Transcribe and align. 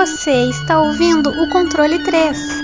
Você 0.00 0.48
está 0.48 0.80
ouvindo 0.80 1.28
o 1.28 1.46
controle 1.50 1.98
3. 1.98 2.62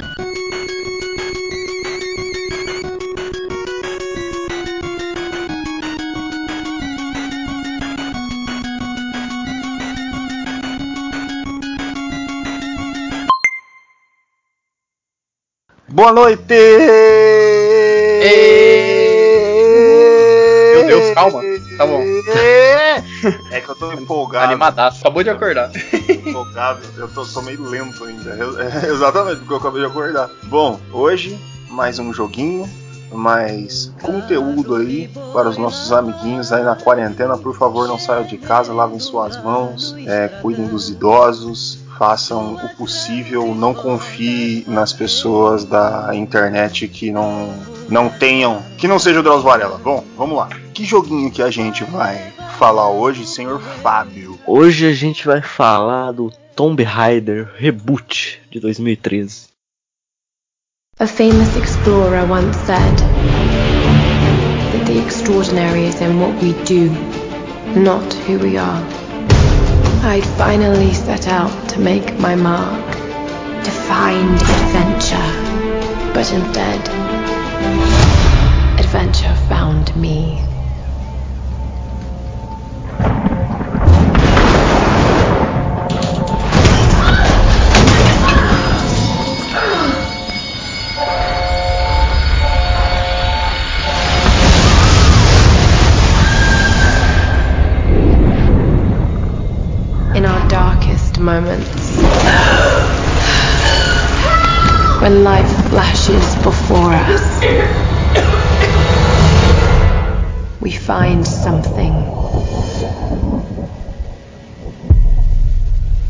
Boa 15.88 16.12
noite! 16.12 16.54
Meu 20.72 20.86
Deus, 20.86 21.14
calma. 21.14 21.42
Tá 21.76 21.86
bom. 21.86 22.02
É 23.50 23.60
que 23.60 23.68
eu 23.68 23.74
tô 23.74 23.92
empolgado. 23.92 24.46
Animadaço, 24.46 25.00
acabou 25.00 25.22
de 25.22 25.30
acordar. 25.30 25.70
empolgado. 26.36 26.80
Eu 26.96 27.08
tô, 27.08 27.24
tô 27.24 27.42
meio 27.42 27.62
lento 27.62 28.04
ainda. 28.04 28.36
É, 28.66 28.86
exatamente, 28.88 29.38
porque 29.38 29.52
eu 29.52 29.56
acabei 29.58 29.80
de 29.80 29.86
acordar. 29.86 30.30
Bom, 30.44 30.78
hoje, 30.92 31.38
mais 31.70 31.98
um 31.98 32.12
joguinho, 32.12 32.68
mais 33.12 33.92
conteúdo 34.02 34.76
aí 34.76 35.08
para 35.32 35.48
os 35.48 35.56
nossos 35.56 35.92
amiguinhos 35.92 36.52
aí 36.52 36.62
na 36.62 36.74
quarentena. 36.74 37.36
Por 37.36 37.56
favor, 37.56 37.86
não 37.88 37.98
saiam 37.98 38.24
de 38.24 38.36
casa, 38.36 38.72
lavem 38.72 38.98
suas 38.98 39.42
mãos, 39.42 39.94
é, 40.06 40.28
cuidem 40.28 40.66
dos 40.66 40.90
idosos. 40.90 41.84
Façam 41.98 42.56
o 42.56 42.76
possível, 42.76 43.54
não 43.54 43.72
confie 43.72 44.66
nas 44.68 44.92
pessoas 44.92 45.64
da 45.64 46.10
internet 46.12 46.86
que 46.88 47.10
não, 47.10 47.54
não 47.88 48.10
tenham. 48.10 48.62
que 48.76 48.86
não 48.86 48.98
seja 48.98 49.20
o 49.20 49.22
Drauzio 49.22 49.46
Varela. 49.46 49.80
Bom, 49.82 50.04
vamos 50.14 50.36
lá. 50.36 50.50
Que 50.74 50.84
joguinho 50.84 51.30
que 51.30 51.42
a 51.42 51.50
gente 51.50 51.84
vai 51.84 52.34
falar 52.58 52.90
hoje, 52.90 53.26
senhor 53.26 53.62
Fábio? 53.82 54.25
Hoje 54.48 54.86
a 54.86 54.92
gente 54.92 55.26
vai 55.26 55.42
falar 55.42 56.12
do 56.12 56.30
Tomb 56.54 56.80
Raider 56.80 57.50
Reboot 57.56 58.40
de 58.48 58.60
2013. 58.60 59.48
A 61.00 61.06
famous 61.06 61.56
explorer 61.56 62.24
once 62.30 62.56
said 62.58 62.96
that 64.72 64.86
the 64.86 65.02
extraordinary 65.02 65.88
is 65.88 66.00
in 66.00 66.20
what 66.20 66.32
we 66.40 66.52
do, 66.62 66.88
not 67.74 68.04
who 68.28 68.38
we 68.38 68.56
are. 68.56 68.80
I'd 70.04 70.24
finally 70.38 70.94
set 70.94 71.26
out 71.26 71.50
to 71.70 71.80
make 71.80 72.16
my 72.20 72.36
mark, 72.36 72.86
to 73.64 73.70
find 73.72 74.40
adventure, 74.40 75.32
but 76.14 76.32
instead, 76.32 76.80
adventure 78.78 79.34
found 79.48 79.94
me. 79.96 80.38
Darkest 100.48 101.18
moments. 101.18 101.96
When 105.00 105.24
life 105.24 105.68
flashes 105.68 106.34
before 106.42 106.92
us, 106.92 107.40
we 110.60 110.70
find 110.70 111.26
something. 111.26 111.94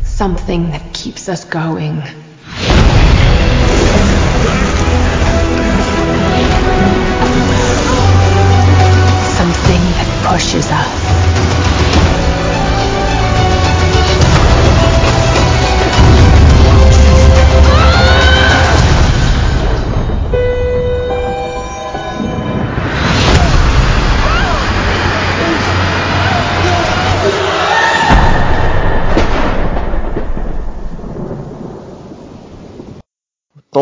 Something 0.03 0.71
that 0.71 0.93
keeps 0.93 1.29
us 1.29 1.45
going. 1.45 2.01
Something 9.37 9.83
that 9.97 10.27
pushes 10.27 10.71
us. 10.71 11.06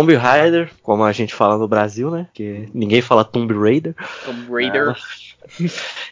Tomb 0.05 0.15
Raider, 0.15 0.71
como 0.83 1.03
a 1.03 1.11
gente 1.11 1.33
fala 1.33 1.57
no 1.57 1.67
Brasil, 1.67 2.11
né? 2.11 2.27
Que 2.33 2.69
ninguém 2.73 3.01
fala 3.01 3.23
Tomb 3.25 3.53
Raider. 3.53 3.95
Tomb 4.25 4.47
Raider. 4.51 4.95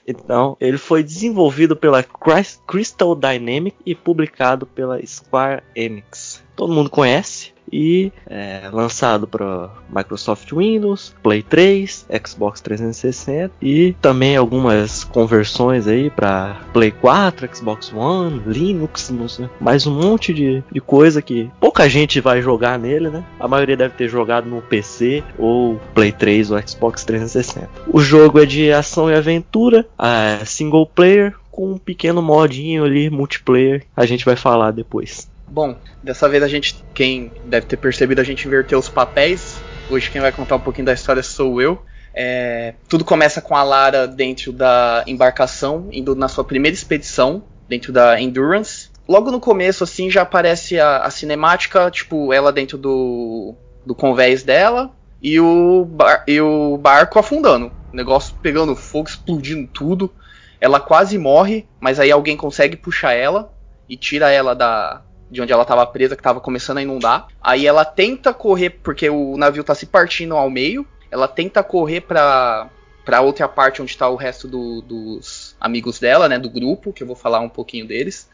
Então, 0.08 0.56
ele 0.60 0.78
foi 0.78 1.02
desenvolvido 1.02 1.76
pela 1.76 2.04
Crys- 2.04 2.62
Crystal 2.68 3.16
Dynamics 3.16 3.80
e 3.86 3.96
publicado 3.96 4.66
pela 4.66 5.04
Square 5.06 5.64
Enix. 5.76 6.44
Todo 6.56 6.74
mundo 6.74 6.90
conhece 6.90 7.53
e 7.74 8.12
é 8.30 8.70
lançado 8.72 9.28
para 9.28 9.72
Microsoft 9.90 10.52
Windows, 10.52 11.16
Play 11.24 11.42
3, 11.42 12.08
Xbox 12.26 12.62
360 12.62 13.52
e 13.60 13.96
também 14.00 14.38
algumas 14.38 15.04
conversões 15.04 15.88
aí 15.88 16.12
para 16.12 16.62
Play 16.72 16.92
4, 16.92 17.50
Xbox 17.56 17.92
One, 17.92 18.42
Linux, 18.46 19.12
sei, 19.28 19.50
mais 19.60 19.88
um 19.88 20.00
monte 20.00 20.34
de, 20.34 20.64
de 20.72 20.80
coisa 20.80 21.22
que 21.22 21.50
pouca 21.60 21.90
gente 21.90 22.22
vai 22.22 22.42
jogar 22.42 22.78
nele, 22.78 23.10
né? 23.10 23.24
A 23.40 23.48
maioria 23.48 23.76
deve 23.76 23.96
ter 23.96 24.08
jogado 24.08 24.48
no 24.48 24.62
PC 24.62 25.24
ou 25.38 25.82
Play 25.96 26.12
3 26.12 26.52
ou 26.52 26.68
Xbox 26.68 27.04
360. 27.04 27.70
O 27.88 28.00
jogo 28.00 28.40
é 28.40 28.46
de 28.46 28.72
ação 28.72 29.10
e 29.10 29.16
aventura, 29.16 29.88
é 29.98 30.46
single 30.46 30.86
player 30.86 31.34
com 31.50 31.72
um 31.74 31.78
pequeno 31.78 32.22
modinho 32.22 32.84
ali 32.84 33.10
multiplayer. 33.10 33.84
A 33.96 34.06
gente 34.06 34.26
vai 34.26 34.36
falar 34.36 34.72
depois. 34.72 35.32
Bom, 35.54 35.80
dessa 36.02 36.28
vez 36.28 36.42
a 36.42 36.48
gente, 36.48 36.84
quem 36.96 37.32
deve 37.44 37.68
ter 37.68 37.78
percebido, 37.78 38.20
a 38.20 38.24
gente 38.24 38.48
inverteu 38.48 38.80
os 38.80 38.90
papéis. 38.90 39.64
Hoje 39.88 40.10
quem 40.10 40.20
vai 40.20 40.32
contar 40.32 40.56
um 40.56 40.60
pouquinho 40.60 40.88
da 40.88 40.94
história 40.94 41.22
sou 41.22 41.62
eu. 41.62 41.86
É, 42.12 42.74
tudo 42.90 43.06
começa 43.06 43.40
com 43.40 43.56
a 43.56 43.62
Lara 43.62 44.08
dentro 44.08 44.52
da 44.52 45.04
embarcação, 45.06 45.90
indo 45.92 46.16
na 46.16 46.28
sua 46.28 46.44
primeira 46.44 46.74
expedição, 46.74 47.44
dentro 47.70 47.94
da 47.94 48.20
Endurance. 48.20 48.90
Logo 49.08 49.30
no 49.30 49.40
começo, 49.40 49.84
assim, 49.84 50.10
já 50.10 50.24
aparece 50.24 50.80
a, 50.80 51.04
a 51.04 51.12
cinemática, 51.12 51.92
tipo, 51.92 52.34
ela 52.34 52.52
dentro 52.52 52.76
do, 52.76 53.54
do 53.86 53.94
convés 53.94 54.42
dela 54.42 54.90
e 55.22 55.40
o, 55.40 55.86
bar- 55.86 56.24
e 56.28 56.42
o 56.42 56.78
barco 56.80 57.20
afundando. 57.20 57.68
O 57.92 57.96
negócio 57.96 58.34
pegando 58.42 58.76
fogo, 58.76 59.08
explodindo 59.08 59.70
tudo. 59.72 60.12
Ela 60.60 60.80
quase 60.80 61.16
morre, 61.20 61.68
mas 61.80 62.00
aí 62.00 62.10
alguém 62.10 62.36
consegue 62.36 62.76
puxar 62.76 63.14
ela 63.14 63.54
e 63.88 63.96
tira 63.96 64.32
ela 64.32 64.56
da, 64.56 65.04
de 65.34 65.42
onde 65.42 65.52
ela 65.52 65.64
estava 65.64 65.86
presa, 65.86 66.16
que 66.16 66.20
estava 66.22 66.40
começando 66.40 66.78
a 66.78 66.82
inundar. 66.84 67.28
Aí 67.42 67.66
ela 67.66 67.84
tenta 67.84 68.34
correr, 68.34 68.70
porque 68.70 69.10
o 69.10 69.36
navio 69.36 69.64
tá 69.64 69.74
se 69.74 69.88
partindo 69.88 70.36
ao 70.36 70.50
meio. 70.50 70.86
Ela 71.10 71.28
tenta 71.28 71.64
correr 71.64 72.02
pra, 72.02 72.70
pra 73.04 73.22
outra 73.22 73.48
parte 73.48 73.82
onde 73.82 73.98
tá 73.98 74.08
o 74.08 74.16
resto 74.16 74.48
do- 74.48 74.82
dos 74.82 75.56
amigos 75.60 76.00
dela, 76.00 76.30
né? 76.30 76.38
Do 76.38 76.50
grupo, 76.50 76.94
que 76.94 77.02
eu 77.04 77.08
vou 77.08 77.16
falar 77.16 77.40
um 77.40 77.50
pouquinho 77.50 77.88
deles. 77.88 78.30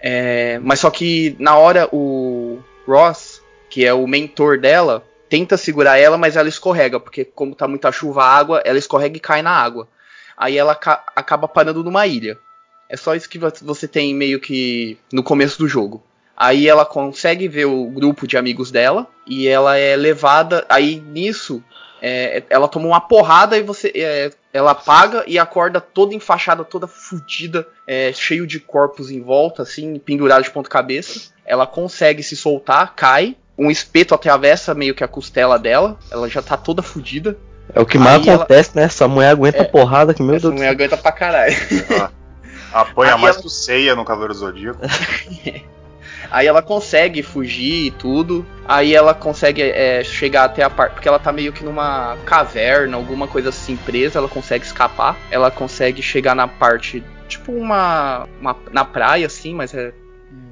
É, 0.00 0.60
mas 0.62 0.78
só 0.80 0.90
que 0.90 1.34
na 1.40 1.56
hora 1.56 1.88
o 1.92 2.60
Ross, 2.86 3.42
que 3.68 3.84
é 3.84 3.92
o 3.92 4.06
mentor 4.06 4.58
dela, 4.60 5.04
tenta 5.28 5.56
segurar 5.56 5.98
ela, 5.98 6.16
mas 6.16 6.36
ela 6.36 6.48
escorrega, 6.48 7.00
porque 7.00 7.24
como 7.24 7.54
tá 7.54 7.66
muita 7.66 7.90
chuva, 7.92 8.22
água, 8.24 8.62
ela 8.64 8.78
escorrega 8.78 9.16
e 9.16 9.20
cai 9.20 9.42
na 9.42 9.50
água. 9.50 9.88
Aí 10.36 10.56
ela 10.56 10.74
ca- 10.76 11.04
acaba 11.16 11.48
parando 11.48 11.82
numa 11.82 12.06
ilha. 12.06 12.38
É 12.88 12.96
só 12.96 13.14
isso 13.14 13.28
que 13.28 13.38
vo- 13.38 13.52
você 13.62 13.86
tem 13.88 14.14
meio 14.14 14.40
que 14.40 14.96
no 15.12 15.22
começo 15.22 15.58
do 15.58 15.68
jogo. 15.68 16.02
Aí 16.40 16.68
ela 16.68 16.84
consegue 16.86 17.48
ver 17.48 17.64
o 17.64 17.86
grupo 17.86 18.24
de 18.26 18.36
amigos 18.36 18.70
dela 18.70 19.08
e 19.26 19.48
ela 19.48 19.76
é 19.76 19.96
levada. 19.96 20.64
Aí 20.68 21.00
nisso 21.00 21.60
é, 22.00 22.44
ela 22.48 22.68
toma 22.68 22.86
uma 22.86 23.00
porrada 23.00 23.58
e 23.58 23.62
você 23.62 23.90
é, 23.92 24.30
ela 24.52 24.70
apaga 24.70 25.24
e 25.26 25.36
acorda 25.36 25.80
toda 25.80 26.14
enfaixada, 26.14 26.62
toda 26.64 26.86
fudida, 26.86 27.66
é, 27.86 28.12
cheio 28.12 28.46
de 28.46 28.60
corpos 28.60 29.10
em 29.10 29.20
volta, 29.20 29.62
assim, 29.62 29.98
pendurado 29.98 30.44
de 30.44 30.50
ponta 30.50 30.68
cabeça. 30.70 31.30
Ela 31.44 31.66
consegue 31.66 32.22
se 32.22 32.36
soltar, 32.36 32.94
cai. 32.94 33.36
Um 33.58 33.68
espeto 33.68 34.14
atravessa 34.14 34.72
meio 34.74 34.94
que 34.94 35.02
a 35.02 35.08
costela 35.08 35.58
dela. 35.58 35.98
Ela 36.08 36.28
já 36.28 36.40
tá 36.40 36.56
toda 36.56 36.82
fudida. 36.82 37.36
É 37.74 37.80
o 37.80 37.84
que 37.86 37.98
mais 37.98 38.22
Aí 38.22 38.28
ela- 38.28 38.36
acontece, 38.44 38.70
né? 38.76 38.84
Essa 38.84 39.08
mulher 39.08 39.30
aguenta 39.30 39.58
É. 39.62 39.64
porrada 39.64 40.14
que 40.14 40.22
meu 40.22 40.36
Essa 40.36 40.42
Deus 40.42 40.54
do 40.54 40.56
mulher 40.58 40.70
aguenta 40.70 40.96
pra 40.96 41.10
caralho. 41.10 41.56
Apanha 42.72 43.14
Aí 43.16 43.20
mais 43.20 43.34
ela- 43.34 43.40
que 43.42 43.46
o 43.48 43.50
Ceia 43.50 43.96
no 43.96 44.04
Cavaleiro 44.04 44.34
Zodíaco. 44.34 44.78
Aí 46.30 46.46
ela 46.46 46.62
consegue 46.62 47.22
fugir 47.22 47.86
e 47.86 47.90
tudo. 47.90 48.44
Aí 48.66 48.94
ela 48.94 49.14
consegue 49.14 49.62
é, 49.62 50.02
chegar 50.04 50.44
até 50.44 50.62
a 50.62 50.70
parte. 50.70 50.92
Porque 50.94 51.08
ela 51.08 51.18
tá 51.18 51.32
meio 51.32 51.52
que 51.52 51.64
numa 51.64 52.16
caverna, 52.24 52.96
alguma 52.96 53.26
coisa 53.26 53.48
assim 53.48 53.76
presa. 53.76 54.18
Ela 54.18 54.28
consegue 54.28 54.64
escapar. 54.64 55.16
Ela 55.30 55.50
consegue 55.50 56.02
chegar 56.02 56.34
na 56.34 56.46
parte. 56.48 57.02
Tipo 57.28 57.52
uma. 57.52 58.26
uma- 58.40 58.56
na 58.70 58.84
praia, 58.84 59.26
assim, 59.26 59.54
mas 59.54 59.72
é 59.74 59.92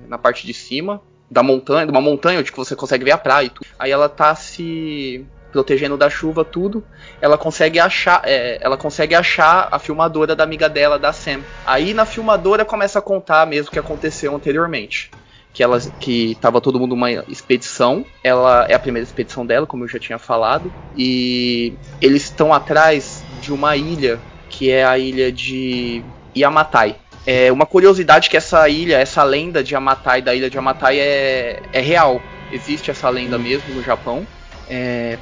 na 0.08 0.16
parte 0.18 0.46
de 0.46 0.54
cima. 0.54 1.00
da 1.28 1.42
montanha, 1.42 1.84
de 1.84 1.90
uma 1.90 2.00
montanha 2.00 2.38
onde 2.38 2.52
você 2.52 2.76
consegue 2.76 3.04
ver 3.04 3.10
a 3.10 3.18
praia 3.18 3.46
e 3.46 3.50
tudo. 3.50 3.66
Aí 3.76 3.90
ela 3.90 4.08
tá 4.08 4.32
se 4.36 5.26
protegendo 5.50 5.96
da 5.96 6.08
chuva, 6.08 6.44
tudo. 6.44 6.84
Ela 7.20 7.36
consegue 7.36 7.80
achar, 7.80 8.22
é, 8.24 8.58
ela 8.60 8.76
consegue 8.76 9.12
achar 9.14 9.66
a 9.72 9.78
filmadora 9.80 10.36
da 10.36 10.44
amiga 10.44 10.68
dela, 10.68 10.98
da 11.00 11.12
Sam. 11.12 11.40
Aí 11.66 11.92
na 11.94 12.04
filmadora 12.04 12.64
começa 12.64 13.00
a 13.00 13.02
contar 13.02 13.44
mesmo 13.46 13.68
o 13.68 13.72
que 13.72 13.78
aconteceu 13.78 14.36
anteriormente. 14.36 15.10
Que 15.56 15.62
ela 15.62 15.80
que 15.80 16.36
tava 16.38 16.60
todo 16.60 16.78
mundo 16.78 16.90
numa 16.90 17.10
expedição. 17.10 18.04
Ela 18.22 18.66
é 18.68 18.74
a 18.74 18.78
primeira 18.78 19.06
expedição 19.06 19.46
dela, 19.46 19.66
como 19.66 19.84
eu 19.84 19.88
já 19.88 19.98
tinha 19.98 20.18
falado, 20.18 20.70
e 20.94 21.72
eles 21.98 22.24
estão 22.24 22.52
atrás 22.52 23.22
de 23.40 23.50
uma 23.50 23.74
ilha 23.74 24.20
que 24.50 24.70
é 24.70 24.84
a 24.84 24.98
ilha 24.98 25.32
de 25.32 26.04
Yamatai. 26.36 26.96
É 27.26 27.50
uma 27.50 27.64
curiosidade 27.64 28.28
que 28.28 28.36
essa 28.36 28.68
ilha, 28.68 28.98
essa 28.98 29.24
lenda 29.24 29.64
de 29.64 29.72
Yamatai, 29.72 30.20
da 30.20 30.34
ilha 30.34 30.50
de 30.50 30.56
Yamatai, 30.58 30.98
é, 31.00 31.62
é 31.72 31.80
real. 31.80 32.20
Existe 32.52 32.90
essa 32.90 33.08
lenda 33.08 33.38
mesmo 33.38 33.74
no 33.74 33.82
Japão. 33.82 34.26
É, 34.68 35.16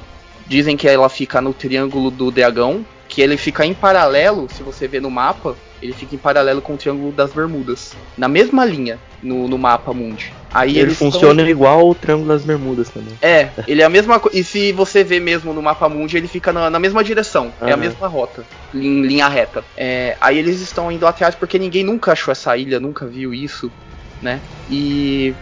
dizem 0.45 0.75
que 0.75 0.85
ela 0.85 1.07
fica 1.07 1.39
no 1.39 1.53
Triângulo 1.53 2.11
do 2.11 2.29
Dragão, 2.29 2.85
que 3.07 3.21
ele 3.21 3.37
fica 3.37 3.65
em 3.65 3.73
paralelo, 3.73 4.49
se 4.53 4.61
você 4.61 4.85
ver 4.85 5.01
no 5.01 5.09
mapa, 5.09 5.55
ele 5.85 5.93
fica 5.93 6.15
em 6.15 6.17
paralelo 6.17 6.61
com 6.61 6.73
o 6.73 6.77
Triângulo 6.77 7.11
das 7.11 7.31
Bermudas. 7.31 7.93
Na 8.17 8.27
mesma 8.27 8.65
linha 8.65 8.99
no, 9.21 9.47
no 9.47 9.57
mapa 9.57 9.93
mundi. 9.93 10.33
Aí 10.53 10.77
Ele 10.77 10.93
funciona 10.93 11.41
igual 11.49 11.89
o 11.89 11.95
Triângulo 11.95 12.29
das 12.29 12.43
Bermudas 12.43 12.89
também. 12.89 13.13
É, 13.21 13.49
ele 13.67 13.81
é 13.81 13.85
a 13.85 13.89
mesma 13.89 14.19
coisa. 14.19 14.37
E 14.37 14.43
se 14.43 14.71
você 14.71 15.03
vê 15.03 15.19
mesmo 15.19 15.53
no 15.53 15.61
mapa 15.61 15.87
mundi, 15.89 16.17
ele 16.17 16.27
fica 16.27 16.51
na, 16.53 16.69
na 16.69 16.79
mesma 16.79 17.03
direção. 17.03 17.53
É 17.61 17.71
a 17.71 17.77
mesma 17.77 18.07
rota, 18.07 18.43
em 18.73 19.01
linha 19.01 19.27
reta. 19.27 19.63
É, 19.75 20.15
aí 20.19 20.37
eles 20.37 20.61
estão 20.61 20.91
indo 20.91 21.05
atrás 21.05 21.35
porque 21.35 21.59
ninguém 21.59 21.83
nunca 21.83 22.13
achou 22.13 22.31
essa 22.31 22.55
ilha, 22.55 22.79
nunca 22.79 23.05
viu 23.05 23.33
isso, 23.33 23.71
né? 24.21 24.39
E 24.69 25.33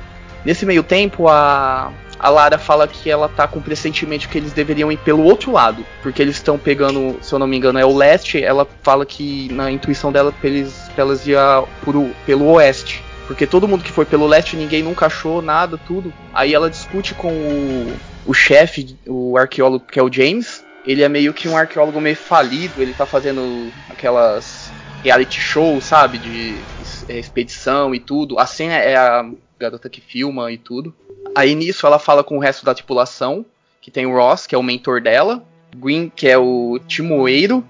nesse 0.44 0.66
meio 0.66 0.84
tempo 0.84 1.28
a 1.28 1.92
a 2.19 2.30
Lara 2.30 2.57
fala 2.57 2.88
que 2.88 3.10
ela 3.10 3.27
tá 3.27 3.48
com 3.48 3.62
pressentimento 3.62 4.30
que 4.30 4.38
eles 4.38 4.54
deveriam 4.54 4.92
ir 4.92 4.98
pelo 4.98 5.24
outro 5.24 5.51
lado, 5.51 5.86
porque 6.01 6.21
eles 6.21 6.36
estão 6.36 6.57
pegando, 6.57 7.18
se 7.21 7.33
eu 7.33 7.39
não 7.39 7.48
me 7.48 7.57
engano, 7.57 7.80
é 7.80 7.86
o 7.86 7.95
leste. 7.95 8.42
Ela 8.42 8.68
fala 8.81 9.06
que 9.06 9.51
na 9.51 9.71
intuição 9.71 10.12
dela 10.12 10.33
eles, 10.44 10.89
elas 10.95 11.25
ir 11.27 11.38
a- 11.38 11.63
por 11.83 11.95
o- 11.95 12.13
pelo 12.25 12.45
oeste. 12.51 13.04
Porque 13.27 13.48
todo 13.48 13.68
mundo 13.68 13.83
que 13.83 13.92
foi 13.92 14.06
pelo 14.06 14.27
leste, 14.27 14.56
ninguém 14.56 14.83
nunca 14.83 15.06
achou 15.06 15.42
nada, 15.42 15.77
tudo. 15.77 16.13
Aí 16.33 16.54
ela 16.54 16.69
discute 16.69 17.13
com 17.13 17.31
o, 17.31 17.94
o 18.25 18.33
chefe, 18.33 18.98
o 19.07 19.38
arqueólogo 19.38 19.86
que 19.86 20.00
é 20.00 20.04
o 20.04 20.12
James. 20.12 20.63
Ele 20.86 21.01
é 21.01 21.10
meio 21.10 21.33
que 21.33 21.48
um 21.48 21.56
arqueólogo 21.57 22.01
meio 22.01 22.15
falido, 22.15 22.81
ele 22.81 22.94
tá 22.94 23.06
fazendo 23.06 23.74
aquelas 23.89 24.74
reality 25.01 25.39
shows, 25.39 25.86
sabe? 25.86 26.18
De 26.18 26.63
é, 27.07 27.18
expedição 27.18 27.95
e 27.95 28.00
tudo. 28.00 28.38
A 28.38 28.45
é 28.75 28.95
a 28.95 29.25
garota 29.63 29.89
que 29.89 30.01
filma 30.01 30.51
e 30.51 30.57
tudo. 30.57 30.94
Aí 31.36 31.56
nisso 31.56 31.86
ela 31.88 31.98
fala 32.00 32.24
com 32.24 32.38
o 32.38 32.39
resto 32.39 32.65
da 32.65 32.74
tripulação, 32.75 33.45
que 33.81 33.89
tem 33.92 34.06
o 34.06 34.13
Ross, 34.15 34.45
que 34.48 34.54
é 34.56 34.57
o 34.57 34.63
mentor 34.63 35.01
dela, 35.01 35.44
Green, 35.75 36.12
que 36.15 36.27
é 36.27 36.38
o 36.38 36.80
timoeiro, 36.88 37.65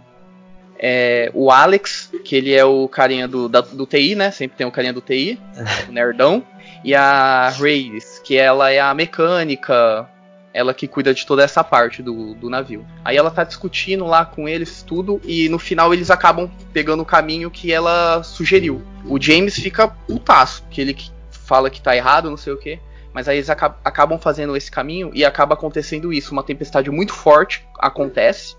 é, 0.78 1.32
o 1.34 1.50
Alex, 1.50 2.12
que 2.26 2.36
ele 2.36 2.54
é 2.54 2.66
o 2.66 2.88
carinha 2.90 3.28
do, 3.28 3.48
da- 3.48 3.62
do 3.62 3.86
TI, 3.86 4.16
né? 4.16 4.32
Sempre 4.32 4.58
tem 4.58 4.68
o 4.68 4.72
carinha 4.72 4.92
do 4.94 5.02
TI, 5.02 5.40
o 5.88 5.92
nerdão. 5.92 6.44
E 6.84 6.94
a 6.94 7.50
Reyes, 7.50 8.20
que 8.24 8.36
ela 8.36 8.70
é 8.70 8.80
a 8.82 8.94
mecânica, 8.94 10.10
ela 10.54 10.74
que 10.74 10.86
cuida 10.88 11.14
de 11.14 11.26
toda 11.26 11.42
essa 11.42 11.64
parte 11.64 12.04
do, 12.04 12.34
do 12.36 12.50
navio. 12.50 12.86
Aí 13.06 13.16
ela 13.16 13.32
tá 13.32 13.46
discutindo 13.46 14.06
lá 14.06 14.26
com 14.26 14.50
eles 14.50 14.84
tudo, 14.84 15.22
e 15.24 15.48
no 15.48 15.58
final 15.58 15.94
eles 15.94 16.12
acabam 16.12 16.52
pegando 16.74 17.02
o 17.02 17.06
caminho 17.06 17.50
que 17.50 17.72
ela 17.72 18.22
sugeriu. 18.24 18.82
O 19.06 19.20
James 19.22 19.56
fica 19.56 19.88
putaço, 19.88 20.64
que 20.70 20.82
ele 20.82 20.94
que 20.94 21.10
fala 21.46 21.70
que 21.70 21.82
tá 21.82 21.96
errado, 21.96 22.30
não 22.30 22.38
sei 22.38 22.54
o 22.54 22.58
que. 22.58 22.80
Mas 23.14 23.28
aí 23.28 23.38
eles 23.38 23.50
aca- 23.50 23.78
acabam 23.84 24.18
fazendo 24.20 24.56
esse 24.58 24.72
caminho 24.72 25.12
e 25.14 25.24
acaba 25.24 25.54
acontecendo 25.54 26.12
isso. 26.12 26.32
Uma 26.32 26.44
tempestade 26.44 26.90
muito 26.90 27.14
forte 27.14 27.64
acontece, 27.80 28.56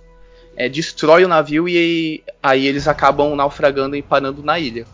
é, 0.57 0.69
destrói 0.69 1.25
o 1.25 1.29
navio 1.29 1.69
e 1.69 2.23
aí 2.43 2.67
eles 2.67 2.87
acabam 2.87 3.35
naufragando 3.35 3.97
e 3.97 4.03
parando 4.03 4.43
na 4.43 4.59
ilha. 4.59 4.87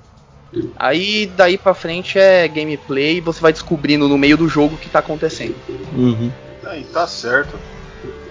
Aí 0.76 1.26
daí 1.26 1.58
pra 1.58 1.74
frente 1.74 2.18
é 2.18 2.48
gameplay 2.48 3.18
e 3.18 3.20
você 3.20 3.40
vai 3.40 3.52
descobrindo 3.52 4.08
no 4.08 4.18
meio 4.18 4.36
do 4.36 4.48
jogo 4.48 4.74
o 4.74 4.78
que 4.78 4.88
tá 4.88 4.98
acontecendo. 4.98 5.54
Uhum. 5.92 6.32
Aí 6.64 6.82
tá 6.84 7.06
certo. 7.06 7.58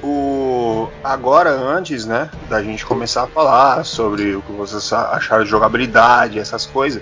O 0.01 0.88
agora 1.03 1.51
antes, 1.51 2.06
né, 2.06 2.29
da 2.50 2.63
gente 2.63 2.85
começar 2.85 3.23
a 3.23 3.27
falar 3.27 3.85
sobre 3.85 4.35
o 4.35 4.41
que 4.41 4.51
vocês 4.51 4.91
acharam 4.91 5.44
de 5.44 5.50
jogabilidade, 5.50 6.39
essas 6.39 6.65
coisas, 6.65 7.01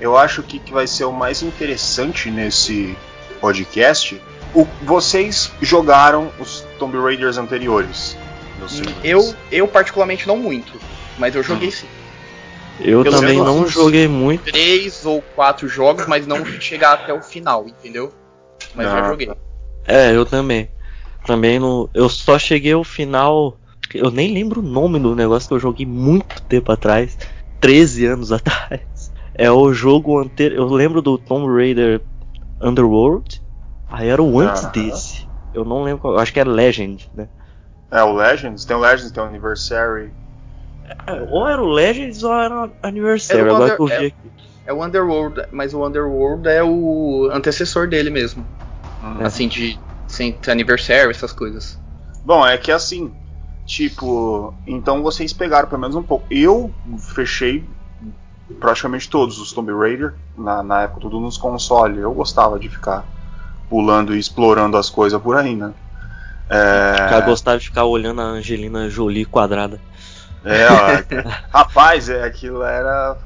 eu 0.00 0.16
acho 0.16 0.42
que, 0.42 0.58
que 0.58 0.72
vai 0.72 0.86
ser 0.86 1.04
o 1.04 1.12
mais 1.12 1.42
interessante 1.42 2.30
nesse 2.30 2.96
podcast. 3.40 4.20
O, 4.54 4.66
vocês 4.82 5.52
jogaram 5.60 6.30
os 6.38 6.64
Tomb 6.78 6.96
Raiders 6.98 7.36
anteriores? 7.36 8.16
filmes? 8.66 8.96
Eu, 9.04 9.34
eu 9.50 9.68
particularmente 9.68 10.26
não 10.26 10.36
muito, 10.36 10.72
mas 11.18 11.34
eu 11.34 11.42
joguei 11.42 11.70
sim. 11.70 11.86
Eu 12.80 13.02
Pelo 13.02 13.20
também 13.20 13.38
não 13.38 13.66
joguei 13.66 14.06
muito. 14.06 14.44
Três 14.44 15.04
ou 15.04 15.20
quatro 15.34 15.68
jogos, 15.68 16.06
mas 16.06 16.26
não 16.26 16.44
chegar 16.60 16.94
até 16.94 17.12
o 17.12 17.22
final, 17.22 17.66
entendeu? 17.66 18.12
Mas 18.74 18.86
Ah, 18.86 18.90
já 18.90 19.08
joguei. 19.08 19.30
É, 19.86 20.14
eu 20.14 20.24
também. 20.24 20.70
Também 21.26 21.58
não. 21.58 21.90
Eu 21.92 22.08
só 22.08 22.38
cheguei 22.38 22.72
ao 22.72 22.84
final. 22.84 23.58
Eu 23.92 24.10
nem 24.10 24.32
lembro 24.32 24.60
o 24.60 24.62
nome 24.62 24.98
do 24.98 25.14
negócio 25.14 25.48
que 25.48 25.54
eu 25.54 25.60
joguei 25.60 25.86
muito 25.86 26.40
tempo 26.42 26.70
atrás 26.70 27.16
13 27.60 28.06
anos 28.06 28.30
atrás. 28.32 28.80
É 29.38 29.50
o 29.50 29.72
jogo 29.72 30.18
anterior. 30.18 30.58
Eu 30.58 30.68
lembro 30.68 31.00
do 31.00 31.16
Tomb 31.16 31.46
Raider 31.54 32.02
Underworld. 32.60 33.40
Aí 33.88 34.08
era 34.08 34.22
o 34.22 34.38
antes 34.40 34.66
desse. 34.72 35.28
Eu 35.54 35.64
não 35.64 35.82
lembro 35.82 36.00
qual. 36.02 36.14
Eu 36.14 36.18
acho 36.20 36.32
que 36.32 36.40
era 36.40 36.50
Legend, 36.50 37.08
né? 37.14 37.28
É, 37.90 38.02
o 38.02 38.12
Legends, 38.12 38.64
tem 38.64 38.76
o 38.76 38.80
Legends, 38.80 39.10
tem 39.10 39.22
o 39.22 39.26
Anniversary. 39.26 40.12
Ou 41.30 41.46
era 41.46 41.62
o 41.62 41.70
Legends 41.70 42.22
ou 42.22 42.34
era 42.34 42.66
o 42.66 42.70
Anniversary. 42.82 43.40
Era 43.40 43.52
o 43.52 43.56
agora 43.56 43.74
Under- 43.74 43.80
eu 43.80 43.86
vi 43.86 44.04
é- 44.04 44.06
aqui. 44.08 44.32
É 44.66 44.72
o 44.72 44.84
Underworld, 44.84 45.42
mas 45.50 45.72
o 45.72 45.86
Underworld 45.86 46.46
é 46.46 46.62
o 46.62 47.30
antecessor 47.32 47.88
dele 47.88 48.10
mesmo. 48.10 48.46
Hum. 49.02 49.24
Assim, 49.24 49.48
de 49.48 49.80
sem 50.06 50.38
aniversário, 50.48 51.10
essas 51.10 51.32
coisas. 51.32 51.78
Bom, 52.22 52.46
é 52.46 52.58
que 52.58 52.70
assim, 52.70 53.10
tipo, 53.64 54.52
então 54.66 55.02
vocês 55.02 55.32
pegaram 55.32 55.68
pelo 55.68 55.80
menos 55.80 55.96
um 55.96 56.02
pouco. 56.02 56.26
Eu 56.30 56.74
fechei 57.14 57.64
praticamente 58.60 59.08
todos 59.10 59.38
os 59.38 59.52
Tomb 59.52 59.72
Raider 59.72 60.14
na, 60.36 60.62
na 60.62 60.82
época, 60.82 61.00
tudo 61.02 61.20
nos 61.20 61.36
consoles. 61.38 61.98
Eu 61.98 62.12
gostava 62.14 62.58
de 62.58 62.68
ficar 62.68 63.06
pulando 63.68 64.14
e 64.14 64.18
explorando 64.18 64.76
as 64.76 64.90
coisas 64.90 65.20
por 65.20 65.36
aí, 65.36 65.56
né? 65.56 65.74
O 66.92 67.02
cara 67.02 67.20
É, 67.20 67.22
gostava 67.22 67.58
de 67.58 67.64
ficar 67.64 67.84
olhando 67.86 68.20
a 68.20 68.24
Angelina 68.24 68.90
Jolie 68.90 69.24
quadrada. 69.24 69.80
é 70.44 70.68
ó, 70.70 71.02
rapaz, 71.50 72.08
é, 72.08 72.22
aquilo 72.24 72.62
era 72.62 73.16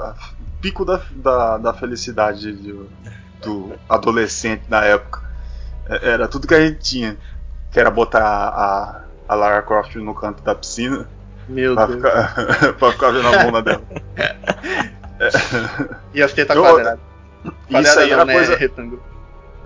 pico 0.60 0.84
da, 0.84 1.02
da, 1.10 1.58
da 1.58 1.74
felicidade 1.74 2.52
de- 2.56 2.88
do 3.42 3.78
adolescente 3.88 4.64
na 4.68 4.84
época. 4.84 5.20
É, 5.88 6.10
Era 6.12 6.28
tudo 6.28 6.48
que 6.48 6.54
a 6.54 6.66
gente 6.66 6.80
tinha. 6.80 7.18
Que 7.72 7.80
era 7.80 7.90
botar 7.90 8.22
a, 8.24 9.04
a 9.28 9.34
Lara 9.36 9.62
Croft 9.62 9.96
no 9.96 10.14
canto 10.14 10.42
da 10.44 10.54
piscina 10.54 11.08
Meu 11.46 11.76
pra 11.76 11.88
Deus. 11.88 12.10
ficar, 12.10 12.34
pra 12.78 12.92
ficar 12.92 13.12
vendo 13.12 13.28
a 13.28 13.34
bunda 13.34 13.62
dela. 13.62 13.86
E 16.14 16.22
as 16.22 16.32
tetas 16.32 16.56
Eu- 16.56 16.62
quadradas. 16.62 17.00
Isso 17.44 17.54
Quadrada 17.70 18.00
aí 18.00 18.06
não, 18.10 18.14
era 18.16 18.24
né? 18.24 18.32
coisa. 18.34 18.56
Retângulo. 18.56 19.02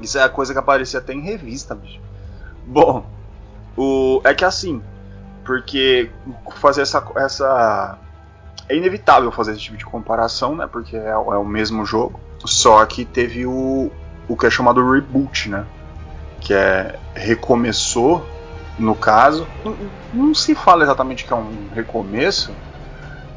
Isso 0.01 0.19
é 0.19 0.23
a 0.23 0.29
coisa 0.29 0.53
que 0.53 0.59
aparecia 0.59 0.99
até 1.01 1.13
em 1.13 1.21
revista, 1.21 1.75
bicho. 1.75 2.01
Bom, 2.67 3.07
o 3.77 4.21
é 4.25 4.35
que 4.35 4.45
assim, 4.45 4.83
porque 5.45 6.11
fazer 6.57 6.83
essa 6.83 7.03
essa 7.17 7.99
é 8.69 8.77
inevitável 8.77 9.31
fazer 9.31 9.53
esse 9.53 9.61
tipo 9.61 9.77
de 9.77 9.85
comparação, 9.85 10.55
né? 10.57 10.67
Porque 10.71 10.97
é, 10.97 11.17
o- 11.17 11.33
é 11.33 11.39
o 11.39 11.45
mesmo 11.45 11.85
jogo, 11.87 12.19
só 12.45 12.85
que 12.87 13.05
teve 13.05 13.47
o 13.47 13.91
o 14.29 14.37
que 14.37 14.47
é 14.47 14.51
chamado 14.51 14.91
reboot, 14.91 15.49
né? 15.49 15.65
Que 16.41 16.53
é 16.53 16.99
recomeçou 17.15 18.27
no 18.79 18.95
caso, 18.95 19.47
não, 19.65 19.77
não 20.13 20.35
se 20.35 20.55
fala 20.55 20.83
exatamente 20.83 21.25
que 21.25 21.33
é 21.33 21.37
um 21.37 21.69
recomeço, 21.75 22.53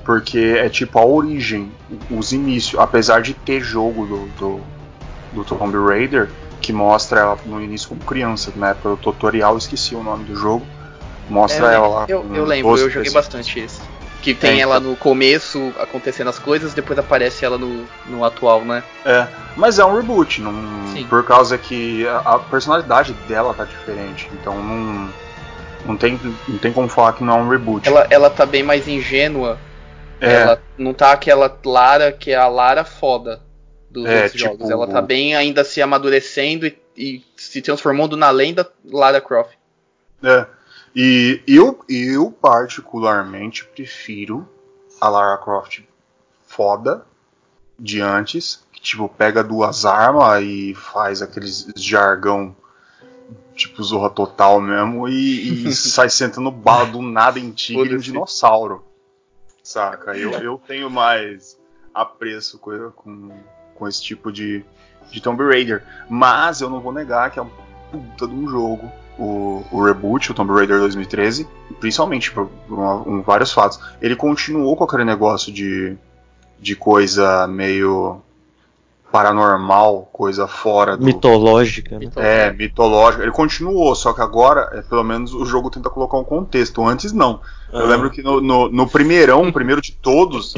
porque 0.09 0.57
é 0.57 0.67
tipo 0.69 0.97
a 0.97 1.05
origem, 1.05 1.71
os 2.09 2.31
inícios, 2.31 2.81
apesar 2.81 3.21
de 3.21 3.35
ter 3.35 3.61
jogo 3.61 4.07
do, 4.07 4.25
do, 4.39 4.61
do 5.33 5.45
Tomb 5.45 5.77
Raider 5.77 6.31
que 6.59 6.73
mostra 6.73 7.19
ela 7.19 7.37
no 7.45 7.61
início 7.61 7.89
como 7.89 8.01
criança, 8.01 8.51
época 8.59 8.89
do 8.89 8.97
tutorial, 8.97 9.55
esqueci 9.55 9.93
o 9.93 10.01
nome 10.01 10.23
do 10.23 10.35
jogo, 10.35 10.65
mostra 11.29 11.71
É, 11.71 11.75
ela 11.75 11.87
lá. 11.87 12.05
Eu, 12.09 12.25
eu 12.33 12.43
lembro, 12.43 12.71
12 12.71 12.83
eu 12.85 12.89
joguei 12.89 13.03
pessoas. 13.03 13.25
bastante 13.25 13.59
esse. 13.59 13.81
Que 14.23 14.33
tem 14.33 14.57
É, 14.57 14.61
ela 14.61 14.77
então. 14.79 14.89
no 14.89 14.97
começo 14.97 15.71
acontecendo 15.79 16.29
as 16.29 16.39
coisas, 16.39 16.73
depois 16.73 16.97
aparece 16.97 17.45
ela 17.45 17.59
no, 17.59 17.85
no 18.07 18.25
atual, 18.25 18.61
né? 18.65 18.81
É, 19.05 19.27
mas 19.55 19.77
é 19.77 19.85
um 19.85 19.95
reboot, 19.95 20.41
não, 20.41 20.87
Sim. 20.91 21.05
por 21.05 21.23
causa 21.23 21.55
que 21.55 22.07
a, 22.07 22.17
a 22.17 22.39
personalidade 22.39 23.13
dela 23.27 23.53
tá 23.53 23.63
diferente, 23.63 24.27
então 24.33 24.55
não, 24.55 25.09
não, 25.85 25.95
tem, 25.95 26.19
não 26.47 26.57
tem 26.57 26.73
como 26.73 26.89
falar 26.89 27.13
que 27.13 27.23
não 27.23 27.37
é 27.37 27.41
um 27.43 27.47
reboot. 27.47 27.87
Ela, 27.87 28.07
ela 28.09 28.31
tá 28.31 28.43
bem 28.43 28.63
mais 28.63 28.87
ingênua. 28.87 29.59
É, 30.21 30.33
Ela 30.33 30.61
não 30.77 30.93
tá 30.93 31.11
aquela 31.11 31.57
Lara 31.65 32.11
que 32.11 32.31
é 32.31 32.35
a 32.35 32.47
Lara 32.47 32.83
foda 32.83 33.41
dos 33.89 34.05
É, 34.05 34.23
outros 34.23 34.31
tipo- 34.33 34.45
jogos. 34.53 34.69
Ela 34.69 34.87
tá 34.87 35.01
bem 35.01 35.35
ainda 35.35 35.63
se 35.63 35.81
amadurecendo 35.81 36.65
e, 36.67 36.77
e 36.95 37.23
se 37.37 37.61
transformando 37.61 38.15
na 38.17 38.29
lenda 38.29 38.69
Lara 38.85 39.21
Croft. 39.21 39.55
É. 40.23 40.45
E 40.95 41.41
eu, 41.47 41.79
eu 41.87 42.31
particularmente 42.31 43.63
prefiro 43.65 44.47
a 44.99 45.07
Lara 45.07 45.37
Croft 45.37 45.81
foda 46.47 47.05
de 47.77 48.01
antes, 48.01 48.63
que 48.73 48.81
tipo, 48.81 49.07
pega 49.07 49.43
duas 49.43 49.85
armas 49.85 50.43
e 50.43 50.73
faz 50.75 51.21
aqueles 51.21 51.67
jargão 51.75 52.55
tipo 53.55 53.81
Zorra 53.83 54.09
Total 54.09 54.59
mesmo 54.59 55.07
e, 55.07 55.67
e 55.67 55.71
sai 55.75 56.09
sentando 56.09 56.51
bala 56.51 56.85
do 56.87 57.01
nada 57.01 57.39
em 57.39 57.51
tigre 57.51 57.95
um 57.95 57.99
dinossauro. 57.99 58.83
Saca? 59.63 60.17
Eu, 60.17 60.31
eu 60.31 60.61
tenho 60.65 60.89
mais 60.89 61.59
apreço 61.93 62.57
com, 62.59 62.91
com, 62.91 63.29
com 63.75 63.87
esse 63.87 64.01
tipo 64.01 64.31
de, 64.31 64.63
de 65.11 65.21
Tomb 65.21 65.43
Raider. 65.43 65.83
Mas 66.09 66.61
eu 66.61 66.69
não 66.69 66.81
vou 66.81 66.91
negar 66.91 67.31
que 67.31 67.39
é 67.39 67.41
um 67.41 67.49
puta 67.91 68.27
de 68.27 68.33
um 68.33 68.47
jogo. 68.47 68.91
O, 69.17 69.65
o 69.69 69.83
reboot, 69.83 70.31
o 70.31 70.33
Tomb 70.33 70.53
Raider 70.53 70.79
2013, 70.79 71.45
principalmente 71.81 72.31
por, 72.31 72.47
por 72.67 72.79
uma, 72.79 72.95
um, 73.05 73.21
vários 73.21 73.51
fatos. 73.51 73.79
Ele 74.01 74.15
continuou 74.15 74.77
com 74.77 74.85
aquele 74.85 75.03
negócio 75.03 75.51
de, 75.51 75.97
de 76.57 76.73
coisa 76.73 77.45
meio 77.45 78.21
paranormal, 79.11 80.09
coisa 80.11 80.47
fora 80.47 80.95
do. 80.95 81.03
Mitológica, 81.03 81.99
né? 81.99 82.09
É, 82.15 82.51
mitológica. 82.51 83.23
Ele 83.23 83.31
continuou, 83.31 83.95
só 83.95 84.13
que 84.13 84.21
agora, 84.21 84.69
é, 84.73 84.81
pelo 84.81 85.03
menos, 85.03 85.33
o 85.33 85.45
jogo 85.45 85.69
tenta 85.69 85.89
colocar 85.89 86.17
um 86.17 86.23
contexto. 86.23 86.85
Antes 86.85 87.11
não. 87.11 87.41
Eu 87.71 87.85
lembro 87.85 88.09
que 88.09 88.23
no, 88.23 88.41
no, 88.41 88.69
no 88.69 88.89
primeirão, 88.89 89.51
primeiro 89.51 89.81
de 89.81 89.91
todos, 89.91 90.53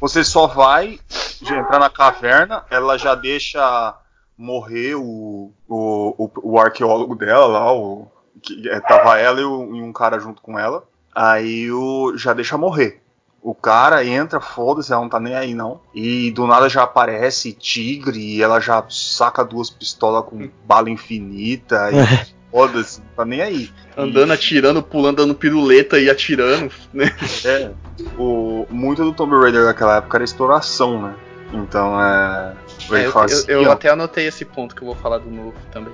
você 0.00 0.24
só 0.24 0.46
vai 0.46 0.98
entrar 1.42 1.78
na 1.78 1.90
caverna, 1.90 2.64
ela 2.70 2.96
já 2.96 3.14
deixa 3.14 3.94
morrer 4.36 4.94
o, 4.96 5.52
o, 5.68 6.14
o, 6.18 6.30
o 6.42 6.60
arqueólogo 6.60 7.14
dela 7.14 7.46
lá, 7.46 7.72
o, 7.72 8.08
que, 8.42 8.68
é, 8.68 8.80
tava 8.80 9.18
ela 9.18 9.40
e, 9.40 9.44
o, 9.44 9.76
e 9.76 9.82
um 9.82 9.92
cara 9.92 10.18
junto 10.18 10.42
com 10.42 10.58
ela. 10.58 10.84
Aí 11.14 11.70
o, 11.70 12.16
já 12.16 12.34
deixa 12.34 12.58
morrer. 12.58 13.00
O 13.42 13.54
cara 13.54 14.04
entra, 14.04 14.40
foda-se, 14.40 14.92
ela 14.92 15.02
não 15.02 15.08
tá 15.08 15.20
nem 15.20 15.34
aí 15.36 15.54
não. 15.54 15.80
E 15.94 16.30
do 16.32 16.46
nada 16.46 16.68
já 16.68 16.82
aparece 16.82 17.52
tigre 17.52 18.18
e 18.18 18.42
ela 18.42 18.58
já 18.60 18.84
saca 18.88 19.44
duas 19.44 19.70
pistolas 19.70 20.24
com 20.24 20.48
bala 20.66 20.90
infinita. 20.90 21.90
E 21.92 22.26
foda-se, 22.50 23.00
não 23.00 23.06
tá 23.16 23.24
nem 23.24 23.40
aí. 23.42 23.70
Andando, 23.96 24.30
E- 24.30 24.34
atirando, 24.34 24.82
pulando, 24.82 25.18
dando 25.18 25.34
piruleta 25.34 25.98
e 25.98 26.10
atirando, 26.10 26.72
né? 26.92 27.14
É. 27.44 27.70
O, 28.18 28.66
muito 28.68 29.04
do 29.04 29.12
Tomb 29.12 29.36
Raider 29.36 29.64
daquela 29.64 29.96
época 29.98 30.16
era 30.16 30.24
exploração, 30.24 31.00
né? 31.00 31.14
Então 31.52 32.00
é. 32.02 32.52
É, 32.90 33.06
eu, 33.06 33.12
eu- 33.48 33.62
eu 33.62 33.72
até 33.72 33.90
anotei 33.90 34.26
esse 34.26 34.44
ponto 34.44 34.74
que 34.74 34.82
eu 34.82 34.86
vou 34.86 34.96
falar 34.96 35.18
do 35.18 35.30
novo 35.30 35.54
também. 35.72 35.92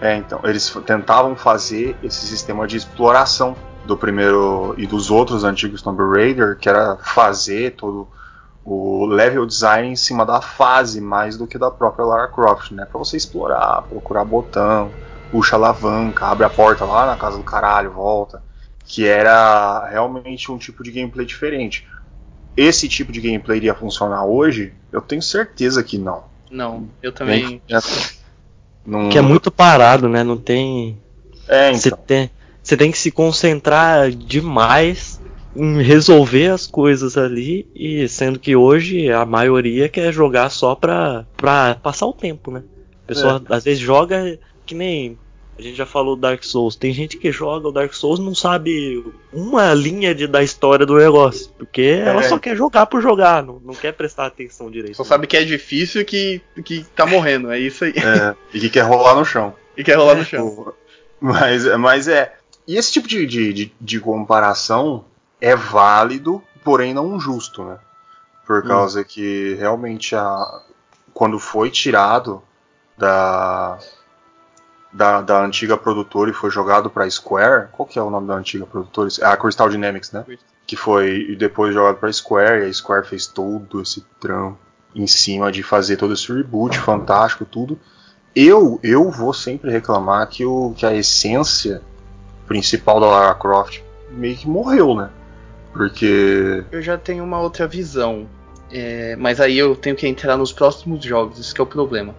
É, 0.00 0.16
então, 0.16 0.40
eles 0.44 0.68
tentavam 0.86 1.34
fazer 1.36 1.96
esse 2.02 2.26
sistema 2.26 2.66
de 2.66 2.76
exploração 2.76 3.56
do 3.86 3.96
primeiro 3.96 4.74
e 4.76 4.86
dos 4.86 5.10
outros 5.10 5.44
antigos 5.44 5.82
Tomb 5.82 6.02
Raider, 6.14 6.58
que 6.58 6.68
era 6.68 6.96
fazer 6.96 7.76
todo 7.76 8.08
o 8.64 9.06
level 9.06 9.46
design 9.46 9.88
em 9.88 9.96
cima 9.96 10.26
da 10.26 10.40
fase, 10.40 11.00
mais 11.00 11.36
do 11.36 11.46
que 11.46 11.56
da 11.56 11.70
própria 11.70 12.04
Lara 12.04 12.26
Croft, 12.28 12.72
né? 12.72 12.84
Pra 12.84 12.98
você 12.98 13.16
explorar, 13.16 13.82
procurar 13.82 14.24
botão, 14.24 14.92
puxa 15.30 15.54
a 15.54 15.58
alavanca, 15.58 16.26
abre 16.26 16.44
a 16.44 16.50
porta 16.50 16.84
lá 16.84 17.06
na 17.06 17.16
casa 17.16 17.36
do 17.38 17.44
caralho, 17.44 17.92
volta. 17.92 18.42
Que 18.84 19.06
era 19.06 19.86
realmente 19.88 20.50
um 20.50 20.58
tipo 20.58 20.82
de 20.82 20.90
gameplay 20.90 21.24
diferente. 21.26 21.86
Esse 22.56 22.88
tipo 22.88 23.12
de 23.12 23.20
gameplay 23.20 23.58
iria 23.58 23.74
funcionar 23.74 24.24
hoje? 24.24 24.74
Eu 24.90 25.00
tenho 25.00 25.22
certeza 25.22 25.82
que 25.84 25.98
não. 25.98 26.24
Não, 26.50 26.88
eu 27.02 27.12
também. 27.12 27.62
Não- 28.84 29.08
Que 29.10 29.18
é 29.18 29.22
muito 29.22 29.50
parado, 29.50 30.08
né? 30.08 30.22
Não 30.22 30.36
tem. 30.36 30.96
É, 31.48 31.72
Você 31.72 31.88
então. 31.88 31.98
tem, 32.06 32.30
você 32.66 32.76
tem 32.76 32.90
que 32.90 32.98
se 32.98 33.10
concentrar 33.12 34.10
demais 34.10 35.20
em 35.54 35.80
resolver 35.82 36.48
as 36.48 36.66
coisas 36.66 37.16
ali, 37.16 37.66
e 37.74 38.06
sendo 38.08 38.38
que 38.38 38.54
hoje 38.56 39.10
a 39.10 39.24
maioria 39.24 39.88
quer 39.88 40.12
jogar 40.12 40.50
só 40.50 40.74
pra, 40.74 41.24
pra 41.36 41.76
passar 41.82 42.06
o 42.06 42.12
tempo, 42.12 42.50
né? 42.50 42.62
A 43.04 43.06
pessoa 43.06 43.42
às 43.48 43.64
vezes 43.64 43.78
joga 43.80 44.38
que 44.66 44.74
nem. 44.74 45.16
A 45.58 45.62
gente 45.62 45.76
já 45.76 45.86
falou 45.86 46.14
do 46.16 46.20
Dark 46.20 46.42
Souls. 46.44 46.76
Tem 46.76 46.92
gente 46.92 47.16
que 47.16 47.32
joga 47.32 47.68
o 47.68 47.72
Dark 47.72 47.94
Souls 47.94 48.18
e 48.20 48.22
não 48.22 48.34
sabe 48.34 49.02
uma 49.32 49.72
linha 49.72 50.14
de, 50.14 50.26
da 50.26 50.42
história 50.42 50.84
do 50.84 50.96
negócio. 50.98 51.50
Porque 51.56 52.02
ela 52.04 52.20
só 52.28 52.38
quer 52.38 52.54
jogar 52.54 52.84
por 52.84 53.00
jogar, 53.00 53.42
não, 53.42 53.58
não 53.64 53.72
quer 53.74 53.92
prestar 53.92 54.26
atenção 54.26 54.70
direito. 54.70 54.96
Só 54.96 55.04
sabe 55.04 55.26
que 55.26 55.36
é 55.38 55.44
difícil 55.44 56.02
e 56.02 56.04
que, 56.04 56.42
que 56.62 56.84
tá 56.94 57.06
morrendo, 57.06 57.50
é 57.50 57.58
isso 57.58 57.84
aí. 57.86 57.94
É, 57.96 58.34
e 58.52 58.60
que 58.60 58.68
quer 58.68 58.82
rolar 58.82 59.14
no 59.14 59.24
chão. 59.24 59.54
E 59.78 59.82
quer 59.84 59.96
rolar 59.96 60.16
no 60.16 60.24
chão. 60.24 60.46
O- 60.46 60.74
Mas, 61.20 61.64
mas 61.78 62.08
é. 62.08 62.34
E 62.66 62.76
esse 62.76 62.92
tipo 62.92 63.06
de, 63.06 63.26
de, 63.26 63.52
de, 63.52 63.74
de 63.80 64.00
comparação 64.00 65.04
é 65.40 65.54
válido, 65.54 66.42
porém 66.64 66.92
não 66.92 67.18
justo, 67.20 67.64
né? 67.64 67.78
Por 68.46 68.62
causa 68.66 69.04
que 69.04 69.54
realmente 69.54 70.14
a, 70.14 70.62
quando 71.12 71.38
foi 71.38 71.70
tirado 71.70 72.42
da, 72.96 73.78
da, 74.92 75.20
da 75.20 75.44
antiga 75.44 75.76
produtora 75.76 76.30
e 76.30 76.34
foi 76.34 76.50
jogado 76.50 76.88
pra 76.88 77.08
Square, 77.10 77.68
qual 77.72 77.86
que 77.86 77.98
é 77.98 78.02
o 78.02 78.10
nome 78.10 78.28
da 78.28 78.34
antiga 78.34 78.66
produtora? 78.66 79.08
É 79.20 79.26
a 79.26 79.36
Crystal 79.36 79.68
Dynamics, 79.68 80.12
né? 80.12 80.24
Que 80.66 80.76
foi 80.76 81.36
depois 81.36 81.74
jogado 81.74 81.96
pra 81.96 82.12
Square, 82.12 82.64
e 82.64 82.68
a 82.68 82.72
Square 82.72 83.06
fez 83.06 83.26
todo 83.26 83.80
esse 83.80 84.04
trampo 84.20 84.58
em 84.94 85.06
cima 85.06 85.52
de 85.52 85.62
fazer 85.62 85.96
todo 85.96 86.14
esse 86.14 86.32
reboot 86.32 86.78
fantástico 86.80 87.44
tudo. 87.44 87.78
Eu, 88.34 88.80
eu 88.82 89.10
vou 89.10 89.32
sempre 89.32 89.70
reclamar 89.70 90.28
que, 90.28 90.44
o, 90.44 90.72
que 90.76 90.86
a 90.86 90.94
essência 90.94 91.82
principal 92.46 93.00
da 93.00 93.06
Lara 93.06 93.34
Croft 93.34 93.86
meio 94.10 94.36
que 94.36 94.48
morreu, 94.48 94.94
né? 94.94 95.10
Porque. 95.72 96.64
Eu 96.70 96.82
já 96.82 96.96
tenho 96.96 97.22
uma 97.22 97.40
outra 97.40 97.66
visão. 97.66 98.26
é, 98.72 99.14
mas 99.16 99.40
aí 99.40 99.56
eu 99.56 99.76
tenho 99.76 99.94
que 99.94 100.06
entrar 100.06 100.36
nos 100.36 100.52
próximos 100.52 101.04
jogos, 101.04 101.38
isso 101.38 101.54
que 101.54 101.60
é 101.60 101.64
o 101.64 101.66
problema. 101.66 102.14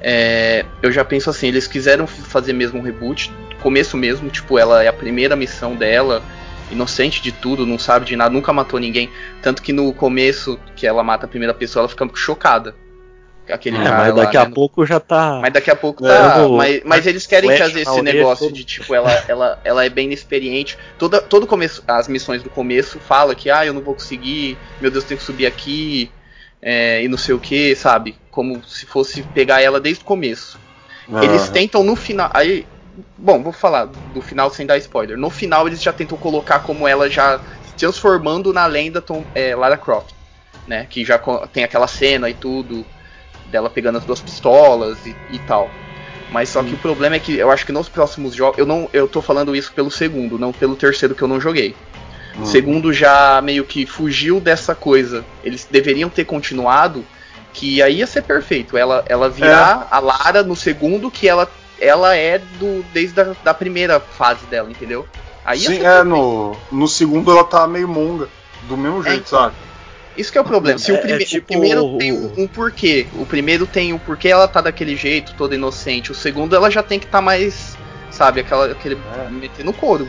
É, 0.00 0.64
eu 0.82 0.90
já 0.90 1.04
penso 1.04 1.30
assim, 1.30 1.48
eles 1.48 1.66
quiseram 1.66 2.06
fazer 2.06 2.52
mesmo 2.52 2.78
um 2.78 2.82
reboot, 2.82 3.32
começo 3.62 3.96
mesmo, 3.96 4.28
tipo, 4.28 4.58
ela 4.58 4.82
é 4.82 4.88
a 4.88 4.92
primeira 4.92 5.36
missão 5.36 5.74
dela, 5.74 6.22
inocente 6.70 7.22
de 7.22 7.32
tudo, 7.32 7.66
não 7.66 7.78
sabe 7.78 8.06
de 8.06 8.16
nada, 8.16 8.32
nunca 8.32 8.52
matou 8.52 8.78
ninguém. 8.80 9.10
Tanto 9.42 9.62
que 9.62 9.72
no 9.72 9.92
começo, 9.92 10.58
que 10.76 10.86
ela 10.86 11.02
mata 11.02 11.26
a 11.26 11.28
primeira 11.28 11.54
pessoa, 11.54 11.82
ela 11.82 11.88
fica 11.88 12.08
chocada. 12.14 12.74
Aquele 13.48 13.76
É, 13.76 13.78
cara 13.78 13.92
mas 13.92 14.14
lá, 14.14 14.24
daqui 14.26 14.36
a 14.36 14.46
né? 14.46 14.54
pouco 14.54 14.86
já 14.86 15.00
tá. 15.00 15.40
Mas 15.42 15.52
daqui 15.52 15.70
a 15.70 15.76
pouco 15.76 16.02
É, 16.04 16.08
tá. 16.26 16.48
o- 16.48 16.56
mas, 16.56 16.82
mas 16.84 17.06
eles 17.06 17.26
querem 17.26 17.50
flash 17.50 17.58
fazer 17.58 17.80
esse 17.80 18.00
negócio 18.02 18.46
tudo. 18.48 18.54
de 18.54 18.64
tipo, 18.64 18.94
ela, 18.94 19.10
ela, 19.28 19.60
ela 19.64 19.84
é 19.84 19.88
bem 19.90 20.06
inexperiente. 20.06 20.78
Toda, 20.98 21.20
todo 21.20 21.46
começo, 21.46 21.82
as 21.86 22.08
missões 22.08 22.42
do 22.42 22.50
começo 22.50 23.00
fala 23.00 23.34
que, 23.34 23.50
ah, 23.50 23.66
eu 23.66 23.74
não 23.74 23.82
vou 23.82 23.94
conseguir, 23.94 24.60
meu 24.80 24.90
Deus, 24.90 25.04
tenho 25.04 25.18
que 25.18 25.24
subir 25.24 25.46
aqui, 25.46 26.14
é, 26.62 27.02
e 27.02 27.08
não 27.08 27.18
sei 27.18 27.34
o 27.34 27.40
que, 27.40 27.74
sabe? 27.76 28.16
Como 28.30 28.62
se 28.64 28.86
fosse 28.86 29.22
pegar 29.24 29.60
ela 29.60 29.80
desde 29.80 30.02
o 30.02 30.06
começo. 30.06 30.60
Eles 31.20 31.48
Ah, 31.48 31.50
tentam 31.50 31.82
no 31.84 31.96
final. 31.96 32.30
Aí. 32.34 32.68
Bom, 33.18 33.42
vou 33.42 33.52
falar 33.52 33.86
do 33.86 34.20
final 34.22 34.50
sem 34.50 34.66
dar 34.66 34.78
spoiler. 34.78 35.16
No 35.18 35.28
final 35.30 35.66
eles 35.66 35.82
já 35.82 35.92
tentam 35.92 36.16
colocar 36.16 36.60
como 36.60 36.86
ela 36.86 37.10
já 37.10 37.42
se 37.62 37.74
transformando 37.76 38.52
na 38.52 38.66
lenda 38.66 39.02
Tom, 39.02 39.26
é, 39.34 39.54
Lara 39.56 39.76
Croft. 39.76 40.14
Né? 40.66 40.86
Que 40.86 41.04
já 41.04 41.18
tem 41.52 41.64
aquela 41.64 41.86
cena 41.88 42.30
e 42.30 42.34
tudo. 42.34 42.86
Dela 43.54 43.70
pegando 43.70 43.98
as 43.98 44.04
duas 44.04 44.20
pistolas 44.20 44.98
e, 45.06 45.14
e 45.30 45.38
tal. 45.38 45.70
Mas 46.28 46.48
só 46.48 46.60
que 46.60 46.74
o 46.74 46.78
problema 46.78 47.14
é 47.14 47.20
que 47.20 47.36
eu 47.36 47.52
acho 47.52 47.64
que 47.64 47.70
nos 47.70 47.88
próximos 47.88 48.34
jogos. 48.34 48.58
Eu 48.58 48.66
não. 48.66 48.90
Eu 48.92 49.06
tô 49.06 49.22
falando 49.22 49.54
isso 49.54 49.72
pelo 49.72 49.92
segundo, 49.92 50.36
não 50.36 50.52
pelo 50.52 50.74
terceiro 50.74 51.14
que 51.14 51.22
eu 51.22 51.28
não 51.28 51.40
joguei. 51.40 51.76
hum. 52.36 52.44
Segundo 52.44 52.92
já 52.92 53.40
meio 53.40 53.64
que 53.64 53.86
fugiu 53.86 54.40
dessa 54.40 54.74
coisa. 54.74 55.24
Eles 55.44 55.68
deveriam 55.70 56.10
ter 56.10 56.24
continuado, 56.24 57.04
que 57.52 57.80
aí 57.80 57.98
ia 57.98 58.08
ser 58.08 58.22
perfeito. 58.22 58.76
Ela, 58.76 59.04
ela 59.06 59.30
virar 59.30 59.86
a 59.88 60.00
Lara 60.00 60.42
no 60.42 60.56
segundo, 60.56 61.08
que 61.08 61.28
ela, 61.28 61.48
ela 61.78 62.16
é 62.16 62.38
do 62.58 62.84
desde 62.92 63.20
a 63.20 63.36
da 63.44 63.54
primeira 63.54 64.00
fase 64.00 64.44
dela, 64.46 64.68
entendeu? 64.68 65.06
Aí 65.44 65.60
Sim, 65.60 65.76
é, 65.76 65.78
perfeito. 65.78 66.04
no, 66.06 66.56
no 66.72 66.88
segundo 66.88 67.30
ela 67.30 67.44
tá 67.44 67.68
meio 67.68 67.86
monga. 67.86 68.26
Do 68.68 68.76
mesmo 68.76 69.04
jeito, 69.04 69.28
então. 69.28 69.38
sabe? 69.38 69.54
Isso 70.16 70.30
que 70.30 70.38
é 70.38 70.40
o 70.40 70.44
problema. 70.44 70.78
Se 70.78 70.90
É- 70.90 70.94
o, 70.94 70.98
prime- 71.00 71.22
é 71.22 71.26
tipo 71.26 71.44
o 71.44 71.46
primeiro 71.46 71.84
o- 71.86 71.98
tem 71.98 72.12
um, 72.12 72.32
um 72.38 72.46
porquê. 72.46 73.06
O 73.14 73.26
primeiro 73.26 73.66
tem 73.66 73.92
um 73.92 73.98
porquê 73.98 74.28
ela 74.28 74.46
tá 74.46 74.60
daquele 74.60 74.94
jeito, 74.96 75.34
toda 75.34 75.54
inocente. 75.54 76.12
O 76.12 76.14
segundo 76.14 76.54
ela 76.54 76.70
já 76.70 76.82
tem 76.82 76.98
que 76.98 77.06
estar 77.06 77.18
tá 77.18 77.22
mais. 77.22 77.76
Sabe, 78.10 78.40
aquela, 78.40 78.66
aquele. 78.70 78.96
É. 79.16 79.28
meter 79.30 79.64
no 79.64 79.72
couro. 79.72 80.08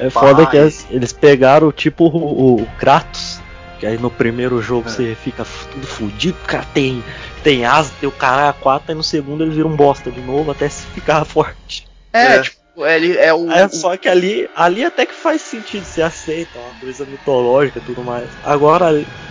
É 0.00 0.10
foda 0.10 0.44
que 0.46 0.56
eles 0.56 1.12
pegaram 1.12 1.70
tipo 1.70 2.06
o, 2.06 2.62
o 2.62 2.66
Kratos, 2.78 3.40
que 3.78 3.86
aí 3.86 3.96
no 3.96 4.10
primeiro 4.10 4.60
jogo 4.60 4.88
É. 4.88 4.90
você 4.92 5.14
fica 5.14 5.46
tudo 5.72 5.86
fudido, 5.86 6.36
o 6.42 6.46
cara 6.48 6.66
tem, 6.74 7.02
tem 7.44 7.64
asa, 7.64 7.92
tem 8.00 8.08
o 8.08 8.12
cara 8.12 8.48
a 8.48 8.52
4, 8.52 8.90
aí 8.90 8.94
no 8.96 9.04
segundo 9.04 9.44
ele 9.44 9.52
vira 9.52 9.68
um 9.68 9.76
bosta 9.76 10.10
de 10.10 10.20
novo 10.20 10.50
até 10.50 10.68
se 10.68 10.84
ficar 10.86 11.24
forte. 11.26 11.86
É, 12.12 12.36
É. 12.36 12.40
tipo, 12.42 12.56
ele 12.86 13.16
é 13.16 13.32
o. 13.34 13.50
É, 13.50 13.68
só 13.68 13.96
que 13.96 14.08
ali, 14.08 14.48
ali 14.54 14.84
até 14.84 15.04
que 15.06 15.14
faz 15.14 15.42
sentido, 15.42 15.84
você 15.84 16.02
aceita, 16.02 16.58
é 16.58 16.62
uma 16.62 16.74
coisa 16.74 17.04
mitológica 17.06 17.78
e 17.78 17.82
tudo 17.82 18.02
mais. 18.02 18.30
Agora, 18.42 18.86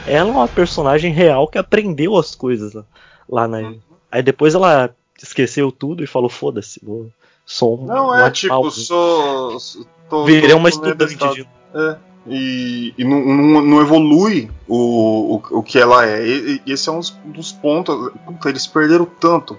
ela 0.06 0.30
é 0.30 0.32
uma 0.32 0.48
personagem 0.48 1.12
real 1.14 1.48
que 1.48 1.58
aprendeu 1.58 2.16
as 2.18 2.34
coisas 2.36 2.74
lá, 2.74 2.86
lá 3.30 3.48
na. 3.48 3.74
Aí 4.12 4.22
depois 4.24 4.56
ela 4.56 4.90
esqueceu 5.22 5.72
tudo 5.72 6.04
e 6.04 6.08
falou: 6.08 6.30
foda-se, 6.30 6.80
vou. 6.84 7.08
Sou 7.46 7.82
um. 7.82 7.86
Não, 7.86 8.10
um 8.10 8.14
é 8.14 8.18
animal. 8.24 8.32
tipo, 8.32 8.72
sou. 8.72 9.60
sou- 9.60 9.86
Tô, 10.10 10.24
Virei 10.24 10.50
tô- 10.52 10.56
uma 10.58 10.70
estudante 10.70 11.16
de. 11.18 11.42
É. 11.76 11.98
E, 12.30 12.94
e 12.98 13.04
não, 13.04 13.20
não- 13.26 13.62
não 13.62 13.82
evolui 13.82 14.50
o, 14.68 15.36
o, 15.36 15.42
o 15.60 15.64
que 15.64 15.78
ela 15.78 16.06
é. 16.06 16.26
E, 16.26 16.62
e 16.66 16.72
esse 16.72 16.88
é 16.88 16.92
um 16.94 17.00
dos, 17.00 17.10
dos 17.26 17.52
pontos. 17.52 18.12
Puta, 18.26 18.48
eles 18.50 18.66
perderam 18.68 19.06
tanto. 19.06 19.58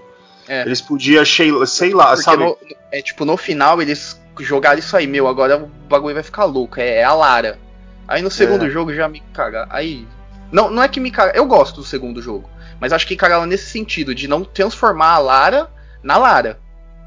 É. 0.48 0.62
Eles 0.62 0.80
podiam, 0.80 1.24
sei, 1.24 1.50
sei 1.66 1.92
lá, 1.92 2.08
Porque 2.08 2.22
sabe? 2.22 2.44
no- 2.44 2.56
é 2.90 3.02
tipo, 3.02 3.24
no 3.24 3.36
final 3.36 3.80
eles 3.82 4.20
jogaram 4.40 4.78
isso 4.78 4.96
aí, 4.96 5.06
meu, 5.06 5.28
agora 5.28 5.56
o 5.58 5.66
bagulho 5.88 6.14
vai 6.14 6.22
ficar 6.22 6.44
louco, 6.44 6.80
é, 6.80 6.96
é 6.96 7.04
a 7.04 7.12
Lara. 7.12 7.58
Aí 8.06 8.22
no 8.22 8.30
segundo 8.30 8.64
É. 8.66 8.70
jogo 8.70 8.92
já 8.94 9.06
me 9.08 9.20
caga. 9.34 9.66
Aí. 9.68 10.06
Não, 10.50 10.70
não 10.70 10.82
é 10.82 10.88
que 10.88 10.98
me 11.00 11.10
caga. 11.10 11.36
Eu 11.36 11.44
gosto 11.46 11.76
do 11.82 11.84
segundo 11.86 12.22
jogo. 12.22 12.48
Mas 12.80 12.92
acho 12.92 13.06
que 13.06 13.16
cagava 13.16 13.44
nesse 13.44 13.70
sentido, 13.70 14.14
de 14.14 14.26
não 14.28 14.42
transformar 14.44 15.10
a 15.14 15.18
Lara 15.18 15.70
na 16.02 16.16
Lara. 16.16 16.58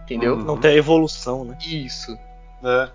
Entendeu? 0.04 0.36
Não 0.36 0.58
tem 0.58 0.72
a 0.72 0.76
evolução, 0.78 1.46
né? 1.46 1.58
Isso. 1.66 2.16
É. 2.64 2.90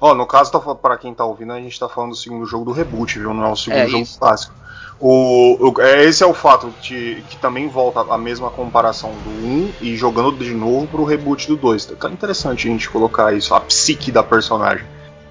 Ó, 0.00 0.14
no 0.14 0.26
caso, 0.26 0.50
tá, 0.50 0.58
pra 0.74 0.96
quem 0.96 1.14
tá 1.14 1.24
ouvindo, 1.24 1.52
a 1.52 1.60
gente 1.60 1.78
tá 1.78 1.88
falando 1.88 2.10
do 2.10 2.16
segundo 2.16 2.44
jogo 2.46 2.64
do 2.64 2.72
reboot, 2.72 3.18
viu? 3.18 3.32
Não 3.34 3.44
é 3.44 3.52
o 3.52 3.56
segundo 3.56 3.78
É 3.80 3.86
jogo 3.86 4.02
isso. 4.02 4.18
clássico. 4.18 4.54
O, 4.98 5.70
o- 5.70 5.80
é, 5.80 6.04
esse 6.04 6.22
é 6.22 6.26
o 6.26 6.32
fato 6.34 6.72
de 6.80 7.24
que 7.28 7.36
também 7.36 7.68
volta 7.68 8.00
a 8.12 8.16
mesma 8.18 8.50
comparação 8.50 9.10
do 9.12 9.30
1 9.30 9.72
e 9.80 9.96
jogando 9.96 10.38
de 10.38 10.54
novo 10.54 10.86
pro 10.86 11.04
reboot 11.04 11.46
do 11.48 11.56
2. 11.56 11.86
Tá 11.86 12.08
interessante 12.08 12.68
a 12.68 12.70
gente 12.70 12.88
colocar 12.88 13.32
isso, 13.34 13.54
a 13.54 13.60
psique 13.60 14.12
da 14.12 14.22
personagem. 14.22 14.86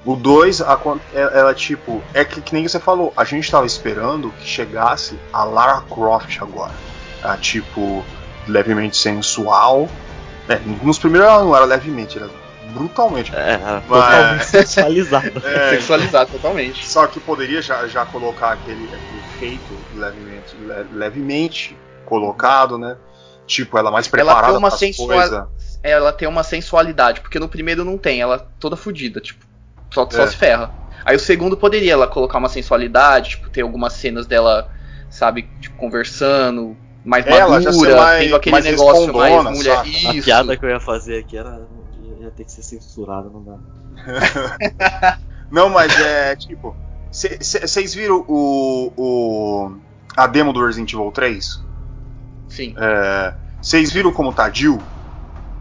O 0.06 0.15
2, 0.15 0.62
a 0.62 0.75
con- 0.75 1.00
é- 1.13 1.39
ela 1.39 1.53
tipo, 1.53 2.01
é 2.13 2.25
que, 2.25 2.41
que 2.41 2.53
nem 2.53 2.68
você 2.68 2.80
falou, 2.80 3.13
a 3.15 3.24
gente 3.24 3.50
tava 3.50 3.65
esperando 3.65 4.32
que 4.39 4.46
chegasse 4.48 5.18
a 5.32 5.44
Lara 5.44 5.82
Croft 5.89 6.38
agora. 6.41 6.74
A, 7.24 7.38
tipo, 7.38 8.03
levemente 8.48 8.98
sensual. 8.98 9.88
É, 10.50 10.60
nos 10.84 10.98
primeiros 11.00 11.30
ela 11.30 11.44
não 11.44 11.56
era 11.56 11.65
levemente, 11.65 12.18
era 12.18 12.27
brutalmente. 12.72 13.32
É, 13.36 13.58
Mas- 13.58 13.86
totalmente 13.88 14.46
sexualizado. 14.50 15.48
É, 15.48 15.70
Sexualizado 15.78 16.32
totalmente. 16.32 16.86
só 16.88 17.08
que 17.08 17.20
poderia 17.20 17.62
já, 17.62 17.88
já 17.88 18.06
colocar 18.06 18.51
aquele, 18.54 18.86
aquele 18.86 19.20
efeito 19.20 19.78
levemente, 19.96 20.56
le- 20.58 20.88
levemente 20.98 21.78
colocado, 22.06 22.78
né? 22.78 22.98
Tipo, 23.46 23.78
ela 23.78 23.92
mais 23.92 24.06
Ela 24.08 24.12
preparada 24.12 24.48
tem 24.48 24.58
uma 24.58 24.68
pras 24.70 24.80
sensua- 24.80 25.08
coisas. 25.13 25.46
Ela 25.84 26.13
tem 26.13 26.28
uma 26.28 26.44
sensualidade, 26.44 27.22
porque 27.22 27.40
no 27.40 27.50
primeiro 27.50 27.84
não 27.84 27.98
tem, 27.98 28.22
ela 28.22 28.48
toda 28.60 28.75
fodida, 28.75 29.20
tipo, 29.20 29.44
só, 29.92 30.08
só 30.10 30.24
É. 30.24 30.28
se 30.28 30.36
ferra. 30.38 30.72
Aí 31.04 31.16
o 31.16 31.20
segundo 31.20 31.58
poderia 31.58 31.94
ela 31.94 32.08
colocar 32.08 32.38
uma 32.38 32.50
sensualidade, 32.50 33.32
tipo, 33.32 33.50
ter 33.50 33.62
algumas 33.62 33.94
cenas 33.94 34.28
dela, 34.28 34.70
sabe, 35.10 35.50
tipo, 35.60 35.75
conversando, 35.78 36.78
mais 37.04 37.25
Ela 37.25 37.60
madura, 37.60 37.96
mais- 37.98 38.24
tendo 38.24 38.36
aquele 38.36 38.51
mais 38.54 38.66
negócio 38.66 39.12
mais 39.12 39.44
mulher. 39.58 39.75
saca? 39.78 39.90
A 39.90 40.13
Isso. 40.13 40.24
piada 40.25 40.56
que 40.56 40.63
eu 40.63 40.70
ia 40.70 40.80
fazer 40.80 41.18
aqui 41.18 41.36
era. 41.36 41.62
Ia 42.31 42.35
ter 42.38 42.45
que 42.45 42.51
ser 42.51 42.63
censurada, 42.63 43.29
não 43.29 43.43
dá. 43.43 45.19
Não, 45.51 45.69
mas 45.69 45.93
é 46.00 46.35
tipo. 46.35 46.75
Vocês 47.11 47.93
viram 47.93 48.23
o, 48.25 48.93
o. 48.95 49.77
a 50.15 50.25
demo 50.27 50.53
do 50.53 50.65
Resident 50.65 50.93
Evil 50.93 51.11
3? 51.11 51.61
Sim, 52.47 52.73
Vocês 53.61 53.91
viram 53.91 54.13
como 54.13 54.33
tá 54.33 54.45
a 54.45 54.50
Jill? 54.50 54.81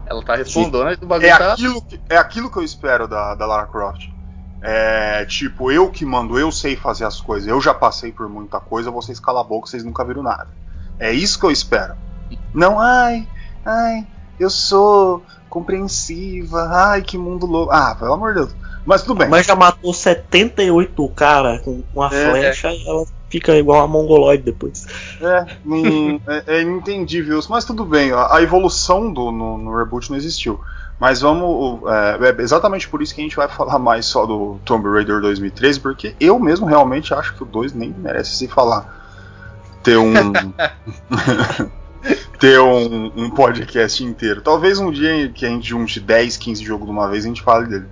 ela 0.05 0.23
tá 0.23 0.35
respondendo, 0.35 0.83
mas 0.83 0.97
o 1.01 1.05
bagulho 1.05 1.29
É 1.29 1.37
tá. 1.37 1.53
aquilo, 1.53 1.81
que, 1.81 1.99
é 2.09 2.17
aquilo 2.17 2.51
que 2.51 2.57
eu 2.57 2.63
espero 2.63 3.07
da, 3.07 3.33
da 3.35 3.45
Lara 3.45 3.67
Croft. 3.67 4.09
É 4.61 5.25
tipo, 5.25 5.71
eu 5.71 5.89
que 5.89 6.05
mando, 6.05 6.37
eu 6.37 6.51
sei 6.51 6.75
fazer 6.75 7.05
as 7.05 7.19
coisas, 7.19 7.47
eu 7.47 7.59
já 7.59 7.73
passei 7.73 8.11
por 8.11 8.29
muita 8.29 8.59
coisa, 8.59 8.91
vocês 8.91 9.19
calam 9.19 9.41
a 9.41 9.43
boca, 9.43 9.67
vocês 9.67 9.83
nunca 9.83 10.03
viram 10.05 10.21
nada. 10.21 10.49
É 10.99 11.11
isso 11.11 11.39
que 11.39 11.45
eu 11.45 11.51
espero. 11.51 11.95
Não, 12.53 12.79
ai, 12.79 13.27
ai, 13.65 14.05
eu 14.43 14.49
sou 14.49 15.23
compreensiva, 15.49 16.69
ai, 16.71 17.01
que 17.01 17.17
mundo 17.17 17.45
louco. 17.45 17.71
Ah, 17.71 17.95
pelo 17.95 18.13
amor 18.13 18.33
de 18.33 18.39
Deus. 18.39 18.55
Mas 18.85 19.03
tudo 19.03 19.15
bem. 19.15 19.29
Mas 19.29 19.45
já 19.45 19.55
matou 19.55 19.93
78 19.93 21.07
cara 21.09 21.59
com 21.59 21.83
uma 21.93 22.07
É, 22.07 22.29
flecha 22.29 22.71
e 22.71 22.87
ela 22.87 23.03
fica 23.29 23.55
igual 23.55 23.81
a 23.81 23.87
mongoloide 23.87 24.43
depois. 24.43 24.85
É, 25.21 25.45
não- 25.63 26.19
é, 26.27 26.61
é 26.61 26.63
isso, 26.63 27.51
mas 27.51 27.63
tudo 27.65 27.85
bem. 27.85 28.11
A, 28.11 28.35
a 28.37 28.41
evolução 28.41 29.11
do, 29.11 29.31
no, 29.31 29.57
no 29.57 29.77
reboot 29.77 30.09
não 30.09 30.17
existiu. 30.17 30.59
Mas 30.99 31.21
vamos. 31.21 31.81
É, 31.89 32.29
é 32.29 32.41
exatamente 32.41 32.87
por 32.87 33.01
isso 33.01 33.13
que 33.15 33.21
a 33.21 33.23
gente 33.23 33.35
vai 33.35 33.47
falar 33.47 33.79
mais 33.79 34.05
só 34.05 34.25
do 34.25 34.59
Tomb 34.63 34.87
Raider 34.87 35.19
2013, 35.19 35.79
porque 35.79 36.15
eu 36.19 36.39
mesmo 36.39 36.65
realmente 36.67 37.13
acho 37.13 37.33
que 37.35 37.43
o 37.43 37.45
2 37.45 37.73
nem 37.73 37.89
merece 37.97 38.35
se 38.35 38.47
falar. 38.47 39.01
Ter 39.83 39.97
um. 39.97 40.31
ter 42.39 42.59
um, 42.59 43.11
um 43.15 43.29
podcast 43.29 44.03
inteiro. 44.03 44.41
Talvez 44.41 44.79
um 44.79 44.91
dia 44.91 45.29
que 45.29 45.45
a 45.45 45.49
gente 45.49 45.69
junte 45.69 45.99
10, 45.99 46.37
15 46.37 46.63
jogos 46.63 46.85
de 46.85 46.91
uma 46.91 47.07
vez 47.07 47.25
a 47.25 47.27
gente 47.27 47.41
fale 47.41 47.67
dele. 47.67 47.85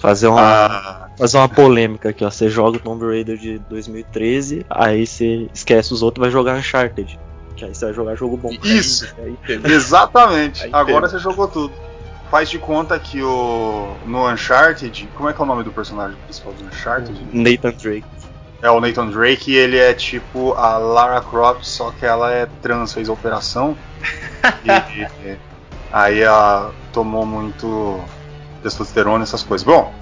Fazer 0.00 0.26
uma, 0.26 0.66
Ah, 0.66 1.08
fazer 1.18 1.38
uma 1.38 1.48
polêmica 1.48 2.10
aqui, 2.10 2.24
ó. 2.24 2.30
Você 2.30 2.50
joga 2.50 2.76
o 2.76 2.80
Tomb 2.80 3.06
Raider 3.06 3.38
de 3.38 3.58
2013, 3.60 4.66
aí 4.68 5.06
você 5.06 5.48
esquece 5.54 5.92
os 5.94 6.02
outros 6.02 6.20
e 6.20 6.24
vai 6.26 6.30
jogar 6.30 6.56
Uncharted. 6.56 7.18
Que 7.56 7.64
aí 7.64 7.74
você 7.74 7.86
vai 7.86 7.94
jogar 7.94 8.14
jogo 8.14 8.36
bom. 8.36 8.50
Isso. 8.62 9.14
Aí, 9.18 9.36
Exatamente. 9.64 10.64
Aí 10.64 10.70
Agora 10.72 11.08
você 11.08 11.18
jogou 11.18 11.48
tudo. 11.48 11.72
Faz 12.30 12.50
de 12.50 12.58
conta 12.58 12.98
que 12.98 13.22
o 13.22 13.94
no 14.04 14.28
Uncharted, 14.28 15.08
como 15.16 15.30
é 15.30 15.32
que 15.32 15.40
é 15.40 15.44
o 15.44 15.46
nome 15.46 15.62
do 15.62 15.70
personagem 15.70 16.16
principal 16.24 16.52
do 16.52 16.64
Uncharted? 16.66 17.18
Nathan 17.32 17.70
Drake. 17.70 18.04
É 18.62 18.70
o 18.70 18.80
Nathan 18.80 19.08
Drake 19.08 19.52
e 19.52 19.56
ele 19.56 19.76
é 19.78 19.92
tipo 19.92 20.54
a 20.54 20.78
Lara 20.78 21.20
Croft, 21.20 21.64
só 21.64 21.90
que 21.90 22.06
ela 22.06 22.32
é 22.32 22.46
trans, 22.62 22.92
fez 22.92 23.08
operação. 23.08 23.76
e, 24.64 24.70
e- 25.28 25.38
aí 25.92 26.20
ela 26.20 26.72
tomou 26.92 27.24
muito 27.26 28.00
testosterona, 28.62 29.22
essas 29.24 29.42
coisas. 29.42 29.64
Bom, 29.66 29.92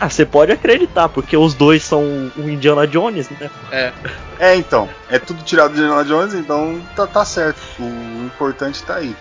Ah, 0.00 0.10
você 0.10 0.26
pode 0.26 0.50
acreditar, 0.50 1.08
porque 1.08 1.36
os 1.36 1.54
dois 1.54 1.84
são 1.84 2.02
o 2.36 2.48
Indiana 2.48 2.86
Jones, 2.88 3.30
né? 3.30 3.48
É, 3.70 3.92
é 4.40 4.56
então, 4.56 4.88
é 5.08 5.18
tudo 5.18 5.42
tirado 5.44 5.74
de 5.74 5.80
Indiana 5.80 6.04
Jones, 6.04 6.34
então 6.34 6.80
tá, 6.96 7.06
tá 7.06 7.24
certo. 7.24 7.60
O 7.78 8.24
importante 8.26 8.82
tá 8.82 8.96
aí. 8.96 9.14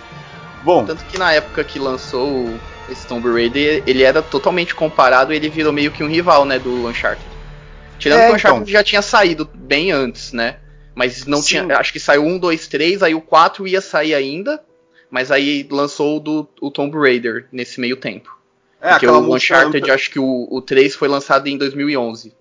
Bom, 0.63 0.85
tanto 0.85 1.05
que 1.05 1.17
na 1.19 1.31
época 1.33 1.63
que 1.63 1.77
lançou 1.77 2.49
esse 2.89 3.05
Tomb 3.07 3.31
Raider, 3.31 3.83
ele 3.85 4.01
era 4.03 4.21
totalmente 4.23 4.73
comparado 4.73 5.31
e 5.31 5.35
ele 5.35 5.49
virou 5.49 5.71
meio 5.71 5.91
que 5.91 6.03
um 6.03 6.07
rival, 6.07 6.45
né, 6.45 6.57
do 6.57 6.87
Uncharted. 6.87 7.30
Tirando 8.01 8.19
É, 8.19 8.25
que 8.27 8.31
o 8.31 8.35
Uncharted 8.35 8.61
então. 8.63 8.71
já 8.73 8.83
tinha 8.83 9.01
saído 9.01 9.49
bem 9.53 9.91
antes, 9.91 10.33
né? 10.33 10.57
Mas 10.93 11.25
não 11.25 11.41
Sim. 11.41 11.47
tinha. 11.61 11.77
Acho 11.77 11.93
que 11.93 11.99
saiu 11.99 12.23
um, 12.25 12.37
dois, 12.37 12.67
três, 12.67 13.01
aí 13.01 13.15
o 13.15 13.21
4 13.21 13.65
ia 13.67 13.79
sair 13.79 14.13
ainda. 14.13 14.61
Mas 15.09 15.29
aí 15.31 15.67
lançou 15.69 16.17
o 16.17 16.19
do 16.19 16.47
o 16.61 16.71
Tomb 16.71 16.97
Raider 16.97 17.45
nesse 17.51 17.79
meio 17.79 17.97
tempo. 17.97 18.35
é 18.81 18.91
porque 18.91 19.07
o 19.07 19.21
multi- 19.21 19.35
Uncharted, 19.53 19.91
acho 19.91 20.09
que 20.09 20.19
o, 20.19 20.47
o 20.49 20.61
3 20.61 20.95
foi 20.95 21.07
lançado 21.07 21.47
em 21.47 21.57
2011. 21.57 22.33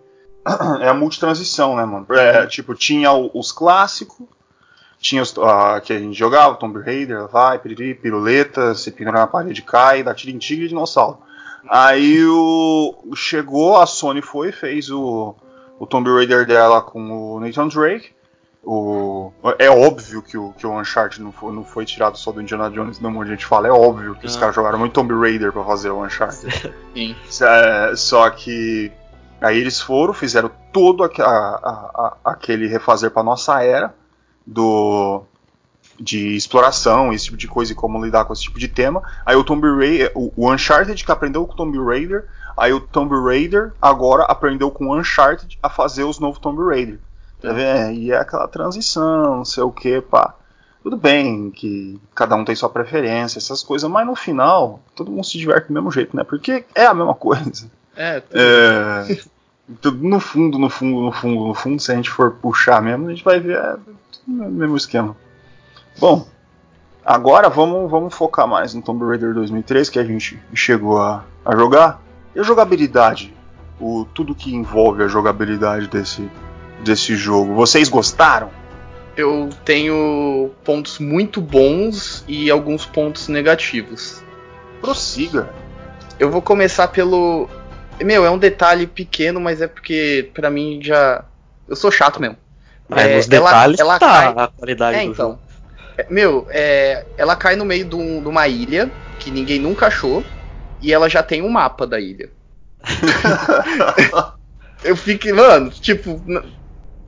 É 0.81 0.89
a 0.89 0.95
multitransição, 0.95 1.77
né, 1.77 1.85
mano? 1.85 2.07
É, 2.11 2.47
tipo, 2.47 2.75
tinha 2.75 3.13
os 3.13 3.53
clássicos, 3.53 4.27
tinha 4.99 5.21
os 5.23 5.35
que 5.85 5.93
a 5.93 5.99
gente 5.99 6.17
jogava, 6.19 6.55
Tomb 6.55 6.81
Raider, 6.81 7.27
vai, 7.29 7.59
piriri, 7.59 7.95
piruleta, 7.95 8.73
você 8.75 8.91
pendura 8.91 9.19
na 9.19 9.27
parede, 9.27 9.63
cai, 9.63 10.03
dá 10.03 10.15
tiro 10.15 10.35
em 10.35 10.39
tigre 10.39 10.65
e 10.65 10.69
dinossauro. 10.69 11.19
Aí 11.69 12.25
o, 12.25 12.95
chegou, 13.15 13.77
a 13.77 13.85
Sony 13.87 14.23
foi 14.23 14.49
e 14.49 14.53
fez 14.53 14.91
o, 14.91 15.35
o 15.81 15.87
Tomb 15.87 16.09
Raider 16.11 16.47
dela 16.47 16.81
com 16.81 17.35
o 17.35 17.41
Nathan 17.41 17.67
Drake. 17.67 18.11
O, 18.63 19.33
é 19.59 19.71
óbvio 19.71 20.21
que 20.21 20.37
o, 20.37 20.53
que 20.53 20.67
o 20.67 20.79
Uncharted 20.79 21.23
não 21.23 21.33
foi, 21.33 21.51
não 21.53 21.65
foi 21.65 21.87
tirado 21.87 22.19
só 22.19 22.31
do 22.31 22.43
Indiana 22.43 22.71
Jones, 22.71 23.01
não, 23.01 23.21
a 23.23 23.25
gente 23.25 23.47
fala, 23.47 23.67
é 23.67 23.71
óbvio 23.73 24.15
que 24.15 24.27
os 24.27 24.37
Ah. 24.37 24.41
caras 24.41 24.55
jogaram 24.55 24.79
muito 24.79 24.93
Tomb 24.93 25.15
Raider 25.15 25.51
pra 25.51 25.65
fazer 25.65 25.89
o 25.91 26.05
Uncharted. 26.05 26.53
Sim. 26.95 27.17
É, 27.43 27.97
só 27.97 28.29
que 28.29 28.93
aí 29.41 29.59
eles 29.59 29.81
foram, 29.81 30.13
fizeram 30.13 30.51
todo 30.71 31.03
a- 31.05 31.07
a- 31.07 31.91
a- 32.23 32.33
aquele 32.33 32.67
refazer 32.69 33.11
pra 33.11 33.23
nossa 33.23 33.63
era 33.65 33.95
do 34.47 35.23
de 35.99 36.35
exploração, 36.37 37.13
esse 37.13 37.27
tipo 37.27 37.37
de 37.37 37.47
coisa 37.49 37.73
e 37.73 37.75
como 37.75 38.03
lidar 38.03 38.25
com 38.25 38.33
esse 38.33 38.43
tipo 38.43 38.59
de 38.59 38.69
tema. 38.69 39.03
Aí 39.25 39.37
o 39.37 39.45
Tomb 39.45 39.67
Raider, 39.77 40.11
o, 40.15 40.33
o 40.37 40.51
Uncharted 40.53 41.03
que 41.05 41.13
aprendeu 41.13 41.47
com 41.47 41.53
o 41.53 41.57
Tomb 41.57 41.79
Raider, 41.79 42.27
aí 42.61 42.75
o 42.75 42.81
Tomb 42.81 43.15
Raider 43.25 43.73
agora 43.81 44.25
aprendeu 44.25 44.71
com 44.71 44.89
o 44.89 44.99
Uncharted 44.99 45.59
a 45.63 45.71
fazer 45.71 46.05
os 46.05 46.19
novos 46.19 46.39
Tomb 46.39 46.63
Raider. 46.63 46.99
Tá 47.41 47.55
vendo? 47.55 47.93
E 47.93 48.13
é 48.13 48.19
aquela 48.19 48.47
transição, 48.47 49.39
não 49.39 49.45
sei 49.47 49.63
o 49.63 49.73
que, 49.73 50.03
pá. 50.03 50.35
Tudo 50.83 50.95
bem 50.95 51.51
que 51.51 51.99
cada 52.15 52.37
um 52.37 52.45
tem 52.45 52.55
sua 52.55 52.69
preferência, 52.69 53.39
essas 53.39 53.63
coisas, 53.63 53.91
mas 53.91 54.07
no 54.07 54.15
final 54.15 54.79
todo 54.95 55.11
mundo 55.11 55.25
se 55.25 55.39
diverte 55.39 55.69
do 55.69 55.73
mesmo 55.73 55.91
jeito, 55.91 56.15
né? 56.15 56.23
Porque 56.23 56.67
é 56.75 56.85
a 56.85 56.93
mesma 56.93 57.15
coisa. 57.17 57.71
É, 57.97 58.23
É, 58.31 59.17
tudo 59.81 60.07
no 60.07 60.21
fundo, 60.21 60.59
no 60.59 60.69
fundo, 60.69 61.01
no 61.01 61.13
fundo, 61.13 61.49
no 61.49 61.55
fundo, 61.55 61.81
se 61.81 61.91
a 61.91 61.95
gente 61.95 62.11
for 62.11 62.33
puxar 62.33 62.83
mesmo, 62.83 63.07
a 63.07 63.11
gente 63.11 63.25
vai 63.25 63.41
ver 63.41 63.57
é, 63.57 63.73
tudo 63.73 64.45
o 64.45 64.51
mesmo 64.51 64.77
esquema. 64.77 65.17
Bom, 65.99 66.27
agora 67.05 67.49
vamos, 67.49 67.91
vamos 67.91 68.15
focar 68.15 68.47
mais 68.47 68.75
no 68.75 68.83
Tomb 68.83 69.03
Raider 69.07 69.33
2003 69.33 69.89
que 69.89 69.99
a 69.99 70.05
gente 70.05 70.39
chegou 70.53 71.01
a, 71.01 71.25
a 71.43 71.57
jogar. 71.57 72.10
E 72.35 72.41
a 72.41 72.43
jogabilidade, 72.43 73.35
o, 73.81 74.07
tudo 74.15 74.35
que 74.35 74.55
envolve 74.55 75.03
a 75.03 75.09
jogabilidade 75.09 75.87
desse, 75.89 76.29
desse 76.83 77.15
jogo. 77.17 77.55
Vocês 77.55 77.89
gostaram? 77.89 78.51
eu 79.17 79.51
tenho 79.67 80.51
pontos 80.65 80.99
muito 80.99 81.43
bons 81.43 82.25
e 82.27 82.51
alguns 82.51 82.87
pontos 82.87 83.29
negativos. 83.29 84.23
Prossiga. 84.81 85.51
Eu 86.19 86.31
vou 86.31 86.41
começar 86.41 86.89
pelo. 86.89 87.47
Meu, 88.03 88.25
é 88.25 88.31
um 88.31 88.39
detalhe 88.39 88.87
pequeno, 88.87 89.39
mas 89.39 89.61
é 89.61 89.67
porque 89.67 90.31
pra 90.33 90.49
mim 90.49 90.81
já. 90.83 91.23
Eu 91.69 91.77
sou 91.77 91.91
chato 91.91 92.19
mesmo. 92.19 92.37
Mas 92.89 93.05
É, 93.05 93.17
nos 93.17 93.29
ela- 93.31 93.51
detalhes 93.51 93.81
ela 93.81 93.99
tá 93.99 94.07
cai- 94.33 94.45
a 94.45 94.49
qualidade 94.49 94.97
É, 94.99 95.05
do 95.05 95.11
então. 95.13 95.27
jogo. 95.31 95.39
É, 95.99 96.07
Meu, 96.09 96.47
é, 96.49 97.05
ela 97.19 97.37
cai 97.37 97.57
no 97.57 97.65
meio 97.65 97.85
de, 97.85 97.97
um- 97.97 98.23
de 98.23 98.29
uma 98.29 98.49
ilha 98.49 98.91
que 99.19 99.31
ninguém 99.31 99.59
nunca 99.59 99.89
achou 99.89 100.25
e 100.81 100.93
ela 100.93 101.09
já 101.09 101.23
tem 101.23 101.43
um 101.43 101.49
mapa 101.49 101.87
da 101.87 102.01
ilha. 102.01 102.31
Eu 104.83 104.97
fico, 104.97 105.29
mano, 105.35 105.71
tipo, 105.71 106.23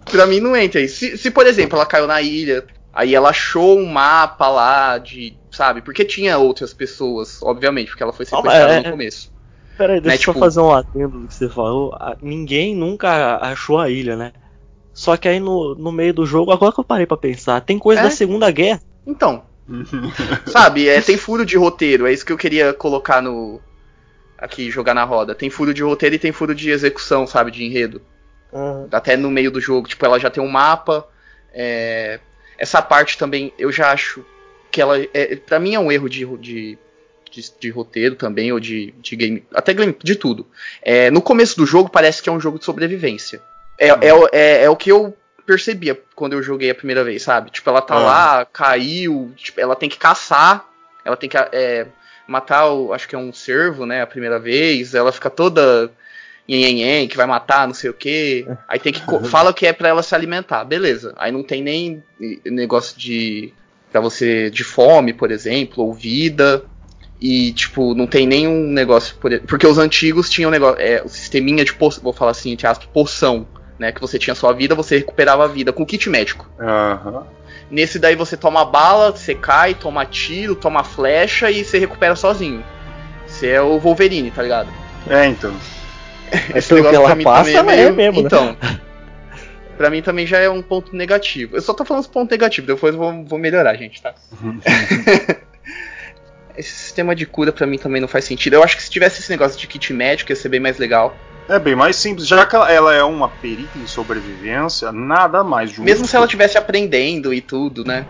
pra 0.05 0.27
mim 0.27 0.41
não 0.41 0.55
entra 0.57 0.81
aí. 0.81 0.89
Se, 0.89 1.17
se, 1.17 1.31
por 1.31 1.47
exemplo, 1.47 1.77
ela 1.77 1.87
caiu 1.87 2.07
na 2.07 2.21
ilha, 2.21 2.67
aí 2.93 3.15
ela 3.15 3.31
achou 3.31 3.79
um 3.79 3.87
mapa 3.87 4.49
lá 4.49 4.99
de, 4.99 5.39
sabe? 5.51 5.81
Porque 5.81 6.05
tinha 6.05 6.37
outras 6.39 6.75
pessoas, 6.75 7.41
obviamente, 7.43 7.89
porque 7.89 8.03
ela 8.03 8.13
foi 8.13 8.27
Não, 8.31 8.37
sequestrada 8.39 8.75
é- 8.75 8.83
no 8.83 8.91
começo. 8.91 9.31
Peraí, 9.79 10.01
deixa 10.03 10.09
né, 10.09 10.15
eu 10.15 10.25
só 10.27 10.33
tipo- 10.33 10.39
fazer 10.45 10.61
um 10.61 10.71
adendo 10.71 11.21
do 11.21 11.29
que 11.29 11.35
você 11.35 11.49
falou. 11.49 11.95
Ah, 11.99 12.15
Ninguém 12.21 12.77
nunca 12.77 13.39
achou 13.39 13.79
a 13.79 13.89
ilha, 13.89 14.17
né? 14.17 14.33
Só 14.93 15.17
que 15.17 15.27
aí 15.27 15.41
no, 15.41 15.75
no 15.75 15.91
meio 15.91 16.13
do 16.13 16.27
jogo, 16.27 16.53
agora 16.53 16.71
que 16.73 16.79
eu 16.79 16.85
parei 16.85 17.07
pra 17.07 17.17
pensar, 17.17 17.63
tem 17.63 17.79
coisa 17.79 18.03
É? 18.03 18.05
da 18.05 18.11
Segunda 18.11 18.51
Guerra. 18.51 18.83
Então, 19.07 19.43
sabe, 20.47 20.89
é, 20.89 21.01
tem 21.01 21.17
furo 21.17 21.45
de 21.47 21.57
roteiro, 21.57 22.07
é 22.07 22.13
isso 22.13 22.25
que 22.27 22.33
eu 22.33 22.39
queria 22.39 22.73
colocar 22.73 23.21
no. 23.23 23.61
Aqui, 24.39 24.71
jogar 24.71 24.93
na 24.93 25.05
roda. 25.05 25.35
Tem 25.37 25.49
furo 25.51 25.73
de 25.73 25.83
roteiro 25.85 26.17
e 26.17 26.19
tem 26.19 26.33
furo 26.33 26.53
de 26.55 26.69
execução, 26.71 27.27
sabe, 27.29 27.53
de 27.53 27.63
enredo. 27.65 28.03
até 28.91 29.17
no 29.17 29.31
meio 29.31 29.51
do 29.53 29.61
jogo. 29.61 29.87
Tipo, 29.87 30.05
ela 30.05 30.19
já 30.19 30.29
tem 30.31 30.43
um 30.43 30.49
mapa. 30.49 31.07
é, 31.55 32.19
essa 32.59 32.83
parte 32.83 33.17
também 33.17 33.53
eu 33.59 33.71
já 33.71 33.93
acho 33.93 34.25
que 34.71 34.81
ela. 34.81 34.99
É, 35.15 35.37
pra 35.37 35.61
mim 35.61 35.75
é 35.75 35.79
um 35.81 35.93
erro 35.93 36.09
de, 36.09 36.27
de, 36.39 36.79
de, 37.31 37.51
de 37.61 37.71
roteiro 37.71 38.17
também, 38.17 38.53
ou 38.53 38.59
de, 38.59 38.93
de 39.01 39.15
game. 39.15 39.45
Até 39.55 39.73
game, 39.73 39.97
de 40.03 40.17
tudo. 40.17 40.45
É, 40.83 41.09
no 41.11 41.23
começo 41.23 41.57
do 41.57 41.65
jogo 41.65 41.89
parece 41.89 42.21
que 42.21 42.29
é 42.29 42.33
um 42.33 42.41
jogo 42.41 42.59
de 42.59 42.65
sobrevivência. 42.65 43.41
É, 43.79 43.89
é, 44.09 44.13
o- 44.15 44.29
é, 44.33 44.65
é 44.65 44.71
o 44.71 44.77
que 44.77 44.91
eu 44.91 45.17
percebia 45.47 46.01
quando 46.15 46.33
eu 46.35 46.43
joguei 46.43 46.71
a 46.71 46.75
primeira 46.75 47.03
vez, 47.05 47.23
sabe? 47.23 47.51
Tipo, 47.51 47.71
ela 47.71 47.83
tá 47.83 47.95
Ah. 47.95 47.99
lá, 47.99 48.47
caiu, 48.53 49.33
tipo, 49.37 49.61
ela 49.61 49.77
tem 49.77 49.89
que 49.89 49.99
caçar, 49.99 50.69
ela 51.05 51.17
tem 51.17 51.29
que 51.29 51.37
é, 51.37 51.87
matar 52.27 52.69
o. 52.71 52.93
Acho 52.93 53.09
que 53.09 53.15
é 53.15 53.19
um 53.19 53.33
cervo, 53.33 53.85
né? 53.87 54.03
A 54.03 54.07
primeira 54.07 54.39
vez, 54.39 54.95
ela 54.95 55.13
fica 55.13 55.29
toda 55.31 55.91
nhenhenhen, 56.49 57.09
que 57.09 57.17
vai 57.17 57.27
matar, 57.27 57.67
não 57.67 57.75
sei 57.75 57.91
o 57.91 57.95
que. 57.95 58.47
Aí 58.69 58.79
tem 58.79 58.93
que. 58.93 59.01
Fala 59.29 59.53
que 59.53 59.67
é 59.67 59.73
pra 59.73 59.89
ela 59.89 60.03
se 60.03 60.15
alimentar, 60.15 60.65
beleza. 60.65 61.15
Aí 61.17 61.31
não 61.33 61.43
tem 61.43 61.63
nem 61.63 62.03
negócio 62.45 62.99
de. 62.99 63.53
pra 63.91 64.01
você. 64.01 64.51
de 64.51 64.65
fome, 64.65 65.13
por 65.13 65.31
exemplo, 65.31 65.85
ou 65.85 65.93
vida. 65.93 66.65
E, 67.25 67.53
tipo, 67.53 67.95
não 67.95 68.07
tem 68.09 68.27
nenhum 68.27 68.67
negócio. 68.67 69.15
Por, 69.21 69.39
porque 69.43 69.65
os 69.67 69.79
antigos 69.79 70.29
tinham 70.29 70.51
negócio. 70.51 70.81
É, 70.81 71.03
o 71.05 71.09
sisteminha 71.09 71.65
de 71.65 71.73
poção. 71.73 72.03
Vou 72.03 72.13
falar 72.13 72.33
assim, 72.33 72.51
entre 72.51 72.67
aspas, 72.67 72.89
poção. 72.93 73.47
Né, 73.83 73.91
que 73.91 74.01
você 74.01 74.17
tinha 74.17 74.33
sua 74.33 74.53
vida, 74.53 74.77
você 74.77 74.99
recuperava 74.99 75.43
a 75.43 75.49
vida 75.49 75.73
com 75.73 75.85
kit 75.85 76.09
médico. 76.09 76.49
Aham. 76.57 77.27
Nesse 77.69 77.99
daí 77.99 78.15
você 78.15 78.37
toma 78.37 78.65
bala, 78.65 79.11
você 79.11 79.35
cai, 79.35 79.75
toma 79.75 80.07
tiro, 80.07 80.55
toma 80.55 80.85
flecha 80.85 81.51
e 81.51 81.65
você 81.65 81.81
recupera 81.81 82.15
sozinho. 82.15 82.63
Você 83.27 83.49
é 83.49 83.61
o 83.61 83.81
Wolverine, 83.81 84.31
tá 84.31 84.41
ligado? 84.41 84.69
É, 85.11 85.27
então. 85.27 85.53
Esse 86.55 86.69
pelo 86.69 86.81
que 86.81 86.93
negócio 86.93 86.95
ela 86.95 87.07
pra 87.07 87.15
mim 87.17 87.25
passa, 87.25 87.53
também 87.53 87.81
ela 87.81 87.89
é 87.89 87.91
mesmo, 87.91 88.21
né? 88.21 88.27
Então, 88.27 88.57
pra 89.77 89.91
mim 89.91 90.01
também 90.01 90.29
já 90.29 90.39
é 90.39 90.49
um 90.49 90.63
ponto 90.63 90.95
negativo. 90.95 91.57
Eu 91.57 91.61
só 91.61 91.75
tô 91.75 91.85
falando 91.85 92.03
os 92.03 92.09
pontos 92.09 92.31
negativos, 92.31 92.69
depois 92.69 92.95
eu 92.95 93.01
vou, 93.01 93.25
vou 93.25 93.37
melhorar, 93.37 93.75
gente, 93.75 94.01
tá? 94.01 94.15
esse 96.57 96.71
sistema 96.71 97.17
de 97.17 97.27
cura 97.27 97.51
pra 97.51 97.67
mim 97.67 97.79
também 97.79 98.01
não 98.01 98.07
faz 98.07 98.27
sentido. 98.27 98.55
Eu 98.55 98.63
acho 98.63 98.77
que 98.77 98.83
se 98.85 98.91
tivesse 98.91 99.21
esse 99.21 99.31
negócio 99.31 99.59
de 99.59 99.67
kit 99.67 99.93
médico 99.93 100.31
ia 100.31 100.37
ser 100.37 100.51
bem 100.51 100.61
mais 100.61 100.79
legal. 100.79 101.17
É 101.49 101.59
bem 101.59 101.75
mais 101.75 101.97
simples. 101.97 102.27
Já 102.27 102.47
que 102.47 102.55
ela- 102.57 102.93
é 102.95 103.03
uma 103.03 103.29
perita 103.29 103.79
em 103.79 103.87
sobrevivência, 103.87 104.93
nada 104.93 105.43
mais 105.45 105.71
justo. 105.71 105.83
Mesmo 105.83 106.07
se 106.07 106.17
ela 106.17 106.25
estivesse 106.25 106.57
aprendendo 106.57 107.33
e 107.35 107.41
tudo, 107.41 107.85
né? 107.85 108.07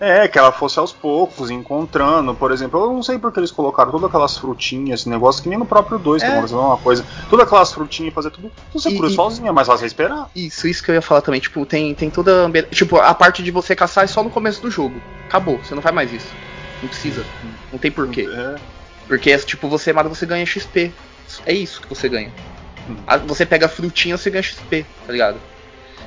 É, 0.00 0.26
que 0.26 0.38
ela 0.38 0.50
fosse 0.50 0.78
aos 0.78 0.92
poucos, 0.92 1.50
encontrando. 1.50 2.34
Por 2.34 2.50
exemplo, 2.50 2.80
eu 2.80 2.92
não 2.92 3.02
sei 3.02 3.18
porque 3.18 3.38
eles 3.38 3.50
colocaram 3.50 3.90
todas 3.92 4.08
aquelas 4.08 4.36
frutinhas, 4.36 5.00
esse 5.00 5.08
negócio, 5.08 5.42
que 5.42 5.48
nem 5.48 5.58
no 5.58 5.64
próprio 5.64 5.98
2 5.98 6.22
que 6.22 6.28
É. 6.28 6.32
aconteceu 6.32 6.58
uma 6.58 6.76
coisa. 6.76 7.06
Todas 7.30 7.46
aquelas 7.46 7.72
frutinhas, 7.72 8.12
fazer 8.12 8.30
tudo. 8.30 8.50
Você 8.72 8.90
E- 8.90 8.96
cura 8.96 9.08
e- 9.08 9.14
sozinha, 9.14 9.52
mas 9.52 9.66
fácil 9.66 9.86
esperar. 9.86 10.28
Isso, 10.34 10.66
isso 10.66 10.82
que 10.82 10.90
eu 10.90 10.94
ia 10.96 11.02
falar 11.02 11.20
também. 11.20 11.40
Tipo, 11.40 11.64
tem, 11.64 11.94
tem 11.94 12.10
toda. 12.10 12.50
Tipo, 12.72 12.96
a 12.96 13.14
parte 13.14 13.42
de 13.42 13.50
você 13.50 13.74
caçar 13.76 14.04
é 14.04 14.06
só 14.08 14.22
no 14.22 14.30
começo 14.30 14.60
do 14.60 14.70
jogo. 14.70 15.00
Acabou, 15.28 15.58
você 15.62 15.74
não 15.74 15.82
faz 15.82 15.94
mais 15.94 16.12
isso. 16.12 16.34
Não 16.82 16.88
precisa. 16.88 17.24
Não 17.72 17.78
tem 17.78 17.90
porquê. 17.90 18.28
É. 18.30 18.54
Porque 19.06 19.30
é 19.30 19.38
tipo, 19.38 19.68
você 19.68 19.92
mata, 19.92 20.08
você 20.08 20.26
ganha 20.26 20.44
XP. 20.44 20.92
É 21.46 21.52
isso 21.52 21.80
que 21.80 21.88
você 21.88 22.08
ganha. 22.08 22.32
Você 23.26 23.46
pega 23.46 23.68
frutinha, 23.68 24.16
você 24.16 24.30
ganha 24.30 24.42
XP, 24.42 24.84
tá 25.06 25.12
ligado? 25.12 25.40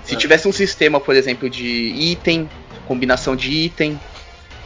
Se 0.03 0.13
É. 0.15 0.17
tivesse 0.17 0.47
um 0.47 0.53
sistema, 0.53 0.99
por 0.99 1.15
exemplo, 1.15 1.49
de 1.49 1.65
item, 1.65 2.49
combinação 2.87 3.35
de 3.35 3.51
item, 3.51 3.99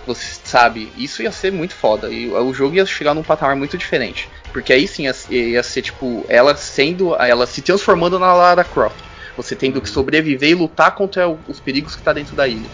você 0.06 0.40
sabe, 0.44 0.92
isso 0.98 1.22
ia 1.22 1.32
ser 1.32 1.52
muito 1.52 1.74
foda. 1.74 2.10
E 2.10 2.28
o 2.30 2.54
jogo 2.54 2.76
ia 2.76 2.86
chegar 2.86 3.14
num 3.14 3.24
patamar 3.24 3.56
muito 3.56 3.78
diferente. 3.78 4.30
Porque 4.52 4.74
aí 4.74 4.88
sim 4.88 5.06
ia, 5.06 5.16
ia 5.30 5.64
ser 5.64 5.82
tipo, 5.82 6.26
ela 6.28 6.56
sendo. 6.56 7.16
ela 7.16 7.46
se 7.46 7.62
transformando 7.62 8.20
na 8.20 8.34
Lara 8.34 8.64
Croft. 8.64 8.98
Você 9.38 9.56
tendo 9.56 9.80
que 9.82 9.90
sobreviver 9.90 10.50
e 10.50 10.56
lutar 10.56 10.94
contra 10.94 11.28
os 11.30 11.60
perigos 11.60 11.96
que 11.96 12.02
tá 12.02 12.12
dentro 12.14 12.36
da 12.36 12.48
ilha. 12.48 12.70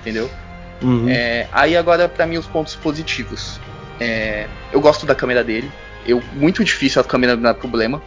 Entendeu? 0.00 0.30
Uhum. 0.82 1.08
É, 1.08 1.48
aí 1.50 1.76
agora 1.76 2.08
pra 2.08 2.26
mim 2.26 2.36
os 2.36 2.46
pontos 2.46 2.74
positivos. 2.76 3.58
É, 3.98 4.46
eu 4.72 4.80
gosto 4.80 5.06
da 5.06 5.14
câmera 5.14 5.42
dele. 5.42 5.70
Eu 6.06 6.22
muito 6.34 6.62
difícil 6.62 7.00
a 7.00 7.04
câmera 7.04 7.34
não 7.36 7.50
é 7.50 7.54
problema. 7.54 8.02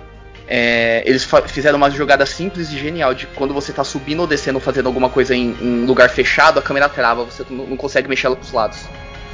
É, 0.54 1.02
eles 1.06 1.26
fizeram 1.48 1.78
uma 1.78 1.90
jogada 1.90 2.26
simples 2.26 2.70
e 2.74 2.78
genial 2.78 3.14
de 3.14 3.26
quando 3.28 3.54
você 3.54 3.72
tá 3.72 3.86
subindo 3.86 4.20
ou 4.20 4.28
descendo 4.28 4.60
fazendo 4.60 4.88
alguma 4.88 5.10
coisa 5.10 5.34
em 5.34 5.56
um 5.62 5.86
lugar 5.86 6.10
fechado, 6.10 6.60
a 6.60 6.62
câmera 6.62 6.90
trava, 6.90 7.24
você 7.24 7.46
não 7.50 7.78
consegue 7.78 8.10
mexer 8.10 8.26
ela 8.28 8.36
pros 8.36 8.52
lados. 8.52 8.80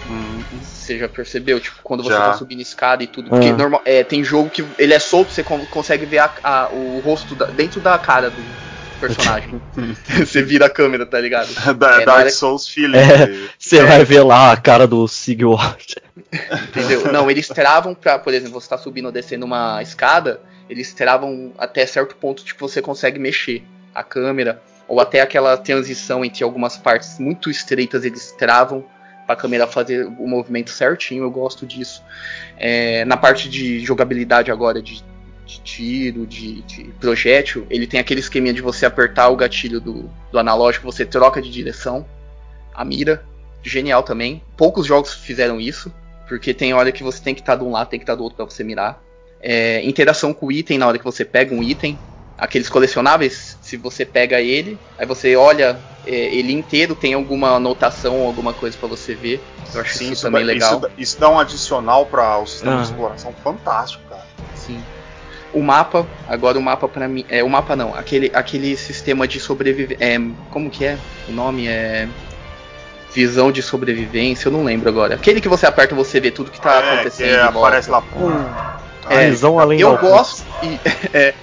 Hum, 0.07 0.43
Você 0.61 0.99
já 0.99 1.09
percebeu? 1.09 1.59
Tipo, 1.59 1.77
quando 1.83 2.03
você 2.03 2.11
Já. 2.13 2.19
tá 2.27 2.33
subindo 2.35 2.61
escada 2.61 3.03
e 3.03 3.07
tudo. 3.07 3.29
Porque 3.31 3.47
Ah. 3.47 3.53
normal, 3.57 3.81
é, 3.83 4.03
tem 4.03 4.23
jogo 4.23 4.49
que 4.51 4.63
ele 4.77 4.93
é 4.93 4.99
solto, 4.99 5.31
você 5.31 5.43
con- 5.43 5.65
consegue 5.71 6.05
ver 6.05 6.19
a- 6.19 6.31
a- 6.43 6.69
o 6.71 7.01
rosto 7.03 7.33
da- 7.35 7.47
dentro 7.47 7.81
da 7.81 7.97
cara 7.97 8.29
do 8.29 8.41
personagem. 8.99 9.59
você 10.23 10.43
vira 10.43 10.67
a 10.67 10.69
câmera, 10.69 11.03
tá 11.05 11.19
ligado? 11.19 11.49
da, 11.75 12.01
É, 12.01 12.05
Dark 12.05 12.29
Souls 12.29 12.67
Feeling. 12.67 12.95
É. 12.95 13.49
Você 13.57 13.83
vai 13.83 14.05
ver 14.05 14.21
lá 14.21 14.51
a 14.51 14.55
cara 14.57 14.85
do 14.87 15.07
Sigward. 15.07 15.95
Entendeu? 16.69 17.11
Não, 17.11 17.29
eles 17.29 17.47
travam 17.47 17.93
pra, 17.95 18.17
por 18.19 18.33
exemplo, 18.33 18.61
você 18.61 18.69
tá 18.69 18.77
subindo 18.77 19.07
ou 19.07 19.11
descendo 19.11 19.45
uma 19.45 19.81
escada, 19.81 20.39
eles 20.69 20.93
travam 20.93 21.53
até 21.57 21.85
certo 21.85 22.15
ponto 22.15 22.43
que 22.43 22.59
você 22.59 22.81
consegue 22.81 23.19
mexer 23.19 23.63
a 23.93 24.03
câmera, 24.03 24.61
ou 24.87 24.99
até 24.99 25.21
aquela 25.21 25.57
transição 25.57 26.23
entre 26.23 26.43
algumas 26.43 26.77
partes 26.77 27.19
muito 27.19 27.49
estreitas, 27.49 28.05
eles 28.05 28.31
travam 28.31 28.85
pra 29.25 29.35
câmera 29.35 29.67
fazer 29.67 30.05
o 30.05 30.27
movimento 30.27 30.69
certinho, 30.69 31.23
eu 31.23 31.31
gosto 31.31 31.65
disso. 31.65 32.01
É, 32.57 33.03
na 33.03 33.17
parte 33.17 33.49
de 33.49 33.79
jogabilidade 33.81 34.49
agora, 34.49 34.81
de, 34.81 35.03
de 35.45 35.61
tiro, 35.61 36.25
de, 36.25 36.61
de 36.61 36.85
projétil, 36.99 37.67
ele 37.69 37.85
tem 37.85 37.99
aquele 37.99 38.21
esqueminha 38.21 38.53
de 38.53 38.61
você 38.61 38.85
apertar 38.85 39.27
o 39.27 39.35
gatilho 39.35 39.81
do, 39.81 40.09
do 40.31 40.39
analógico, 40.39 40.85
você 40.85 41.05
troca 41.05 41.41
de 41.41 41.51
direção, 41.51 42.07
a 42.73 42.85
mira, 42.85 43.25
genial 43.61 44.01
também. 44.03 44.41
Poucos 44.55 44.85
jogos 44.85 45.13
fizeram 45.13 45.59
isso, 45.59 45.93
porque 46.27 46.53
tem 46.53 46.73
hora 46.73 46.91
que 46.91 47.03
você 47.03 47.21
tem 47.21 47.35
que 47.35 47.41
estar 47.41 47.55
de 47.55 47.63
um 47.63 47.71
lado, 47.71 47.89
tem 47.89 47.99
que 47.99 48.03
estar 48.03 48.15
do 48.15 48.23
outro 48.23 48.37
para 48.37 48.45
você 48.45 48.63
mirar. 48.63 49.03
É, 49.41 49.81
interação 49.83 50.33
com 50.33 50.47
o 50.47 50.51
item 50.51 50.77
na 50.77 50.87
hora 50.87 50.97
que 50.97 51.03
você 51.05 51.23
pega 51.25 51.53
um 51.53 51.61
item. 51.63 51.97
Aqueles 52.37 52.69
colecionáveis, 52.69 53.57
se 53.61 53.77
você 53.77 54.05
pega 54.05 54.39
ele, 54.39 54.77
aí 54.97 55.07
você 55.07 55.35
olha 55.35 55.79
é, 56.05 56.11
ele 56.11 56.53
inteiro, 56.53 56.93
tem 56.93 57.15
alguma 57.15 57.55
anotação, 57.55 58.21
alguma 58.25 58.53
coisa 58.53 58.77
para 58.77 58.87
você 58.87 59.15
ver. 59.15 59.43
Eu 59.73 59.81
acho 59.81 59.97
Sim, 59.97 60.11
isso 60.11 60.21
também 60.21 60.41
dá, 60.45 60.53
legal. 60.53 60.71
Isso, 60.71 60.79
dá- 60.81 60.89
isso 60.99 61.19
dá 61.19 61.29
um 61.29 61.39
adicional 61.39 62.05
para 62.05 62.37
o 62.37 62.45
sistema 62.45 62.73
Ah. 62.75 62.77
de 62.77 62.83
exploração 62.83 63.33
fantástico, 63.43 64.03
cara. 64.07 64.21
Sim. 64.53 64.79
O 65.51 65.63
mapa, 65.63 66.05
agora 66.27 66.59
o 66.59 66.61
mapa 66.61 66.87
pra 66.87 67.07
mim. 67.07 67.25
É, 67.27 67.43
o 67.43 67.49
mapa 67.49 67.75
não, 67.75 67.95
aquele, 67.95 68.29
aquele 68.33 68.77
sistema 68.77 69.27
de 69.27 69.39
sobrevivência. 69.39 69.97
É, 70.05 70.19
como 70.51 70.69
que 70.69 70.85
é? 70.85 70.97
O 71.27 71.31
nome 71.31 71.67
é. 71.67 72.07
Visão 73.13 73.51
de 73.51 73.63
sobrevivência, 73.63 74.47
eu 74.47 74.51
não 74.51 74.63
lembro 74.63 74.89
agora. 74.89 75.15
Aquele 75.15 75.41
que 75.41 75.47
você 75.49 75.65
aperta 75.65 75.95
você 75.95 76.19
vê 76.19 76.29
tudo 76.29 76.51
que 76.51 76.61
tá 76.61 76.75
é, 76.75 76.93
acontecendo. 76.93 77.29
é, 77.29 77.41
aparece 77.41 77.89
lá. 77.89 77.99
Pum. 78.01 78.76
É, 79.09 79.29
visão 79.29 79.59
além 79.59 79.79
Eu 79.79 79.97
gosto 79.97 80.45
e. 80.61 80.79
é, 81.13 81.33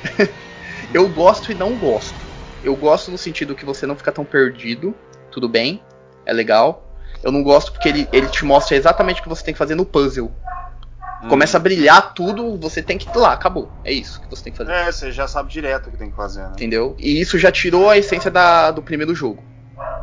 eu 0.92 1.08
gosto 1.08 1.52
e 1.52 1.54
não 1.54 1.76
gosto. 1.76 2.14
Eu 2.62 2.74
gosto 2.74 3.10
no 3.10 3.18
sentido 3.18 3.54
que 3.54 3.64
você 3.64 3.86
não 3.86 3.96
fica 3.96 4.10
tão 4.10 4.24
perdido, 4.24 4.94
tudo 5.30 5.48
bem, 5.48 5.82
é 6.24 6.32
legal. 6.32 6.82
Eu 7.22 7.30
não 7.30 7.42
gosto 7.42 7.72
porque 7.72 7.88
ele, 7.88 8.08
ele 8.12 8.26
te 8.26 8.44
mostra 8.44 8.76
exatamente 8.76 9.20
o 9.20 9.22
que 9.22 9.28
você 9.28 9.44
tem 9.44 9.54
que 9.54 9.58
fazer 9.58 9.74
no 9.74 9.84
puzzle. 9.84 10.30
Hum. 11.22 11.28
Começa 11.28 11.56
a 11.56 11.60
brilhar 11.60 12.14
tudo, 12.14 12.56
você 12.58 12.82
tem 12.82 12.98
que 12.98 13.08
ir 13.08 13.16
lá, 13.16 13.32
acabou. 13.32 13.70
É 13.82 13.92
isso 13.92 14.20
que 14.20 14.28
você 14.28 14.44
tem 14.44 14.52
que 14.52 14.58
fazer. 14.58 14.72
É, 14.72 14.92
você 14.92 15.10
já 15.10 15.26
sabe 15.26 15.50
direto 15.50 15.88
o 15.88 15.90
que 15.90 15.96
tem 15.96 16.10
que 16.10 16.16
fazer, 16.16 16.42
né? 16.42 16.52
Entendeu? 16.52 16.94
E 16.98 17.20
isso 17.20 17.38
já 17.38 17.50
tirou 17.50 17.88
a 17.88 17.96
essência 17.96 18.30
da, 18.30 18.70
do 18.70 18.82
primeiro 18.82 19.14
jogo. 19.14 19.42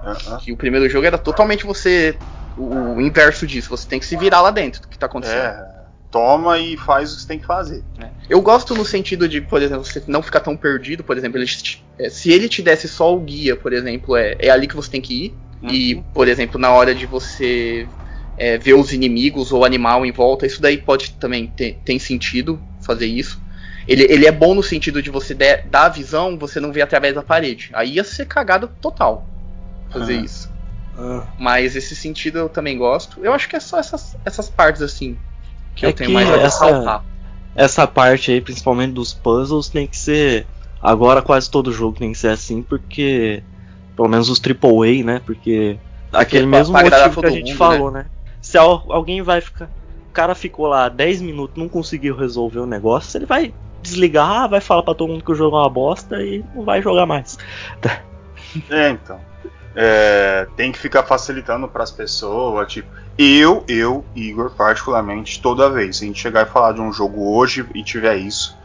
Aham. 0.03 0.37
Que 0.39 0.51
o 0.51 0.57
primeiro 0.57 0.89
jogo 0.89 1.05
era 1.05 1.17
totalmente 1.17 1.65
você. 1.65 2.17
O, 2.57 2.95
o 2.95 3.01
inverso 3.01 3.47
disso, 3.47 3.69
você 3.69 3.87
tem 3.87 3.99
que 3.99 4.05
se 4.05 4.17
virar 4.17 4.41
lá 4.41 4.51
dentro 4.51 4.81
do 4.81 4.87
que 4.87 4.97
tá 4.97 5.05
acontecendo. 5.05 5.37
É, 5.37 5.70
toma 6.11 6.59
e 6.59 6.77
faz 6.77 7.11
o 7.11 7.15
que 7.15 7.21
você 7.21 7.27
tem 7.27 7.39
que 7.39 7.45
fazer. 7.45 7.85
Eu 8.29 8.41
gosto 8.41 8.75
no 8.75 8.85
sentido 8.85 9.27
de, 9.27 9.41
por 9.41 9.61
exemplo, 9.61 9.83
você 9.83 10.03
não 10.07 10.21
ficar 10.21 10.39
tão 10.39 10.55
perdido, 10.55 11.03
por 11.03 11.17
exemplo, 11.17 11.37
ele 11.37 11.45
te- 11.45 11.83
é, 11.97 12.09
se 12.09 12.31
ele 12.31 12.47
te 12.47 12.61
desse 12.61 12.87
só 12.87 13.13
o 13.13 13.19
guia, 13.19 13.55
por 13.55 13.73
exemplo, 13.73 14.15
é, 14.15 14.35
é 14.39 14.49
ali 14.49 14.67
que 14.67 14.75
você 14.75 14.89
tem 14.89 15.01
que 15.01 15.25
ir. 15.25 15.37
E, 15.67 15.95
Uhum. 15.95 16.03
por 16.13 16.27
exemplo, 16.27 16.59
na 16.59 16.71
hora 16.71 16.95
de 16.95 17.05
você 17.05 17.89
é, 18.37 18.57
ver 18.57 18.73
os 18.73 18.93
inimigos 18.93 19.51
ou 19.51 19.65
animal 19.65 20.05
em 20.05 20.11
volta, 20.11 20.45
isso 20.45 20.61
daí 20.61 20.77
pode 20.77 21.11
também 21.19 21.47
ter 21.47 21.81
tem 21.85 21.99
sentido 21.99 22.61
fazer 22.79 23.05
isso. 23.05 23.41
Ele, 23.87 24.03
ele 24.09 24.25
é 24.25 24.31
bom 24.31 24.53
no 24.55 24.63
sentido 24.63 25.01
de 25.01 25.09
você 25.09 25.33
der, 25.33 25.67
dar 25.67 25.85
a 25.85 25.89
visão, 25.89 26.37
você 26.37 26.59
não 26.59 26.71
vê 26.71 26.81
através 26.81 27.13
da 27.15 27.23
parede. 27.23 27.69
Aí 27.73 27.93
ia 27.95 28.03
ser 28.03 28.25
cagada 28.25 28.67
total 28.67 29.29
fazer 29.89 30.15
Uhum. 30.15 30.25
isso. 30.25 30.49
Ah, 30.93 31.33
Mas 31.37 31.75
esse 31.75 31.95
sentido 31.95 32.37
eu 32.39 32.49
também 32.49 32.77
gosto. 32.77 33.23
Eu 33.25 33.33
acho 33.33 33.49
que 33.49 33.55
é 33.55 33.59
só 33.59 33.79
essas, 33.79 34.15
essas 34.25 34.49
partes 34.49 34.81
assim 34.81 35.19
que 35.75 35.85
É 35.85 35.89
eu 35.89 35.93
tenho 35.93 36.09
que 36.09 36.13
mais 36.13 36.29
a 36.29 36.35
essa- 36.37 36.65
ressaltar. 36.65 37.03
essa 37.55 37.87
parte 37.87 38.31
aí, 38.31 38.41
principalmente 38.41 38.93
dos 38.93 39.13
puzzles, 39.13 39.69
tem 39.69 39.87
que 39.87 39.97
ser. 39.97 40.45
Agora 40.81 41.21
quase 41.21 41.49
todo 41.49 41.71
jogo 41.71 41.97
tem 41.97 42.11
que 42.11 42.17
ser 42.17 42.29
assim, 42.29 42.61
porque. 42.61 43.43
Pelo 43.95 44.07
menos 44.07 44.29
os 44.29 44.39
AAA, 44.39 45.03
né? 45.03 45.21
Porque. 45.25 45.77
Aquele 46.11 46.47
pra- 46.47 46.57
mesmo 46.59 46.73
pra 46.73 46.83
motivo 46.83 47.21
que 47.21 47.27
a 47.27 47.29
gente 47.29 47.47
mundo, 47.49 47.57
falou, 47.57 47.91
né? 47.91 48.05
Se 48.41 48.57
al- 48.57 48.85
alguém 48.89 49.21
vai 49.21 49.39
ficar. 49.41 49.65
O 50.09 50.11
cara 50.13 50.33
ficou 50.35 50.67
lá 50.67 50.89
10 50.89 51.21
minutos, 51.21 51.55
não 51.57 51.69
conseguiu 51.69 52.15
resolver 52.15 52.59
o 52.59 52.65
negócio, 52.65 53.17
ele 53.17 53.25
vai 53.25 53.53
desligar, 53.81 54.49
vai 54.49 54.59
falar 54.59 54.83
pra 54.83 54.93
todo 54.93 55.09
mundo 55.11 55.23
que 55.23 55.31
o 55.31 55.35
jogo 55.35 55.55
é 55.55 55.59
uma 55.61 55.69
bosta 55.69 56.21
e 56.21 56.43
não 56.53 56.63
vai 56.63 56.81
jogar 56.81 57.05
mais. 57.05 57.37
É, 58.69 58.89
então. 58.89 59.17
É, 59.75 60.47
tem 60.57 60.71
que 60.71 60.77
ficar 60.79 61.03
facilitando 61.03 61.67
pras 61.67 61.91
pessoas, 61.91 62.71
tipo, 62.71 62.89
eu, 63.17 63.63
eu, 63.67 64.03
Igor, 64.15 64.51
particularmente, 64.51 65.41
toda 65.41 65.69
vez, 65.69 65.97
se 65.97 66.03
a 66.03 66.07
gente 66.07 66.19
chegar 66.19 66.45
e 66.45 66.49
falar 66.49 66.73
de 66.73 66.81
um 66.81 66.91
jogo 66.91 67.35
hoje 67.35 67.65
e 67.73 67.83
tiver 67.83 68.15
isso, 68.17 68.57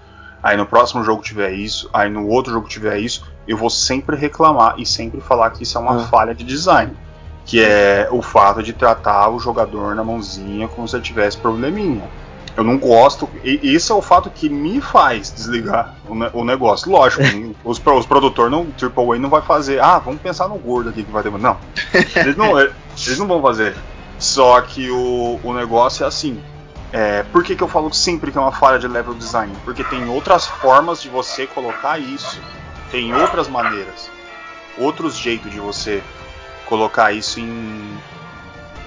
aí 0.42 0.56
no 0.56 0.66
próximo 0.66 1.04
jogo 1.04 1.22
tiver 1.22 1.52
isso, 1.52 1.88
aí 1.92 2.10
no 2.10 2.26
outro 2.26 2.52
jogo 2.52 2.68
tiver 2.68 2.98
isso, 2.98 3.24
eu 3.46 3.56
vou 3.56 3.70
sempre 3.70 4.16
reclamar 4.16 4.74
e 4.78 4.86
sempre 4.86 5.20
falar 5.20 5.50
que 5.50 5.62
isso 5.62 5.78
é 5.78 5.80
uma 5.80 5.96
Ah. 5.96 6.06
falha 6.06 6.34
de 6.34 6.44
design. 6.44 6.92
Que 7.44 7.62
é 7.62 8.08
o 8.10 8.20
fato 8.20 8.60
de 8.60 8.72
tratar 8.72 9.28
o 9.28 9.38
jogador 9.38 9.94
na 9.94 10.02
mãozinha 10.02 10.66
como 10.66 10.88
se 10.88 10.96
ele 10.96 11.04
tivesse 11.04 11.36
probleminha. 11.36 12.02
Eu 12.56 12.64
não 12.64 12.78
gosto. 12.78 13.28
E 13.44 13.60
esse 13.74 13.92
é 13.92 13.94
o 13.94 14.00
fato 14.00 14.30
que 14.30 14.48
me 14.48 14.80
faz 14.80 15.30
desligar 15.32 15.94
o, 16.08 16.14
ne- 16.14 16.30
o 16.32 16.44
negócio. 16.44 16.90
Lógico, 16.90 17.22
os, 17.64 17.80
os 17.84 18.06
produtores 18.06 18.50
não, 18.50 18.66
AAA 18.80 19.18
não 19.18 19.28
vai 19.28 19.42
fazer. 19.42 19.80
Ah, 19.80 19.98
vamos 19.98 20.20
pensar 20.20 20.48
no 20.48 20.56
gordo 20.56 20.88
aqui 20.90 21.04
que 21.04 21.10
vai 21.12 21.22
ter. 21.22 21.30
Não. 21.32 21.58
Eles 22.16 22.36
não, 22.36 22.58
eles 22.58 23.18
não 23.18 23.26
vão 23.26 23.42
fazer. 23.42 23.76
Só 24.18 24.58
que 24.62 24.90
o, 24.90 25.38
o 25.44 25.52
negócio 25.52 26.04
é 26.04 26.06
assim. 26.06 26.42
É, 26.92 27.24
por 27.24 27.44
que, 27.44 27.54
que 27.54 27.62
eu 27.62 27.68
falo 27.68 27.92
sempre 27.92 28.32
que 28.32 28.38
é 28.38 28.40
uma 28.40 28.52
falha 28.52 28.78
de 28.78 28.88
level 28.88 29.12
design? 29.12 29.52
Porque 29.64 29.84
tem 29.84 30.08
outras 30.08 30.46
formas 30.46 31.02
de 31.02 31.10
você 31.10 31.46
colocar 31.46 31.98
isso. 31.98 32.40
Tem 32.90 33.12
outras 33.14 33.48
maneiras. 33.48 34.10
Outros 34.78 35.16
jeitos 35.18 35.50
de 35.50 35.60
você 35.60 36.02
colocar 36.64 37.12
isso 37.12 37.38
em. 37.40 37.98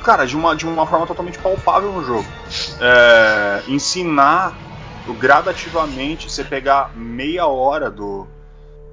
Cara, 0.04 0.26
de 0.26 0.36
uma, 0.36 0.56
de 0.56 0.66
uma 0.66 0.86
forma 0.88 1.06
totalmente 1.06 1.38
palpável 1.38 1.92
no 1.92 2.04
jogo. 2.04 2.26
É, 2.80 3.64
ensinar 3.68 4.58
gradativamente, 5.20 6.30
você 6.30 6.44
pegar 6.44 6.92
meia 6.96 7.48
hora 7.48 7.90
do, 7.90 8.28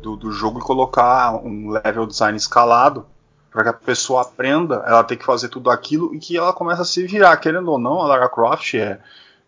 do, 0.02 0.16
do 0.16 0.32
jogo 0.32 0.58
e 0.58 0.62
colocar 0.62 1.34
um 1.34 1.70
level 1.70 2.06
design 2.06 2.36
escalado 2.36 3.06
para 3.50 3.62
que 3.64 3.68
a 3.70 3.72
pessoa 3.72 4.22
aprenda, 4.22 4.84
ela 4.86 5.02
tem 5.02 5.16
que 5.16 5.24
fazer 5.24 5.48
tudo 5.48 5.70
aquilo 5.70 6.14
e 6.14 6.18
que 6.18 6.36
ela 6.36 6.52
começa 6.52 6.82
a 6.82 6.84
se 6.84 7.06
virar. 7.06 7.36
Querendo 7.38 7.70
ou 7.70 7.78
não, 7.78 8.00
a 8.00 8.06
Lara 8.06 8.28
Croft 8.28 8.74
é, 8.74 8.98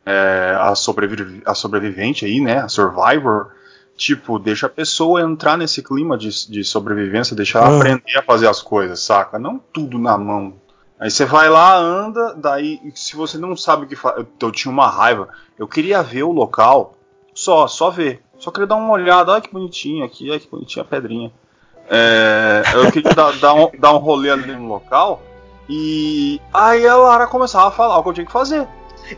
é 0.06 0.56
a, 0.58 0.70
a 0.70 1.54
sobrevivente 1.54 2.24
aí, 2.24 2.40
né? 2.40 2.58
A 2.58 2.68
survivor. 2.68 3.52
Tipo, 3.96 4.38
deixa 4.38 4.66
a 4.66 4.70
pessoa 4.70 5.20
entrar 5.20 5.58
nesse 5.58 5.82
clima 5.82 6.16
de, 6.16 6.48
de 6.48 6.64
sobrevivência, 6.64 7.34
deixa 7.34 7.58
ela 7.58 7.68
Ah. 7.68 7.76
aprender 7.76 8.16
a 8.16 8.22
fazer 8.22 8.46
as 8.46 8.62
coisas, 8.62 9.00
saca? 9.00 9.38
Não 9.38 9.58
tudo 9.58 9.98
na 9.98 10.16
mão. 10.16 10.54
Aí 11.00 11.10
você 11.10 11.24
vai 11.24 11.48
lá, 11.48 11.76
anda, 11.76 12.34
daí 12.34 12.80
se 12.94 13.14
você 13.14 13.38
não 13.38 13.56
sabe 13.56 13.84
o 13.84 13.88
que 13.88 13.94
fazer. 13.94 14.20
Eu, 14.20 14.26
eu 14.40 14.52
tinha 14.52 14.72
uma 14.72 14.88
raiva. 14.88 15.28
Eu 15.56 15.68
queria 15.68 16.02
ver 16.02 16.24
o 16.24 16.32
local, 16.32 16.94
só, 17.34 17.68
só 17.68 17.90
ver. 17.90 18.22
Só 18.38 18.50
queria 18.50 18.66
dar 18.66 18.76
uma 18.76 18.92
olhada, 18.92 19.32
olha 19.32 19.40
que 19.40 19.52
bonitinho 19.52 20.04
aqui, 20.04 20.30
olha 20.30 20.40
que 20.40 20.50
bonitinha 20.50 20.84
a 20.84 20.88
pedrinha. 20.88 21.32
É, 21.88 22.62
eu 22.74 22.90
queria 22.90 23.14
dar, 23.14 23.32
dar 23.38 23.54
um, 23.54 23.70
dar 23.78 23.94
um 23.94 23.98
rolê 23.98 24.30
ali 24.30 24.52
no 24.52 24.68
local. 24.68 25.22
E 25.68 26.40
aí 26.52 26.86
a 26.86 26.96
Lara 26.96 27.26
começava 27.26 27.68
a 27.68 27.70
falar 27.70 27.98
o 27.98 28.02
que 28.02 28.08
eu 28.08 28.14
tinha 28.14 28.26
que 28.26 28.32
fazer. 28.32 28.66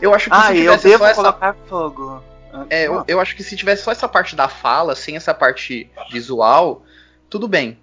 Eu 0.01 0.13
acho 0.13 0.29
que 0.29 0.35
Ah, 0.35 0.47
se 0.47 0.59
eu 0.59 0.77
tivesse 0.77 0.87
devo 0.87 1.03
só 1.03 1.05
essa 1.05 1.15
colocar 1.15 1.55
fogo. 1.67 2.23
É, 2.69 2.87
eu, 2.87 3.03
eu 3.07 3.19
acho 3.19 3.35
que 3.35 3.43
se 3.43 3.55
tivesse 3.55 3.83
só 3.83 3.91
essa 3.91 4.07
parte 4.07 4.35
da 4.35 4.47
fala, 4.47 4.95
sem 4.95 5.15
essa 5.15 5.33
parte 5.33 5.89
visual, 6.11 6.83
tudo 7.29 7.47
bem. 7.47 7.77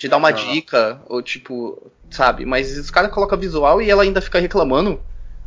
Te 0.00 0.08
dá 0.08 0.16
uma 0.16 0.28
Ah. 0.28 0.32
dica, 0.32 0.98
ou 1.10 1.20
tipo, 1.22 1.92
sabe? 2.10 2.46
Mas 2.46 2.74
os 2.78 2.90
caras 2.90 3.12
colocam 3.12 3.38
visual 3.38 3.82
e 3.82 3.90
ela 3.90 4.02
ainda 4.02 4.22
fica 4.22 4.38
reclamando. 4.40 4.98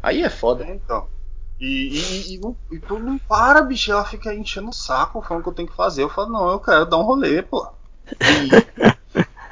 Aí 0.02 0.22
é 0.22 0.30
foda. 0.30 0.64
É, 0.64 0.70
então. 0.76 1.08
E, 1.60 1.98
e, 2.30 2.36
e, 2.36 2.38
não, 2.40 2.56
e 2.72 2.78
tu 2.78 3.00
não 3.00 3.18
para, 3.18 3.64
bicho. 3.64 3.92
Ela 3.92 4.06
fica 4.06 4.32
enchendo 4.32 4.70
o 4.70 4.74
saco 4.74 5.24
falando 5.24 5.42
o 5.42 5.44
que 5.44 5.50
eu 5.50 5.54
tenho 5.54 5.68
que 5.68 5.76
fazer. 5.76 6.04
Eu 6.04 6.10
falo, 6.10 6.32
não, 6.32 6.52
eu 6.52 6.60
quero 6.60 6.86
dar 6.86 6.98
um 6.98 7.02
rolê, 7.02 7.42
pô. 7.42 7.68
E, 8.22 8.64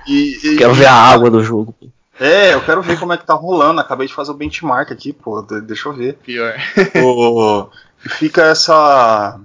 e- 0.08 0.54
e- 0.54 0.58
Quero 0.58 0.76
ver 0.76 0.86
a 0.86 0.94
água 0.94 1.32
do 1.32 1.44
jogo. 1.44 1.76
É, 2.20 2.54
eu 2.54 2.64
quero 2.64 2.84
ver 2.84 3.00
como 3.00 3.14
é 3.14 3.18
que 3.18 3.26
tá 3.26 3.34
rolando. 3.34 3.82
Acabei 3.82 4.06
de 4.06 4.14
fazer 4.14 4.30
o 4.30 4.36
benchmark 4.36 4.92
aqui, 4.92 5.12
pô. 5.12 5.42
de- 5.42 5.62
deixa 5.62 5.90
eu 5.90 5.94
ver. 5.94 6.18
Pior. 6.18 6.54
Pô, 6.94 7.70
fica 7.98 8.44
essa. 8.44 9.40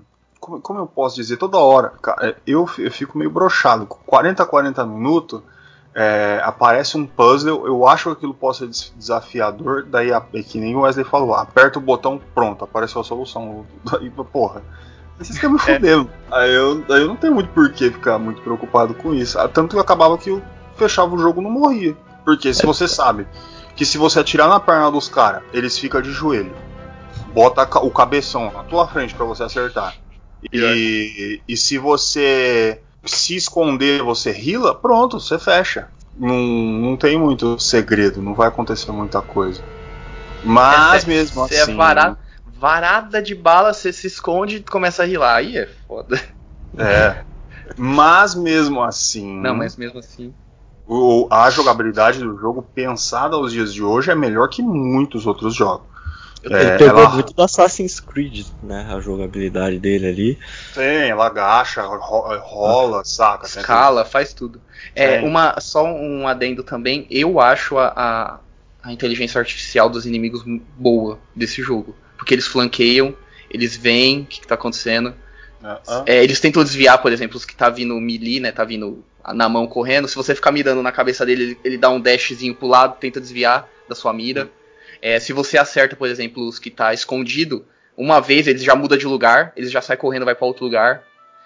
Como, 0.46 0.60
como 0.60 0.78
eu 0.78 0.86
posso 0.86 1.16
dizer? 1.16 1.36
Toda 1.36 1.58
hora. 1.58 1.92
cara, 2.00 2.36
eu, 2.46 2.66
fi- 2.66 2.84
eu 2.84 2.90
fico 2.92 3.18
meio 3.18 3.30
brochado. 3.30 3.84
40 3.86 4.42
a 4.42 4.46
40 4.46 4.86
minutos. 4.86 5.42
é, 5.98 6.42
aparece 6.44 6.98
um 6.98 7.06
puzzle, 7.06 7.66
eu 7.66 7.88
acho 7.88 8.10
que 8.10 8.16
aquilo 8.18 8.34
pode 8.34 8.58
ser 8.58 8.66
des- 8.68 8.92
desafiador, 8.94 9.82
daí 9.82 10.12
a- 10.12 10.22
é 10.34 10.42
que 10.42 10.60
nem 10.60 10.76
o 10.76 10.80
Wesley 10.80 11.06
falou, 11.06 11.34
aperta 11.34 11.78
o 11.78 11.82
botão, 11.82 12.20
pronto, 12.34 12.62
apareceu 12.64 13.00
a 13.00 13.04
solução. 13.04 13.64
Daí, 13.82 14.10
porra, 14.30 14.62
vocês 15.16 15.36
ficam 15.36 15.52
me 15.52 15.58
fudendo. 15.58 16.10
Aí 16.30 16.54
eu, 16.54 16.84
aí 16.90 17.00
eu 17.00 17.08
não 17.08 17.16
tenho 17.16 17.32
muito 17.34 17.48
porquê 17.48 17.90
ficar 17.90 18.18
muito 18.18 18.42
preocupado 18.42 18.92
com 18.92 19.14
isso. 19.14 19.38
Ah, 19.38 19.48
Tanto 19.48 19.74
que 19.74 19.80
acabava 19.80 20.18
que 20.18 20.28
eu 20.28 20.42
fechava 20.76 21.14
o 21.14 21.18
jogo 21.18 21.40
e 21.40 21.44
não 21.44 21.50
morria. 21.50 21.96
Porque 22.26 22.52
se 22.52 22.66
você 22.66 22.86
sabe 22.86 23.26
que 23.74 23.86
se 23.86 23.96
você 23.96 24.20
atirar 24.20 24.48
na 24.50 24.60
perna 24.60 24.90
dos 24.90 25.08
caras, 25.08 25.42
eles 25.50 25.78
ficam 25.78 26.02
de 26.02 26.12
joelho. 26.12 26.54
Bota 27.32 27.62
o 27.78 27.90
cabeção 27.90 28.50
na 28.52 28.62
tua 28.64 28.86
frente 28.86 29.14
pra 29.14 29.24
você 29.24 29.42
acertar. 29.44 29.94
E, 30.52 31.42
e 31.48 31.56
se 31.56 31.78
você 31.78 32.80
se 33.04 33.36
esconder, 33.36 34.02
você 34.02 34.30
rila, 34.32 34.74
pronto, 34.74 35.20
você 35.20 35.38
fecha. 35.38 35.88
Não, 36.14 36.36
não 36.36 36.96
tem 36.96 37.18
muito 37.18 37.58
segredo, 37.60 38.22
não 38.22 38.34
vai 38.34 38.48
acontecer 38.48 38.90
muita 38.90 39.20
coisa. 39.22 39.62
Mas 40.42 41.04
É, 41.04 41.08
mesmo 41.08 41.42
Você 41.42 41.54
é 41.56 41.60
assim. 41.62 41.76
varado, 41.76 42.18
varada 42.44 43.22
de 43.22 43.34
bala, 43.34 43.72
você 43.72 43.92
se 43.92 44.06
esconde 44.06 44.56
e 44.56 44.62
começa 44.64 45.02
a 45.02 45.06
rilar. 45.06 45.36
Aí 45.36 45.56
é 45.58 45.66
foda. 45.66 46.16
É. 46.78 47.24
Mas 47.76 48.34
mesmo 48.34 48.82
assim. 48.82 49.40
Não, 49.42 49.54
mas 49.54 49.76
mesmo 49.76 49.98
assim. 49.98 50.34
o- 50.86 51.28
a 51.30 51.50
jogabilidade 51.50 52.18
do 52.20 52.36
jogo, 52.38 52.62
pensada 52.62 53.36
aos 53.36 53.52
dias 53.52 53.72
de 53.72 53.82
hoje, 53.82 54.10
é 54.10 54.14
melhor 54.14 54.48
que 54.48 54.62
muitos 54.62 55.26
outros 55.26 55.54
jogos. 55.54 55.86
Eu 56.48 56.56
É, 56.56 56.62
Ele 56.62 56.78
pegou 56.78 57.00
ela- 57.00 57.10
muito 57.10 57.34
do 57.34 57.42
Assassin's 57.42 57.98
Creed, 57.98 58.46
né? 58.62 58.86
A 58.90 59.00
jogabilidade 59.00 59.78
dele 59.78 60.06
ali. 60.06 60.38
Tem, 60.74 61.10
ela 61.10 61.26
agacha, 61.26 61.82
ro- 61.82 62.38
rola, 62.38 63.02
saca? 63.04 63.46
Escala, 63.46 64.04
faz 64.04 64.32
tudo. 64.32 64.60
É, 64.94 65.20
Sim. 65.20 65.26
uma, 65.26 65.58
só 65.60 65.84
um 65.84 66.26
adendo 66.28 66.62
também. 66.62 67.06
Eu 67.10 67.40
acho 67.40 67.76
a, 67.78 67.88
a, 67.96 68.40
a 68.82 68.92
inteligência 68.92 69.38
artificial 69.38 69.88
dos 69.90 70.06
inimigos 70.06 70.42
boa 70.76 71.18
desse 71.34 71.62
jogo. 71.62 71.96
Porque 72.16 72.32
eles 72.34 72.46
flanqueiam, 72.46 73.14
eles 73.50 73.76
veem 73.76 74.20
o 74.22 74.26
que, 74.26 74.40
que 74.40 74.46
tá 74.46 74.54
acontecendo. 74.54 75.14
Ah, 75.62 75.80
É, 76.06 76.22
eles 76.22 76.38
tentam 76.38 76.62
desviar, 76.62 77.02
por 77.02 77.12
exemplo, 77.12 77.36
os 77.36 77.44
que 77.44 77.56
tá 77.56 77.68
vindo 77.68 77.94
melee, 78.00 78.38
né? 78.38 78.52
Tá 78.52 78.62
vindo 78.64 79.04
na 79.34 79.48
mão 79.48 79.66
correndo. 79.66 80.06
Se 80.06 80.14
você 80.14 80.34
ficar 80.34 80.52
mirando 80.52 80.80
na 80.82 80.92
cabeça 80.92 81.26
dele, 81.26 81.42
ele, 81.42 81.58
ele 81.64 81.78
dá 81.78 81.90
um 81.90 82.00
dashzinho 82.00 82.54
pro 82.54 82.68
lado, 82.68 82.96
tenta 83.00 83.20
desviar 83.20 83.68
da 83.88 83.94
sua 83.96 84.12
mira. 84.12 84.48
É, 85.00 85.18
se 85.20 85.32
você 85.32 85.58
acerta, 85.58 85.96
por 85.96 86.08
exemplo, 86.08 86.46
os 86.46 86.58
que 86.58 86.70
tá 86.70 86.92
escondido, 86.92 87.64
uma 87.96 88.20
vez 88.20 88.46
eles 88.46 88.62
já 88.62 88.74
mudam 88.74 88.98
de 88.98 89.06
lugar, 89.06 89.52
eles 89.56 89.70
já 89.70 89.80
saem 89.80 89.98
correndo, 89.98 90.24
vai 90.24 90.34
pra 90.34 90.46
outro 90.46 90.64
lugar. 90.64 91.02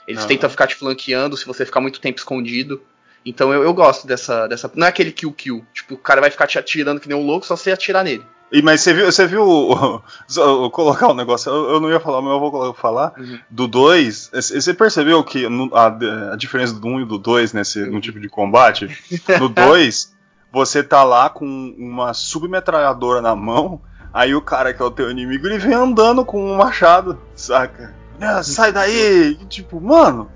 Eles 0.07 0.23
tentam 0.29 0.51
ficar 0.51 0.67
te 0.67 0.75
flanqueando 0.75 1.37
se 1.37 1.47
você 1.47 1.65
ficar 1.65 1.81
muito 1.81 2.01
tempo 2.01 2.19
escondido. 2.19 2.83
Então 3.25 3.53
eu, 3.53 3.63
eu 3.63 3.73
gosto 3.75 4.07
dessa, 4.07 4.47
dessa. 4.49 4.71
Não 4.75 4.87
é 4.87 4.91
aquele 4.91 5.13
kill 5.13 5.33
kill. 5.33 5.65
Tipo, 5.73 5.95
o 5.95 5.99
cara 5.99 6.21
vai 6.21 6.31
ficar 6.31 6.47
te 6.47 6.59
atirando 6.59 7.01
que 7.01 7.09
nem 7.09 7.17
um 7.17 7.25
louco, 7.25 7.47
só 7.47 7.55
você 7.55 7.71
atirar 7.71 8.03
nele. 8.03 8.25
E, 8.51 8.61
mas 8.63 8.81
você 8.81 8.93
viu, 8.93 9.07
você 9.07 9.27
viu 9.27 9.43
o- 9.47 10.03
só 10.27 10.65
eu 10.65 10.71
colocar 10.71 11.09
um 11.09 11.15
negócio, 11.15 11.51
eu, 11.53 11.71
eu 11.75 11.81
não 11.81 11.89
ia 11.91 12.01
falar, 12.01 12.21
mas 12.21 12.33
eu 12.33 12.41
vou 12.41 12.75
falar. 12.75 13.13
Uhum. 13.17 13.39
Do 13.49 13.69
2, 13.69 14.31
você 14.33 14.75
percebeu 14.75 15.23
que 15.23 15.47
a, 15.47 16.33
a 16.33 16.37
diferença 16.37 16.75
do 16.75 16.89
1 16.89 16.91
um 16.93 17.01
e 17.03 17.05
do 17.05 17.19
2 17.19 17.53
nesse, 17.53 17.79
no 17.87 18.01
tipo 18.01 18.19
de 18.19 18.29
combate? 18.29 18.89
No 19.39 19.49
2, 19.49 20.13
você 20.53 20.83
tá 20.83 21.03
lá 21.05 21.29
com 21.31 21.47
uma 21.79 22.13
submetralhadora 22.15 23.21
na 23.21 23.35
mão, 23.37 23.81
aí 24.13 24.35
o 24.35 24.43
cara 24.43 24.73
que 24.75 24.83
é 24.83 24.85
o 24.85 24.91
teu 24.91 25.11
inimigo, 25.11 25.47
ele 25.47 25.59
vem 25.59 25.75
andando 25.75 26.25
com 26.25 26.45
um 26.45 26.57
machado, 26.57 27.19
saca? 27.35 27.95
Ah, 28.21 28.43
sai 28.43 28.71
daí! 28.71 29.39
E, 29.41 29.45
tipo, 29.47 29.81
mano. 29.81 30.31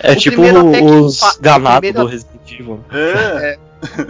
É 0.00 0.12
O 0.12 0.16
tipo 0.16 0.36
primeiro 0.36 0.68
até 0.68 0.78
que 0.80 0.90
os 0.90 1.20
ganados 1.40 1.78
primeiro- 1.80 2.00
do 2.00 2.06
Resident 2.06 2.52
Evil. 2.52 2.84
É. 2.90 3.58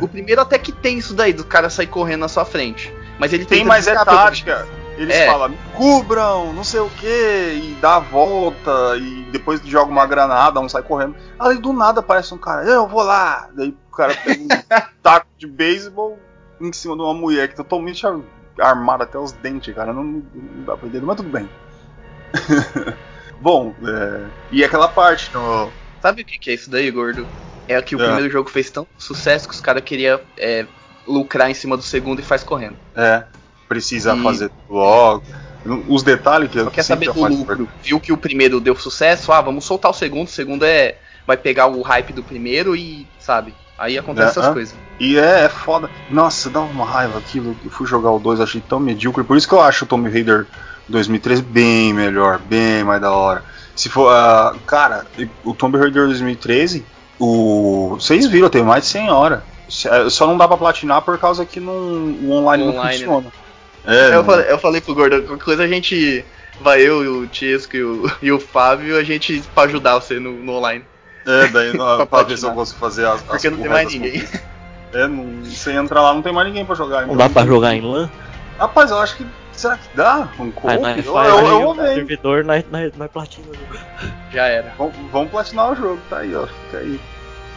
O 0.00 0.06
primeiro 0.06 0.40
até 0.40 0.56
que 0.58 0.70
tem 0.70 0.96
isso 0.98 1.12
daí, 1.12 1.32
do 1.32 1.44
cara 1.44 1.68
sair 1.68 1.88
correndo 1.88 2.20
na 2.20 2.28
sua 2.28 2.44
frente. 2.44 2.92
Mas 3.18 3.32
ele 3.32 3.44
Tem, 3.44 3.64
mas 3.64 3.88
é 3.88 3.94
tática. 4.04 4.66
Eles 4.96 5.14
É. 5.14 5.26
falam, 5.26 5.52
cubram, 5.74 6.52
não 6.54 6.64
sei 6.64 6.80
o 6.80 6.88
que, 6.88 7.06
e 7.06 7.76
dá 7.82 7.96
a 7.96 8.00
volta, 8.00 8.96
e 8.96 9.26
depois 9.30 9.60
joga 9.66 9.90
uma 9.90 10.06
granada, 10.06 10.58
um 10.60 10.68
sai 10.68 10.82
correndo. 10.82 11.14
Aí 11.38 11.58
do 11.58 11.72
nada 11.72 12.00
aparece 12.00 12.32
um 12.32 12.38
cara, 12.38 12.64
eu 12.64 12.86
vou 12.86 13.02
lá. 13.02 13.48
Daí 13.54 13.76
cara 13.96 14.14
pega 14.14 14.42
um 14.42 14.48
taco 15.02 15.26
de 15.38 15.46
beisebol 15.46 16.18
em 16.60 16.72
cima 16.72 16.94
de 16.96 17.02
uma 17.02 17.14
mulher 17.14 17.48
que 17.48 17.54
tá 17.56 17.62
totalmente 17.64 18.02
armada 18.58 19.04
até 19.04 19.18
os 19.18 19.32
dentes, 19.32 19.74
cara. 19.74 19.92
Não, 19.92 20.02
não 20.04 20.64
dá 20.64 20.76
pra 20.76 20.88
entender, 20.88 21.04
mas 21.04 21.16
tudo 21.16 21.28
bem. 21.28 21.48
Bom, 23.40 23.74
é, 23.86 24.26
e 24.50 24.64
aquela 24.64 24.88
parte 24.88 25.32
no. 25.34 25.70
Sabe 26.00 26.22
o 26.22 26.24
que, 26.24 26.38
que 26.38 26.50
é 26.50 26.54
isso 26.54 26.70
daí, 26.70 26.90
gordo? 26.90 27.26
É 27.68 27.80
que 27.82 27.96
o 27.96 28.00
É. 28.00 28.04
primeiro 28.06 28.30
jogo 28.30 28.48
fez 28.48 28.70
tanto 28.70 28.88
sucesso 28.98 29.48
que 29.48 29.54
os 29.54 29.60
caras 29.60 29.82
queriam 29.82 30.20
é, 30.38 30.66
lucrar 31.06 31.50
em 31.50 31.54
cima 31.54 31.76
do 31.76 31.82
segundo 31.82 32.20
e 32.20 32.22
faz 32.24 32.42
correndo. 32.44 32.76
É, 32.94 33.24
precisa 33.68 34.14
E- 34.14 34.22
fazer 34.22 34.50
logo. 34.68 35.22
Os 35.88 36.04
detalhes 36.04 36.48
que 36.50 36.62
Só 36.62 36.70
quer 36.70 36.84
sempre 36.84 37.06
saber 37.06 37.18
do 37.28 37.34
lucro. 37.34 37.68
Viu 37.82 37.98
que 37.98 38.12
o 38.12 38.16
primeiro 38.16 38.60
deu 38.60 38.76
sucesso, 38.76 39.32
ah, 39.32 39.40
vamos 39.40 39.64
soltar 39.64 39.90
o 39.90 39.94
segundo. 39.94 40.28
O 40.28 40.30
segundo 40.30 40.64
é. 40.64 40.96
Vai 41.26 41.36
pegar 41.36 41.66
o 41.66 41.82
hype 41.82 42.12
do 42.12 42.22
primeiro 42.22 42.76
e, 42.76 43.04
sabe? 43.18 43.52
Aí 43.78 43.98
acontece 43.98 44.26
É, 44.28 44.30
essas 44.30 44.46
é. 44.46 44.52
coisas. 44.52 44.74
E 44.98 45.18
é, 45.18 45.44
é 45.44 45.48
foda. 45.48 45.90
Nossa, 46.10 46.48
dá 46.48 46.60
uma 46.60 46.86
raiva 46.86 47.18
aquilo. 47.18 47.54
Eu 47.64 47.70
fui 47.70 47.86
jogar 47.86 48.10
o 48.10 48.18
2, 48.18 48.40
achei 48.40 48.60
tão 48.66 48.80
medíocre. 48.80 49.22
Por 49.24 49.36
isso 49.36 49.46
que 49.46 49.52
eu 49.54 49.60
acho 49.60 49.84
o 49.84 49.88
Tomb 49.88 50.08
Raider 50.10 50.46
2013 50.88 51.42
bem 51.42 51.92
melhor, 51.92 52.38
bem 52.38 52.82
mais 52.84 53.00
da 53.00 53.12
hora. 53.12 53.44
Se 53.74 53.88
for. 53.90 54.08
ah, 54.10 54.54
cara, 54.66 55.06
o 55.44 55.52
Tomb 55.52 55.76
Raider 55.78 56.06
2013, 56.06 56.84
o. 57.18 57.96
Vocês 58.00 58.26
viram, 58.26 58.48
tem 58.48 58.62
mais 58.62 58.84
de 58.84 58.90
100 58.90 59.10
horas. 59.10 59.40
É, 59.84 60.08
Só 60.08 60.26
não 60.26 60.38
dá 60.38 60.46
pra 60.48 60.56
platinar 60.56 61.02
por 61.02 61.18
causa 61.18 61.44
que 61.44 61.60
não, 61.60 61.72
o 61.74 62.30
online, 62.32 62.62
O 62.62 62.66
não 62.68 62.74
online, 62.74 62.98
funciona. 62.98 63.32
É, 63.84 64.06
eu, 64.08 64.14
não- 64.14 64.24
falei, 64.24 64.46
eu 64.50 64.58
falei 64.58 64.80
pro 64.80 64.94
gordo, 64.94 65.22
qualquer 65.24 65.44
coisa 65.44 65.62
a 65.64 65.68
gente. 65.68 66.24
Vai 66.58 66.80
eu, 66.80 67.00
o 67.20 67.26
Tiesco 67.26 67.76
e 67.76 67.84
o, 67.84 68.10
e 68.22 68.32
o 68.32 68.40
Fábio, 68.40 68.96
a 68.96 69.02
gente 69.04 69.42
pra 69.54 69.64
ajudar 69.64 69.96
você 69.96 70.18
no, 70.18 70.32
no 70.32 70.52
online. 70.52 70.82
É, 71.26 71.48
daí 71.48 71.72
não, 71.76 71.98
ver 72.24 72.38
se 72.38 72.46
eu 72.46 72.52
consigo 72.52 72.78
fazer 72.78 73.06
as. 73.06 73.14
as 73.14 73.22
Porque 73.22 73.50
não 73.50 73.58
tem 73.58 73.68
mais 73.68 73.92
ninguém. 73.92 74.24
É, 74.92 75.06
não, 75.06 75.44
você 75.44 75.72
entra 75.72 76.00
lá, 76.00 76.14
não 76.14 76.22
tem 76.22 76.32
mais 76.32 76.46
ninguém 76.46 76.64
pra 76.64 76.74
jogar. 76.74 77.06
Não 77.06 77.14
então 77.14 77.16
dá 77.16 77.28
pra 77.28 77.44
jogar 77.44 77.74
em 77.74 77.80
LAN? 77.80 78.08
Rapaz, 78.58 78.90
eu 78.90 78.98
acho 78.98 79.16
que. 79.16 79.26
Será 79.52 79.76
que 79.76 79.96
dá? 79.96 80.28
Um? 80.38 80.52
Aí 80.64 81.04
Eu, 81.04 81.16
eu, 81.16 81.24
eu, 81.24 81.38
aí 81.38 81.62
vou 81.62 81.70
o 81.70 81.74
ver. 81.74 81.94
servidor, 81.94 82.44
nós, 82.44 82.64
nós, 82.70 82.92
nós 82.96 83.10
platina 83.10 83.46
o 83.50 83.54
jogo. 83.54 83.84
Já 84.30 84.46
era. 84.46 84.74
Vamos, 84.78 84.94
vamos 85.10 85.30
platinar 85.30 85.72
o 85.72 85.74
jogo, 85.74 86.00
tá 86.08 86.18
aí, 86.18 86.34
ó. 86.34 86.46
Fica 86.46 86.78
aí. 86.78 87.00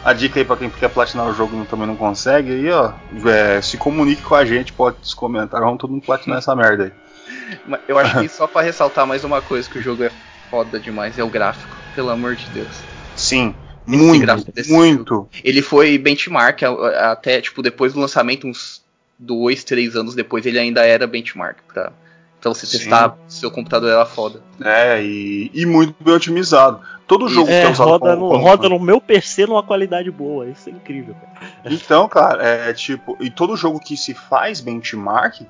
A 0.02 0.14
dica 0.14 0.40
aí 0.40 0.44
pra 0.44 0.56
quem 0.56 0.70
quer 0.70 0.88
platinar 0.88 1.26
o 1.28 1.34
jogo 1.34 1.62
e 1.62 1.66
também 1.66 1.86
não 1.86 1.96
consegue, 1.96 2.52
aí, 2.52 2.70
ó. 2.70 2.92
é, 3.26 3.60
se 3.60 3.76
comunique 3.76 4.22
com 4.22 4.34
a 4.34 4.46
gente, 4.46 4.72
pode 4.72 4.96
nos 4.98 5.12
comentários, 5.12 5.66
vamos 5.66 5.78
todo 5.78 5.90
mundo 5.90 6.02
platinar 6.02 6.38
essa 6.38 6.56
merda 6.56 6.84
aí. 6.84 6.92
Eu 7.86 7.98
acho 7.98 8.18
que 8.18 8.28
só 8.30 8.46
pra 8.46 8.62
ressaltar 8.62 9.06
mais 9.06 9.24
uma 9.24 9.42
coisa 9.42 9.68
que 9.68 9.78
o 9.78 9.82
jogo 9.82 10.02
é 10.02 10.10
foda 10.50 10.80
demais, 10.80 11.18
é 11.18 11.22
o 11.22 11.28
gráfico. 11.28 11.76
Pelo 11.94 12.08
amor 12.08 12.34
de 12.34 12.46
Deus. 12.46 12.82
Sim, 13.16 13.54
muito, 13.86 14.52
desse 14.52 14.72
muito. 14.72 15.28
Ele 15.44 15.62
foi 15.62 15.98
benchmark 15.98 16.62
até, 16.98 17.40
tipo, 17.40 17.62
depois 17.62 17.92
do 17.92 18.00
lançamento, 18.00 18.46
uns 18.46 18.82
dois, 19.18 19.64
três 19.64 19.96
anos 19.96 20.14
depois, 20.14 20.46
ele 20.46 20.58
ainda 20.58 20.84
era 20.86 21.06
benchmark 21.06 21.58
pra, 21.68 21.92
pra 22.40 22.48
você 22.54 22.66
Sim. 22.66 22.78
testar 22.78 23.16
se 23.28 23.40
seu 23.40 23.50
computador 23.50 23.90
era 23.90 24.06
foda. 24.06 24.42
É, 24.62 25.02
e, 25.02 25.50
e 25.52 25.66
muito 25.66 25.94
bem 26.02 26.14
otimizado. 26.14 26.80
Todo 27.06 27.28
jogo 27.28 27.48
que 27.48 27.52
É, 27.52 27.62
é 27.64 27.68
usado 27.68 27.88
roda, 27.90 27.98
como- 28.16 28.20
no, 28.22 28.28
como- 28.30 28.44
roda 28.44 28.68
no 28.68 28.78
meu 28.78 29.00
PC 29.00 29.44
numa 29.46 29.62
qualidade 29.64 30.10
boa, 30.12 30.46
isso 30.48 30.68
é 30.68 30.72
incrível. 30.72 31.14
Cara. 31.34 31.74
Então, 31.74 32.08
cara, 32.08 32.42
é, 32.46 32.72
tipo, 32.72 33.16
e 33.20 33.28
todo 33.30 33.56
jogo 33.56 33.80
que 33.80 33.96
se 33.96 34.14
faz 34.14 34.60
benchmark 34.60 35.42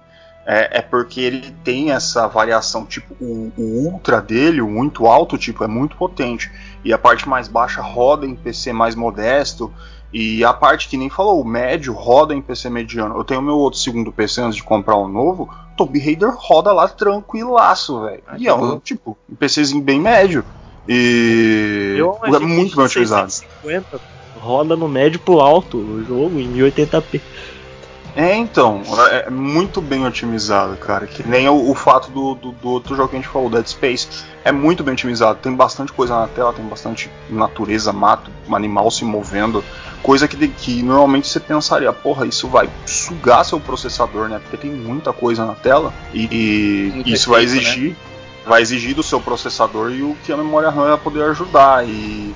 é, 0.50 0.78
é 0.78 0.82
porque 0.82 1.20
ele 1.20 1.54
tem 1.62 1.92
essa 1.92 2.26
variação, 2.26 2.84
tipo, 2.84 3.14
o, 3.20 3.52
o 3.56 3.62
ultra 3.84 4.20
dele, 4.20 4.60
o 4.60 4.66
muito 4.66 5.06
alto, 5.06 5.38
tipo, 5.38 5.62
é 5.62 5.68
muito 5.68 5.96
potente. 5.96 6.50
E 6.84 6.92
a 6.92 6.98
parte 6.98 7.28
mais 7.28 7.46
baixa 7.46 7.80
roda 7.80 8.26
em 8.26 8.34
PC 8.34 8.72
mais 8.72 8.96
modesto. 8.96 9.72
E 10.12 10.44
a 10.44 10.52
parte 10.52 10.88
que 10.88 10.96
nem 10.96 11.08
falou, 11.08 11.40
o 11.40 11.44
médio 11.44 11.92
roda 11.92 12.34
em 12.34 12.42
PC 12.42 12.68
mediano. 12.68 13.16
Eu 13.16 13.22
tenho 13.22 13.40
meu 13.40 13.54
outro 13.54 13.78
segundo 13.78 14.10
PC 14.10 14.40
antes 14.40 14.56
de 14.56 14.64
comprar 14.64 14.96
um 14.96 15.06
novo. 15.06 15.48
Tomb 15.76 15.96
Raider 16.00 16.34
roda 16.36 16.72
lá 16.72 16.88
tranquilaço, 16.88 18.00
velho. 18.00 18.22
Ah, 18.26 18.34
E 18.36 18.48
é 18.48 18.52
um, 18.52 18.80
tipo, 18.80 19.16
um 19.30 19.36
PCzinho 19.36 19.80
bem 19.80 20.00
médio. 20.00 20.44
E 20.88 21.94
Eu 21.96 22.18
é 22.24 22.38
muito 22.40 22.74
bem 22.74 22.86
otimizado. 22.86 23.30
650 23.30 24.00
roda 24.40 24.74
no 24.74 24.88
médio 24.88 25.20
pro 25.20 25.38
alto 25.38 25.76
o 25.76 26.04
jogo 26.04 26.40
em 26.40 26.52
1080p. 26.52 27.20
É, 28.16 28.34
então, 28.34 28.82
é 29.10 29.20
é 29.26 29.30
muito 29.30 29.80
bem 29.80 30.06
otimizado, 30.06 30.76
cara. 30.76 31.06
Que 31.06 31.26
nem 31.26 31.48
o, 31.48 31.70
o 31.70 31.74
fato 31.74 32.10
do, 32.10 32.34
do, 32.34 32.52
do 32.52 32.68
outro 32.68 32.96
jogo 32.96 33.08
que 33.08 33.16
a 33.16 33.18
gente 33.20 33.28
falou, 33.28 33.48
Dead 33.48 33.66
Space. 33.66 34.08
É 34.44 34.50
muito 34.50 34.82
bem 34.82 34.94
otimizado. 34.94 35.38
Tem 35.40 35.54
bastante 35.54 35.92
coisa 35.92 36.18
na 36.18 36.26
tela, 36.26 36.52
tem 36.52 36.64
bastante 36.64 37.10
natureza, 37.28 37.92
mato, 37.92 38.30
um 38.48 38.56
animal 38.56 38.90
se 38.90 39.04
movendo. 39.04 39.62
Coisa 40.02 40.26
que, 40.26 40.48
que 40.48 40.82
normalmente 40.82 41.28
você 41.28 41.38
pensaria, 41.38 41.92
porra, 41.92 42.26
isso 42.26 42.48
vai 42.48 42.68
sugar 42.86 43.44
seu 43.44 43.60
processador, 43.60 44.28
né? 44.28 44.40
Porque 44.40 44.56
tem 44.56 44.70
muita 44.70 45.12
coisa 45.12 45.44
na 45.44 45.54
tela. 45.54 45.92
E, 46.12 47.02
e 47.04 47.12
isso 47.12 47.30
vai 47.30 47.40
né? 47.40 47.46
exigir. 47.46 47.96
Vai 48.46 48.62
exigir 48.62 48.94
do 48.94 49.02
seu 49.02 49.20
processador 49.20 49.92
e 49.92 50.02
o 50.02 50.16
que 50.24 50.32
a 50.32 50.36
memória 50.36 50.70
RAM 50.70 50.88
vai 50.88 50.98
poder 50.98 51.22
ajudar. 51.24 51.86
E 51.86 52.34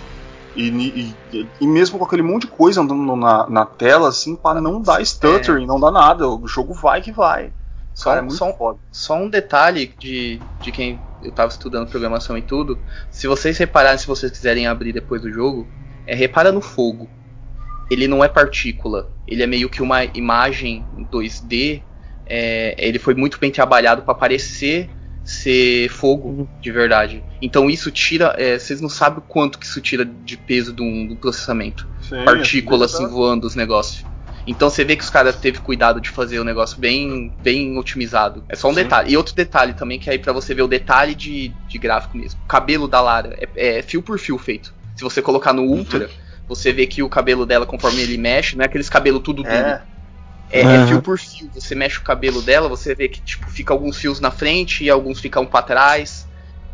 e, 0.54 1.18
e- 1.32 1.50
e 1.60 1.66
mesmo 1.66 1.98
com 1.98 2.04
aquele 2.04 2.22
monte 2.22 2.42
de 2.42 2.48
coisa 2.48 2.80
andando 2.80 3.16
na, 3.16 3.48
na 3.48 3.66
tela, 3.66 4.08
assim, 4.08 4.36
para 4.36 4.60
não 4.60 4.80
dar 4.80 5.04
stuttering, 5.04 5.66
não 5.66 5.80
dá 5.80 5.90
nada. 5.90 6.28
O 6.28 6.46
jogo 6.46 6.74
vai 6.74 7.02
que 7.02 7.12
vai. 7.12 7.52
Só, 7.94 8.10
Cara, 8.10 8.18
é 8.20 8.22
muito 8.22 8.36
só, 8.36 8.50
um- 8.50 8.78
só 8.90 9.14
um 9.16 9.28
detalhe 9.28 9.94
de, 9.98 10.40
de 10.60 10.72
quem 10.72 11.04
eu 11.22 11.32
tava 11.32 11.50
estudando 11.50 11.88
programação 11.88 12.36
e 12.36 12.42
tudo. 12.42 12.82
Se 13.10 13.26
vocês 13.26 13.56
repararem, 13.58 13.98
se 13.98 14.06
vocês 14.06 14.30
quiserem 14.32 14.66
abrir 14.66 14.92
depois 14.92 15.22
do 15.22 15.30
jogo, 15.32 15.70
é 16.06 16.14
repara 16.14 16.52
no 16.52 16.60
fogo. 16.60 17.08
Ele 17.90 18.08
não 18.08 18.24
é 18.24 18.28
partícula. 18.28 19.06
Ele 19.26 19.42
é 19.42 19.46
meio 19.46 19.68
que 19.70 19.82
uma 19.82 20.04
imagem 20.04 20.88
2D. 21.10 21.82
é, 22.26 22.74
ele 22.78 22.98
foi 22.98 23.14
muito 23.14 23.38
bem 23.38 23.50
trabalhado 23.50 24.02
para 24.02 24.14
parecer 24.14 24.90
ser 25.24 25.88
fogo 25.88 26.48
de 26.60 26.70
verdade. 26.70 27.24
Então 27.40 27.70
isso 27.70 27.90
tira. 27.90 28.34
é, 28.38 28.58
vocês 28.58 28.80
não 28.80 28.88
sabem 28.88 29.18
o 29.18 29.22
quanto 29.22 29.58
que 29.58 29.66
isso 29.66 29.80
tira 29.80 30.04
de 30.04 30.36
peso 30.36 30.72
do, 30.72 31.08
do 31.08 31.16
processamento. 31.16 31.88
Sim, 32.00 32.24
Partículas 32.24 32.92
é 32.92 32.96
assim 32.96 33.06
voando 33.08 33.46
os 33.46 33.54
negócios. 33.54 34.04
Então 34.46 34.68
você 34.68 34.84
vê 34.84 34.94
que 34.94 35.02
os 35.02 35.08
caras 35.08 35.36
teve 35.36 35.58
cuidado 35.58 36.00
de 36.00 36.10
fazer 36.10 36.38
o 36.38 36.44
negócio 36.44 36.78
bem, 36.78 37.32
bem 37.42 37.78
otimizado. 37.78 38.44
É 38.48 38.54
só 38.54 38.68
um 38.68 38.74
Sim. 38.74 38.82
detalhe. 38.82 39.12
E 39.12 39.16
outro 39.16 39.34
detalhe 39.34 39.72
também, 39.72 39.98
que 39.98 40.10
é 40.10 40.12
aí 40.12 40.18
pra 40.18 40.34
você 40.34 40.54
ver 40.54 40.62
o 40.62 40.68
detalhe 40.68 41.14
de, 41.14 41.50
de 41.66 41.78
gráfico 41.78 42.18
mesmo. 42.18 42.38
O 42.44 42.46
cabelo 42.46 42.86
da 42.86 43.00
Lara 43.00 43.34
é, 43.56 43.78
é 43.78 43.82
fio 43.82 44.02
por 44.02 44.18
fio 44.18 44.36
feito. 44.36 44.74
Se 44.94 45.02
você 45.02 45.22
colocar 45.22 45.54
no 45.54 45.62
Ultra, 45.62 46.10
você 46.46 46.72
vê 46.72 46.86
que 46.86 47.02
o 47.02 47.08
cabelo 47.08 47.46
dela, 47.46 47.64
conforme 47.64 48.02
ele 48.02 48.18
mexe, 48.18 48.56
não 48.56 48.62
é 48.62 48.66
aqueles 48.66 48.88
cabelos 48.90 49.22
tudo 49.22 49.42
duro. 49.42 49.54
É, 50.54 50.60
É, 50.62 50.74
é 50.82 50.86
fio 50.86 51.02
por 51.02 51.18
fio. 51.18 51.50
Você 51.54 51.74
mexe 51.74 51.98
o 51.98 52.02
cabelo 52.02 52.40
dela, 52.42 52.68
você 52.68 52.94
vê 52.94 53.08
que 53.08 53.20
tipo, 53.20 53.50
fica 53.50 53.72
alguns 53.72 53.96
fios 53.96 54.20
na 54.20 54.30
frente 54.30 54.84
e 54.84 54.90
alguns 54.90 55.18
ficam 55.20 55.44
pra 55.44 55.62
trás. 55.62 56.26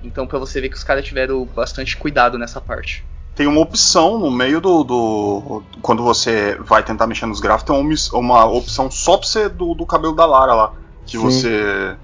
Então 0.02 0.26
pra 0.26 0.38
você 0.38 0.60
ver 0.60 0.68
que 0.68 0.76
os 0.76 0.84
caras 0.84 1.04
tiveram 1.04 1.44
bastante 1.54 1.96
cuidado 1.96 2.38
nessa 2.38 2.60
parte. 2.60 3.04
tem 3.34 3.46
uma 3.46 3.60
opção 3.60 4.18
no 4.18 4.30
meio 4.30 4.60
do, 4.60 4.82
do- 4.84 5.62
Quando 5.80 6.02
você 6.02 6.56
vai 6.60 6.82
tentar 6.82 7.06
mexer 7.06 7.26
nos 7.26 7.40
gráficos, 7.40 7.74
tem 7.74 8.18
uma, 8.20 8.44
opção 8.44 8.90
só 8.90 9.16
pra 9.16 9.26
você 9.26 9.48
do, 9.48 9.74
do 9.74 9.86
cabelo 9.86 10.14
da 10.14 10.26
Lara 10.26 10.54
lá. 10.54 10.72
Que 11.06 11.12
Sim. 11.18 11.24
você 11.24 11.96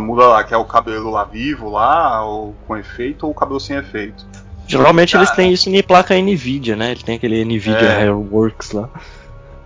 muda 0.00 0.26
lá, 0.26 0.44
que 0.44 0.52
é 0.52 0.56
o 0.56 0.64
cabelo 0.64 1.10
lá 1.10 1.24
vivo 1.24 1.70
lá, 1.70 2.24
ou 2.24 2.54
com 2.66 2.76
efeito, 2.76 3.24
ou 3.24 3.32
o 3.32 3.34
cabelo 3.34 3.60
sem 3.60 3.76
efeito. 3.76 4.26
Geralmente 4.66 5.16
eles 5.16 5.30
têm 5.30 5.52
isso 5.52 5.68
em 5.68 5.82
placa 5.82 6.14
Nvidia, 6.16 6.74
né? 6.76 6.92
Ele 6.92 7.02
tem 7.02 7.16
aquele 7.16 7.44
Nvidia 7.44 7.76
É. 7.78 8.02
Hairworks 8.02 8.72
lá. 8.72 8.88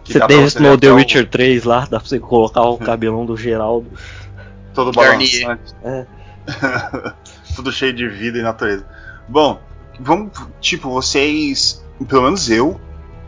Você 0.09 0.21
tem 0.27 0.45
isso 0.45 0.63
no 0.63 0.79
The 0.79 0.91
Witcher 0.91 1.29
3 1.29 1.65
lá, 1.65 1.81
dá 1.81 2.01
pra 2.01 2.09
você 2.09 2.19
colocar 2.19 2.63
o 2.63 2.79
cabelão 2.79 3.27
do 3.27 3.37
Geraldo. 3.37 3.87
todo 4.73 4.91
balançante. 4.93 5.75
É. 5.85 6.07
Tudo 7.55 7.71
cheio 7.71 7.93
de 7.93 8.09
vida 8.09 8.39
e 8.39 8.43
natureza. 8.43 8.87
Bom, 9.29 9.61
vamos. 10.01 10.31
Tipo, 10.61 10.91
vocês. 10.91 11.85
Pelo 12.09 12.23
menos 12.23 12.49
eu. 12.49 12.81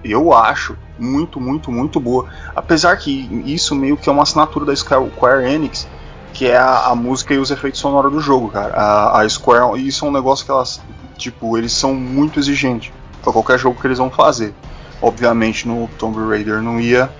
Eu 0.02 0.32
acho 0.32 0.76
muito, 0.98 1.38
muito, 1.38 1.70
muito 1.70 2.00
boa. 2.00 2.26
Apesar 2.56 2.96
que 2.96 3.28
isso 3.44 3.74
meio 3.74 3.96
que 3.96 4.08
é 4.08 4.12
uma 4.12 4.22
assinatura 4.22 4.64
da 4.64 4.74
Square 4.74 5.10
Square 5.10 5.44
Enix, 5.44 5.86
que 6.32 6.46
é 6.46 6.56
a, 6.56 6.86
a 6.86 6.94
música 6.94 7.34
e 7.34 7.38
os 7.38 7.50
efeitos 7.50 7.80
sonoros 7.80 8.10
do 8.10 8.20
jogo, 8.20 8.48
cara. 8.48 8.72
A, 8.74 9.20
a 9.20 9.28
Square. 9.28 9.86
Isso 9.86 10.06
é 10.06 10.08
um 10.08 10.12
negócio 10.12 10.44
que 10.44 10.50
elas. 10.50 10.80
Tipo, 11.18 11.58
eles 11.58 11.72
são 11.72 11.92
muito 11.94 12.38
exigentes 12.38 12.90
pra 13.22 13.32
qualquer 13.32 13.58
jogo 13.58 13.78
que 13.78 13.86
eles 13.86 13.98
vão 13.98 14.10
fazer. 14.10 14.54
Obviamente 15.02 15.66
no 15.66 15.88
Tomb 15.98 16.18
Raider 16.28 16.60
não 16.62 16.80
ia 16.80 17.10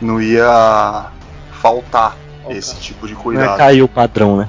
não 0.00 0.20
ia 0.20 1.06
faltar 1.60 2.16
esse 2.50 2.76
tipo 2.76 3.06
de 3.06 3.14
Não 3.14 3.20
é 3.20 3.22
cuidado. 3.22 3.56
cair 3.58 3.82
o 3.82 3.88
padrão, 3.88 4.36
né? 4.36 4.48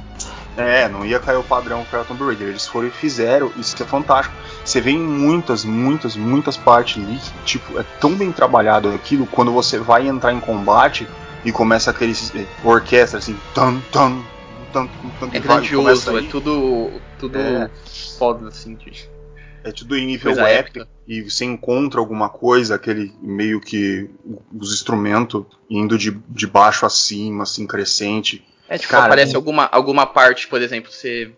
É, 0.57 0.89
não 0.89 1.05
ia 1.05 1.19
cair 1.19 1.37
o 1.37 1.43
padrão 1.43 1.85
para 1.89 2.03
Tomb 2.03 2.23
Raider. 2.25 2.49
Eles 2.49 2.67
foram 2.67 2.87
e 2.87 2.91
fizeram, 2.91 3.51
isso 3.57 3.81
é 3.81 3.85
fantástico. 3.85 4.35
Você 4.63 4.81
vê 4.81 4.91
em 4.91 4.99
muitas, 4.99 5.63
muitas, 5.63 6.15
muitas 6.17 6.57
partes 6.57 7.01
ali 7.01 7.17
que, 7.17 7.31
tipo, 7.45 7.79
é 7.79 7.85
tão 7.99 8.13
bem 8.15 8.31
trabalhado 8.31 8.89
aquilo 8.89 9.25
quando 9.25 9.51
você 9.53 9.77
vai 9.79 10.07
entrar 10.07 10.33
em 10.33 10.39
combate 10.39 11.07
e 11.45 11.51
começa 11.51 11.91
aquele 11.91 12.13
eh, 12.35 12.45
orquestra 12.63 13.19
assim, 13.19 13.37
tan, 13.55 13.79
tan, 13.91 14.17
tan, 14.73 14.87
tan, 15.19 15.27
É 15.31 15.37
e 15.37 15.39
vai- 15.39 15.41
grandioso, 15.41 16.17
é 16.17 16.21
tudo, 16.23 17.01
tudo 17.17 17.37
É. 17.37 17.69
foda, 18.17 18.49
assim. 18.49 18.75
de- 18.75 19.09
é 19.63 19.71
tudo 19.71 19.97
em 19.97 20.05
nível 20.05 20.33
coisa 20.33 20.49
épica. 20.49 20.87
E 21.07 21.21
você 21.21 21.45
encontra 21.45 21.99
alguma 21.99 22.29
coisa, 22.29 22.75
aquele 22.75 23.11
meio 23.21 23.59
que 23.59 24.09
os 24.55 24.73
instrumentos 24.73 25.43
indo 25.69 25.97
de, 25.97 26.11
de 26.29 26.45
baixo 26.45 26.85
a 26.85 26.89
cima, 26.89 27.43
assim, 27.43 27.65
crescente. 27.65 28.45
É, 28.67 28.77
tipo, 28.77 28.91
Cara, 28.91 29.05
aparece 29.05 29.33
é- 29.33 29.35
alguma, 29.35 29.65
alguma 29.71 30.05
parte, 30.05 30.47
por 30.47 30.61
exemplo, 30.61 30.91
você. 30.91 31.31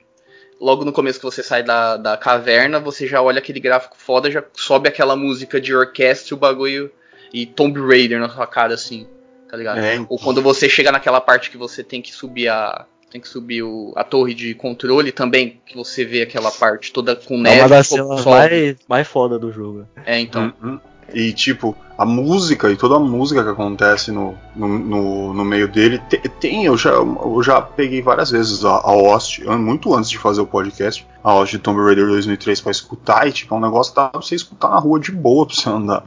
Logo 0.60 0.86
no 0.86 0.92
começo 0.92 1.20
que 1.20 1.26
você 1.26 1.42
sai 1.42 1.64
da, 1.64 1.98
da 1.98 2.16
caverna, 2.16 2.80
você 2.80 3.08
já 3.08 3.20
olha 3.22 3.40
aquele 3.40 3.60
gráfico 3.60 3.96
foda, 3.98 4.30
já 4.30 4.44
sobe 4.54 4.88
aquela 4.88 5.16
música 5.16 5.60
de 5.60 5.74
orquestra 5.74 6.34
e 6.34 6.38
o 6.38 6.40
bagulho. 6.40 6.92
E 7.34 7.46
Tomb 7.46 7.80
Raider 7.80 8.20
na 8.20 8.30
sua 8.30 8.46
cara, 8.46 8.74
assim, 8.74 9.08
tá 9.50 9.58
ligado? 9.58 9.80
É, 9.80 10.06
Ou 10.10 10.20
quando 10.20 10.42
você 10.42 10.68
chega 10.70 10.92
naquela 10.92 11.22
parte 11.22 11.50
que 11.50 11.58
você 11.58 11.84
tem 11.84 12.02
que 12.02 12.14
subir 12.14 12.50
a. 12.50 12.86
Tem 13.12 13.20
que 13.20 13.28
subir 13.28 13.62
o, 13.62 13.92
a 13.96 14.04
torre 14.06 14.34
de 14.34 14.54
controle 14.56 15.12
também, 15.12 15.60
que 15.66 15.76
você 15.76 16.06
vê 16.06 16.22
aquela 16.22 16.50
parte 16.50 16.94
toda 16.94 17.16
com 17.16 17.36
É 17.36 17.38
neve. 17.40 17.60
uma 17.62 17.70
das 17.70 17.88
cenas 17.88 18.26
mais, 18.26 18.76
mais 18.88 19.08
foda 19.08 19.38
do 19.38 19.52
jogo. 19.52 19.86
É, 20.06 20.20
então. 20.20 20.54
Uhum. 20.64 20.80
E 21.14 21.34
tipo, 21.34 21.76
a 21.98 22.06
música 22.06 22.72
e 22.72 22.78
toda 22.78 22.96
a 22.96 23.00
música 23.00 23.44
que 23.44 23.50
acontece 23.50 24.14
no, 24.14 24.34
no, 24.56 24.80
no, 24.80 25.34
no 25.34 25.44
meio 25.44 25.68
dele 25.68 26.00
te- 26.10 26.22
tem, 26.40 26.64
eu 26.64 26.78
já, 26.78 26.92
eu 26.92 27.42
já 27.44 27.62
peguei 27.62 28.02
várias 28.02 28.32
vezes 28.32 28.64
a, 28.64 28.76
a 28.78 28.92
host, 28.92 29.44
muito 29.44 29.94
antes 29.94 30.10
de 30.10 30.18
fazer 30.18 30.40
o 30.40 30.48
podcast, 30.48 31.06
a 31.22 31.34
host 31.34 31.58
de 31.58 31.62
Tomb 31.62 31.82
Raider 31.84 32.08
2003 32.08 32.62
pra 32.62 32.72
escutar, 32.72 33.28
e 33.28 33.34
tipo, 33.34 33.54
é 33.54 33.58
um 33.58 33.62
negócio 33.62 33.92
que 33.92 34.00
dá 34.00 34.08
pra 34.08 34.22
você 34.22 34.36
escutar 34.36 34.70
na 34.70 34.80
rua 34.80 35.02
de 35.02 35.12
boa 35.12 35.46
pra 35.46 35.54
você 35.54 35.70
andar. 35.70 36.06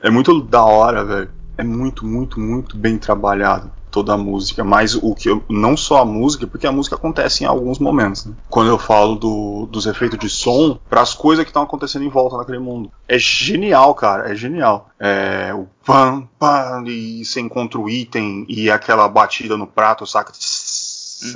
É 0.00 0.08
muito 0.08 0.40
da 0.40 0.62
hora, 0.64 1.04
velho. 1.04 1.30
É 1.58 1.64
muito, 1.64 2.06
muito, 2.06 2.38
muito 2.38 2.76
bem 2.76 2.96
trabalhado 2.96 3.72
toda 3.94 4.12
a 4.12 4.18
música, 4.18 4.64
mas 4.64 4.96
o 4.96 5.14
que 5.14 5.30
eu, 5.30 5.40
não 5.48 5.76
só 5.76 5.98
a 6.02 6.04
música, 6.04 6.48
porque 6.48 6.66
a 6.66 6.72
música 6.72 6.96
acontece 6.96 7.44
em 7.44 7.46
alguns 7.46 7.78
momentos. 7.78 8.24
Né? 8.26 8.34
Quando 8.50 8.68
eu 8.70 8.76
falo 8.78 9.14
do- 9.14 9.68
dos 9.70 9.86
efeitos 9.86 10.18
de 10.18 10.28
som, 10.28 10.76
para 10.90 11.00
as 11.00 11.14
coisas 11.14 11.44
que 11.44 11.50
estão 11.50 11.62
acontecendo 11.62 12.04
em 12.04 12.08
volta 12.08 12.36
naquele 12.36 12.58
mundo, 12.58 12.90
é 13.06 13.16
genial, 13.16 13.94
cara, 13.94 14.32
é 14.32 14.34
genial. 14.34 14.90
É, 14.98 15.54
o 15.54 15.68
pam 15.86 16.28
pam 16.36 16.82
e 16.88 17.24
você 17.24 17.40
encontra 17.40 17.78
o 17.78 17.88
item 17.88 18.44
e 18.48 18.68
aquela 18.68 19.08
batida 19.08 19.56
no 19.56 19.66
prato, 19.68 20.04
saca? 20.08 20.32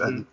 Uhum. 0.00 0.24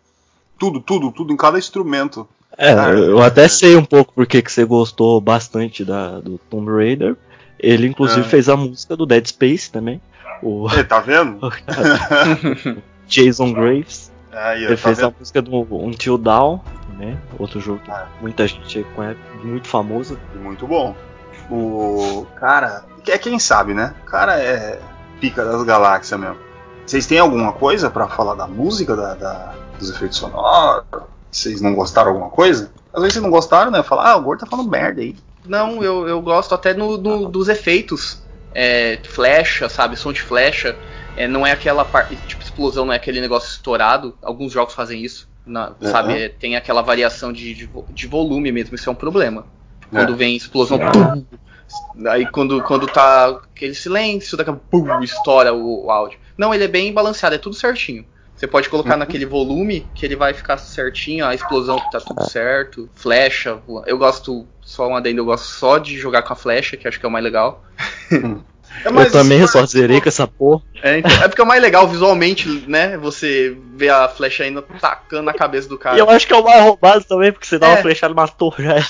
Tudo, 0.58 0.80
tudo, 0.82 1.12
tudo 1.12 1.32
em 1.32 1.38
cada 1.38 1.60
instrumento. 1.60 2.28
É, 2.58 2.72
eu 2.96 3.22
até 3.22 3.44
é. 3.44 3.48
sei 3.48 3.76
um 3.76 3.86
pouco 3.86 4.14
porque 4.16 4.42
que 4.42 4.52
você 4.52 4.66
gostou 4.66 5.22
bastante 5.22 5.86
da, 5.86 6.20
do 6.20 6.40
Tomb 6.50 6.72
Raider. 6.72 7.16
Ele, 7.60 7.88
inclusive, 7.88 8.22
É. 8.22 8.30
fez 8.30 8.50
a 8.50 8.56
música 8.58 8.96
do 8.98 9.06
Dead 9.06 9.26
Space 9.28 9.70
também. 9.72 10.02
O 10.42 10.68
É, 10.74 10.84
tá 10.84 11.00
vendo? 11.00 11.40
Jason 13.08 13.54
Graves. 13.54 14.12
Ele 14.56 14.68
tá 14.70 14.78
fez 14.78 15.00
a 15.00 15.08
vendo? 15.08 15.16
música 15.20 15.42
do 15.42 15.76
Until 15.86 16.18
Dawn, 16.18 16.60
né? 16.98 17.18
Outro 17.40 17.60
jogo 17.60 17.80
que 17.80 17.92
Ah. 17.92 18.08
muita 18.22 18.46
gente 18.48 18.86
conhece, 18.96 19.20
muito 19.44 19.68
famoso. 19.68 20.20
Muito 20.36 20.68
bom. 20.68 20.96
O 21.50 22.26
cara, 22.36 22.84
é 23.08 23.18
quem 23.18 23.40
sabe, 23.40 23.74
né? 23.74 23.94
O 24.04 24.06
cara 24.06 24.38
é 24.40 24.80
pica 25.22 25.46
das 25.46 25.64
galáxias 25.64 26.20
mesmo. 26.20 26.38
Vocês 26.86 27.06
têm 27.08 27.20
alguma 27.20 27.54
coisa 27.54 27.90
pra 27.90 28.08
falar 28.08 28.36
da 28.36 28.48
música, 28.48 28.96
da, 28.96 29.14
da- 29.14 29.54
dos 29.80 29.90
efeitos 29.90 30.18
sonoros? 30.18 30.84
Vocês 31.32 31.62
não 31.62 31.74
gostaram 31.76 32.12
de 32.12 32.18
alguma 32.18 32.32
coisa? 32.32 32.72
Às 32.94 33.02
vezes 33.02 33.14
vocês 33.14 33.24
não 33.24 33.32
gostaram, 33.32 33.72
né? 33.72 33.84
Falar, 33.84 34.12
ah, 34.12 34.18
o 34.18 34.22
Gordo 34.22 34.42
tá 34.42 34.46
falando 34.48 34.70
merda 34.70 35.02
aí. 35.02 35.16
Não, 35.46 35.84
eu, 35.84 36.08
eu 36.08 36.22
gosto 36.22 36.54
até 36.56 36.74
no, 36.74 36.98
no- 36.98 37.30
dos 37.30 37.48
efeitos. 37.48 38.24
É, 38.56 39.00
flecha, 39.04 39.70
sabe? 39.70 39.98
Som 39.98 40.14
de 40.14 40.22
flecha. 40.22 40.80
É, 41.16 41.28
não 41.28 41.46
é 41.46 41.52
aquela 41.52 41.86
parte. 41.86 42.18
Tipo, 42.26 42.44
explosão, 42.44 42.86
não 42.86 42.94
é 42.94 42.98
aquele 42.98 43.22
negócio 43.22 43.50
estourado. 43.50 44.18
Alguns 44.22 44.52
jogos 44.54 44.74
fazem 44.74 45.04
isso. 45.04 45.28
na- 45.46 45.70
Uhum. 45.70 45.76
Sabe? 45.92 46.14
É, 46.14 46.30
tem 46.30 46.56
aquela 46.56 46.82
variação 46.82 47.32
de, 47.34 47.54
de, 47.54 47.70
de 47.92 48.08
volume 48.08 48.52
mesmo. 48.52 48.76
Isso 48.76 48.90
é 48.90 48.92
um 48.92 48.96
problema. 48.96 49.46
Quando 49.92 50.14
É. 50.14 50.16
vem 50.16 50.36
explosão. 50.36 50.80
pum, 50.80 51.26
aí 52.08 52.26
quando, 52.28 52.62
quando 52.64 52.88
tá 52.88 53.28
aquele 53.54 53.76
silêncio, 53.76 54.38
daqui 54.38 54.50
a 54.50 54.54
pouco 54.54 55.04
estoura 55.04 55.54
o, 55.54 55.86
o 55.86 55.92
áudio. 55.92 56.20
Não, 56.38 56.54
ele 56.54 56.64
é 56.64 56.68
bem 56.68 56.92
balanceado, 56.94 57.36
é 57.36 57.38
tudo 57.40 57.56
certinho. 57.56 58.06
Você 58.36 58.48
pode 58.48 58.68
colocar 58.70 58.94
Uhum. 58.94 59.00
naquele 59.00 59.26
volume 59.26 59.90
que 59.94 60.06
ele 60.06 60.16
vai 60.16 60.34
ficar 60.34 60.58
certinho, 60.58 61.26
a 61.26 61.34
explosão 61.34 61.78
tá 61.78 62.00
tudo 62.02 62.22
certo, 62.22 62.90
flecha. 62.94 63.62
Eu 63.86 63.98
gosto, 63.98 64.46
só 64.62 64.88
um 64.90 64.96
adendo, 64.96 65.22
eu 65.22 65.26
gosto 65.26 65.46
só 65.46 65.78
de 65.78 65.98
jogar 65.98 66.22
com 66.24 66.34
a 66.34 66.36
flecha, 66.36 66.76
que 66.76 66.86
acho 66.88 67.00
que 67.00 67.06
é 67.06 67.10
o 67.10 67.12
mais 67.12 67.24
legal. 67.24 67.64
É, 68.12 68.90
eu 68.90 69.12
também, 69.12 69.40
eu 69.40 69.48
só 69.48 69.66
zerei 69.66 70.02
com 70.02 70.10
essa 70.10 70.28
porra. 70.28 70.62
É, 70.84 71.00
então, 71.00 71.12
é 71.24 71.28
porque 71.28 71.40
é 71.42 71.44
o 71.44 71.48
mais 71.48 71.62
legal 71.62 71.88
visualmente, 71.88 72.48
né? 72.68 72.98
Você 72.98 73.56
vê 73.74 73.88
a 73.90 74.08
flecha 74.10 74.46
indo 74.46 74.62
tacando 74.62 75.24
na 75.24 75.34
cabeça 75.34 75.68
do 75.70 75.78
cara. 75.78 75.96
E 75.96 76.00
eu 76.00 76.10
acho 76.10 76.28
que 76.28 76.34
é 76.34 76.36
o 76.36 76.44
mais 76.44 76.62
roubado 76.62 77.04
também, 77.06 77.32
porque 77.32 77.48
você 77.48 77.58
dá 77.58 77.68
É. 77.68 77.70
uma 77.72 77.82
flechada 77.82 78.14
numa 78.14 78.28
torre 78.28 78.64
já 78.66 78.76
é. 78.78 78.84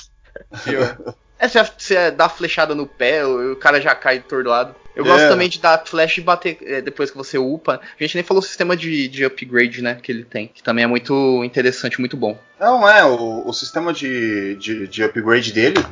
É, 1.37 1.47
você, 1.47 1.63
você 1.77 2.11
dá 2.11 2.27
flechada 2.29 2.73
no 2.73 2.87
pé, 2.87 3.25
o, 3.25 3.53
o 3.53 3.55
cara 3.55 3.79
já 3.81 3.93
cai 3.93 4.19
tordoado. 4.19 4.73
Eu 4.95 5.05
É. 5.05 5.07
gosto 5.09 5.27
também 5.27 5.49
de 5.49 5.59
dar 5.59 5.83
flash 5.85 6.17
e 6.17 6.21
bater 6.21 6.57
é, 6.61 6.81
depois 6.81 7.11
que 7.11 7.17
você 7.17 7.37
upa. 7.37 7.79
A 7.99 8.03
gente 8.03 8.15
nem 8.15 8.23
falou 8.23 8.41
o 8.41 8.45
sistema 8.45 8.75
de, 8.77 9.07
de 9.09 9.25
upgrade, 9.25 9.81
né, 9.81 9.97
que 10.01 10.11
ele 10.11 10.23
tem. 10.23 10.47
Que 10.47 10.63
também 10.63 10.83
é 10.85 10.87
muito 10.87 11.43
interessante, 11.43 11.99
muito 11.99 12.15
bom. 12.15 12.37
Não, 12.59 12.87
é, 12.87 13.03
o, 13.03 13.43
o 13.45 13.53
sistema 13.53 13.91
de, 13.91 14.55
de, 14.55 14.87
de 14.87 15.03
upgrade 15.03 15.51
dele 15.51 15.85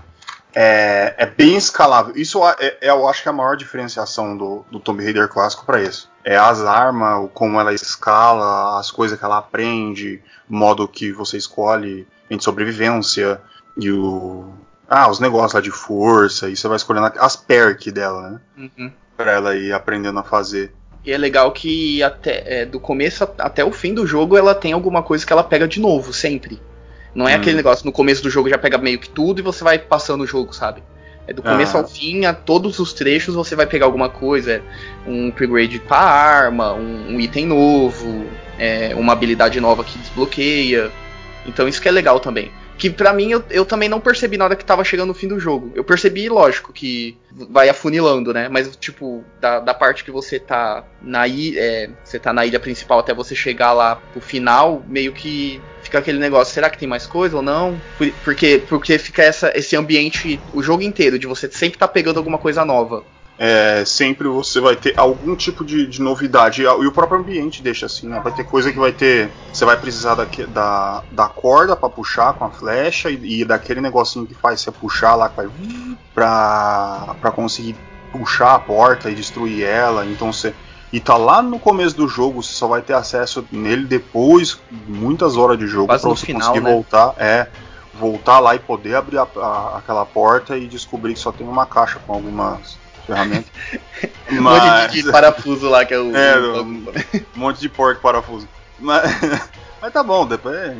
é, 0.55 1.15
é 1.17 1.25
bem 1.25 1.55
escalável. 1.55 2.13
Isso 2.15 2.45
é, 2.47 2.77
é, 2.81 2.89
eu 2.89 3.07
acho 3.07 3.23
que 3.23 3.27
é 3.27 3.31
a 3.31 3.35
maior 3.35 3.55
diferenciação 3.55 4.37
do, 4.37 4.65
do 4.71 4.79
Tomb 4.79 5.03
Raider 5.03 5.27
clássico 5.27 5.65
para 5.65 5.81
isso. 5.81 6.11
É 6.23 6.37
as 6.37 6.61
armas, 6.61 7.29
como 7.33 7.59
ela 7.59 7.73
escala, 7.73 8.79
as 8.79 8.91
coisas 8.91 9.17
que 9.17 9.25
ela 9.25 9.37
aprende, 9.37 10.21
o 10.49 10.55
modo 10.55 10.87
que 10.87 11.11
você 11.11 11.37
escolhe 11.37 12.07
entre 12.29 12.43
sobrevivência 12.43 13.41
e 13.77 13.91
o. 13.91 14.53
Ah, 14.87 15.09
os 15.09 15.19
negócios 15.19 15.53
lá 15.53 15.61
de 15.61 15.71
força, 15.71 16.49
e 16.49 16.55
você 16.55 16.67
vai 16.67 16.77
escolhendo 16.77 17.11
as 17.17 17.35
perks 17.35 17.91
dela, 17.91 18.29
né? 18.29 18.41
Uhum. 18.57 18.91
Pra 19.17 19.31
ela 19.31 19.55
ir 19.55 19.73
aprendendo 19.73 20.19
a 20.19 20.23
fazer. 20.23 20.71
E 21.05 21.11
é 21.11 21.17
legal 21.17 21.51
que 21.51 22.01
até 22.03 22.61
é, 22.61 22.65
do 22.65 22.79
começo 22.79 23.27
até 23.37 23.65
o 23.65 23.71
fim 23.71 23.93
do 23.93 24.05
jogo 24.05 24.37
ela 24.37 24.55
tem 24.55 24.71
alguma 24.71 25.01
coisa 25.01 25.25
que 25.25 25.33
ela 25.33 25.43
pega 25.43 25.67
de 25.67 25.79
novo, 25.79 26.13
sempre. 26.13 26.61
Não 27.15 27.27
é 27.27 27.33
Hum. 27.33 27.37
aquele 27.37 27.55
negócio, 27.57 27.85
no 27.85 27.91
começo 27.91 28.23
do 28.23 28.29
jogo 28.29 28.49
já 28.49 28.57
pega 28.57 28.77
meio 28.77 28.99
que 28.99 29.09
tudo 29.09 29.39
e 29.39 29.43
você 29.43 29.63
vai 29.63 29.77
passando 29.77 30.21
o 30.21 30.27
jogo, 30.27 30.53
sabe? 30.53 30.81
É 31.27 31.31
do 31.33 31.41
começo 31.41 31.77
Ah. 31.77 31.81
ao 31.81 31.87
fim, 31.87 32.25
a 32.25 32.33
todos 32.33 32.79
os 32.79 32.91
trechos 32.91 33.33
você 33.35 33.55
vai 33.55 33.65
pegar 33.65 33.85
alguma 33.85 34.09
coisa. 34.09 34.53
é 34.53 34.61
Um 35.07 35.29
upgrade 35.29 35.79
pra 35.79 35.97
arma, 35.97 36.73
um, 36.73 37.15
um 37.15 37.19
item 37.19 37.45
novo, 37.45 38.25
é, 38.59 38.93
uma 38.95 39.13
habilidade 39.13 39.59
nova 39.61 39.83
que 39.83 39.97
desbloqueia. 39.99 40.91
Então 41.45 41.67
isso 41.67 41.81
que 41.81 41.87
é 41.87 41.91
legal 41.91 42.19
também. 42.19 42.51
Que 42.77 42.89
pra 42.89 43.13
mim 43.13 43.31
eu, 43.31 43.43
eu 43.51 43.63
também 43.65 43.87
não 43.87 43.99
percebi 44.01 44.35
na 44.35 44.45
hora 44.45 44.55
que 44.55 44.65
tava 44.65 44.83
chegando 44.83 45.11
o 45.11 45.13
fim 45.13 45.27
do 45.27 45.39
jogo. 45.39 45.71
Eu 45.75 45.83
percebi, 45.83 46.27
lógico, 46.27 46.73
que 46.73 47.15
vai 47.49 47.69
afunilando, 47.69 48.33
né? 48.33 48.49
Mas, 48.49 48.75
tipo, 48.75 49.23
da, 49.39 49.59
da 49.59 49.73
parte 49.75 50.03
que 50.03 50.09
você 50.11 50.39
tá 50.39 50.83
na 51.01 51.27
ilha. 51.27 51.59
É, 51.61 51.89
você 52.03 52.17
tá 52.17 52.33
na 52.33 52.45
ilha 52.45 52.59
principal 52.59 52.99
até 52.99 53.13
você 53.13 53.35
chegar 53.35 53.73
lá 53.73 53.97
pro 54.11 54.19
final, 54.19 54.83
meio 54.87 55.13
que 55.13 55.61
fica 55.93 55.99
aquele 55.99 56.17
negócio, 56.19 56.53
será 56.53 56.69
que 56.69 56.77
tem 56.79 56.87
mais 56.87 57.05
coisa 57.05 57.35
ou 57.37 57.43
não? 57.43 57.79
Por- 57.97 58.11
Porque, 58.23 58.65
porque 58.67 58.97
fica 58.97 59.21
essa, 59.21 59.51
esse 59.55 59.75
ambiente 59.75 60.43
o 60.51 60.61
jogo 60.63 60.81
inteiro, 60.81 61.19
de 61.19 61.27
você 61.27 61.49
sempre 61.51 61.77
tá 61.77 61.87
pegando 61.87 62.17
alguma 62.17 62.37
coisa 62.39 62.65
nova. 62.65 63.03
é, 63.37 63.83
sempre 63.85 64.27
você 64.27 64.59
vai 64.59 64.75
ter 64.75 64.93
algum 64.97 65.35
tipo 65.35 65.65
de, 65.65 65.87
de 65.87 66.01
novidade. 66.01 66.61
E, 66.61 66.67
o 66.67 66.91
próprio 66.91 67.19
ambiente 67.19 67.61
deixa 67.63 67.85
assim, 67.87 68.07
né? 68.07 68.19
Vai 68.23 68.31
ter 68.31 68.43
coisa 68.43 68.71
que 68.71 68.79
vai 68.79 68.91
ter. 68.91 69.33
Você 69.51 69.65
vai 69.65 69.75
precisar 69.77 70.15
daque- 70.15 70.45
da, 70.47 71.03
da 71.11 71.27
corda 71.27 71.75
pra 71.75 71.89
puxar 71.89 72.33
com 72.33 72.45
a 72.45 72.51
flecha 72.51 73.09
e, 73.09 73.41
e 73.41 73.45
daquele 73.45 73.81
negocinho 73.81 74.25
que 74.27 74.35
faz 74.35 74.61
você 74.61 74.71
puxar 74.71 75.15
lá 75.15 75.27
vai 75.35 75.47
pra, 76.13 77.15
pra 77.19 77.31
conseguir 77.31 77.79
puxar 78.11 78.53
a 78.55 78.59
porta 78.59 79.09
e 79.09 79.15
destruir 79.15 79.63
ela. 79.63 80.05
Então 80.05 80.31
você. 80.31 80.55
E 80.93 80.99
tá 80.99 81.17
lá 81.17 81.41
no 81.41 81.57
começo 81.57 81.97
do 81.97 82.07
jogo, 82.07 82.43
você 82.43 82.53
só 82.53 82.67
vai 82.67 82.83
ter 82.83 82.93
acesso 82.93 83.43
nele 83.51 83.83
depois, 83.85 84.59
muitas 84.87 85.35
horas 85.35 85.57
de 85.57 85.65
jogo, 85.65 85.91
no 85.91 85.99
você 85.99 86.25
final, 86.27 86.49
conseguir 86.49 86.63
né? 86.63 86.71
voltar. 86.71 87.15
É, 87.17 87.47
voltar 87.95 88.39
lá 88.39 88.53
e 88.53 88.59
poder 88.59 88.93
abrir 88.95 89.17
a- 89.17 89.27
a- 89.37 89.77
aquela 89.79 90.05
porta 90.05 90.55
e 90.55 90.67
descobrir 90.67 91.15
que 91.15 91.19
só 91.19 91.31
tem 91.31 91.47
uma 91.47 91.65
caixa 91.65 91.99
com 92.05 92.13
algumas 92.13 92.77
ferramentas. 93.07 93.51
Um 94.31 94.41
monte 94.41 94.91
de, 94.91 95.03
de 95.03 95.11
parafuso 95.11 95.69
lá 95.69 95.83
que 95.85 95.93
é 95.93 95.99
o. 95.99 96.15
É, 96.15 96.39
o- 96.39 96.61
um 96.63 96.85
monte 97.35 97.59
de 97.59 97.69
porco 97.69 98.01
parafuso. 98.01 98.47
Mas, 98.79 99.03
mas 99.81 99.91
tá 99.93 100.01
bom, 100.01 100.25
depois 100.25 100.55
é- 100.55 100.75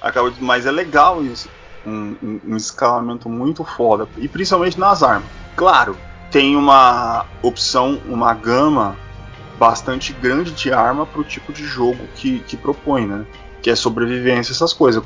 acaba 0.00 0.30
de- 0.30 0.42
mas 0.42 0.66
é 0.66 0.70
legal 0.70 1.22
isso. 1.24 1.48
Um, 1.86 2.16
um- 2.22 2.40
um 2.48 2.56
escalamento 2.56 3.28
muito 3.28 3.64
foda. 3.64 4.08
E 4.16 4.28
principalmente 4.28 4.78
nas 4.78 5.02
armas. 5.02 5.28
Claro, 5.56 5.96
tem 6.30 6.56
uma 6.56 7.24
opção, 7.42 8.00
uma 8.06 8.34
gama 8.34 8.96
bastante 9.62 10.12
grande 10.12 10.50
de 10.50 10.72
arma 10.72 11.06
pro 11.06 11.22
tipo 11.22 11.52
de 11.52 11.64
jogo 11.64 12.08
que, 12.16 12.40
que 12.40 12.56
propõe, 12.56 13.06
né? 13.06 13.24
Que 13.62 13.70
é 13.70 13.76
sobrevivência, 13.76 14.50
essas 14.50 14.72
coisas. 14.72 15.00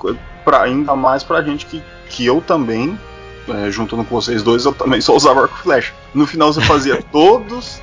Pra, 0.46 0.62
ainda 0.62 0.96
mais 0.96 1.22
pra 1.22 1.42
gente 1.42 1.66
que, 1.66 1.82
que 2.08 2.24
eu 2.24 2.40
também, 2.40 2.98
é, 3.50 3.70
juntando 3.70 4.02
com 4.02 4.18
vocês 4.18 4.42
dois, 4.42 4.64
eu 4.64 4.72
também 4.72 4.98
só 5.02 5.14
usava 5.14 5.42
arco 5.42 5.54
e 5.58 5.62
flecha. 5.62 5.92
No 6.14 6.26
final 6.26 6.54
você 6.54 6.62
fazia 6.62 7.02
todos 7.12 7.82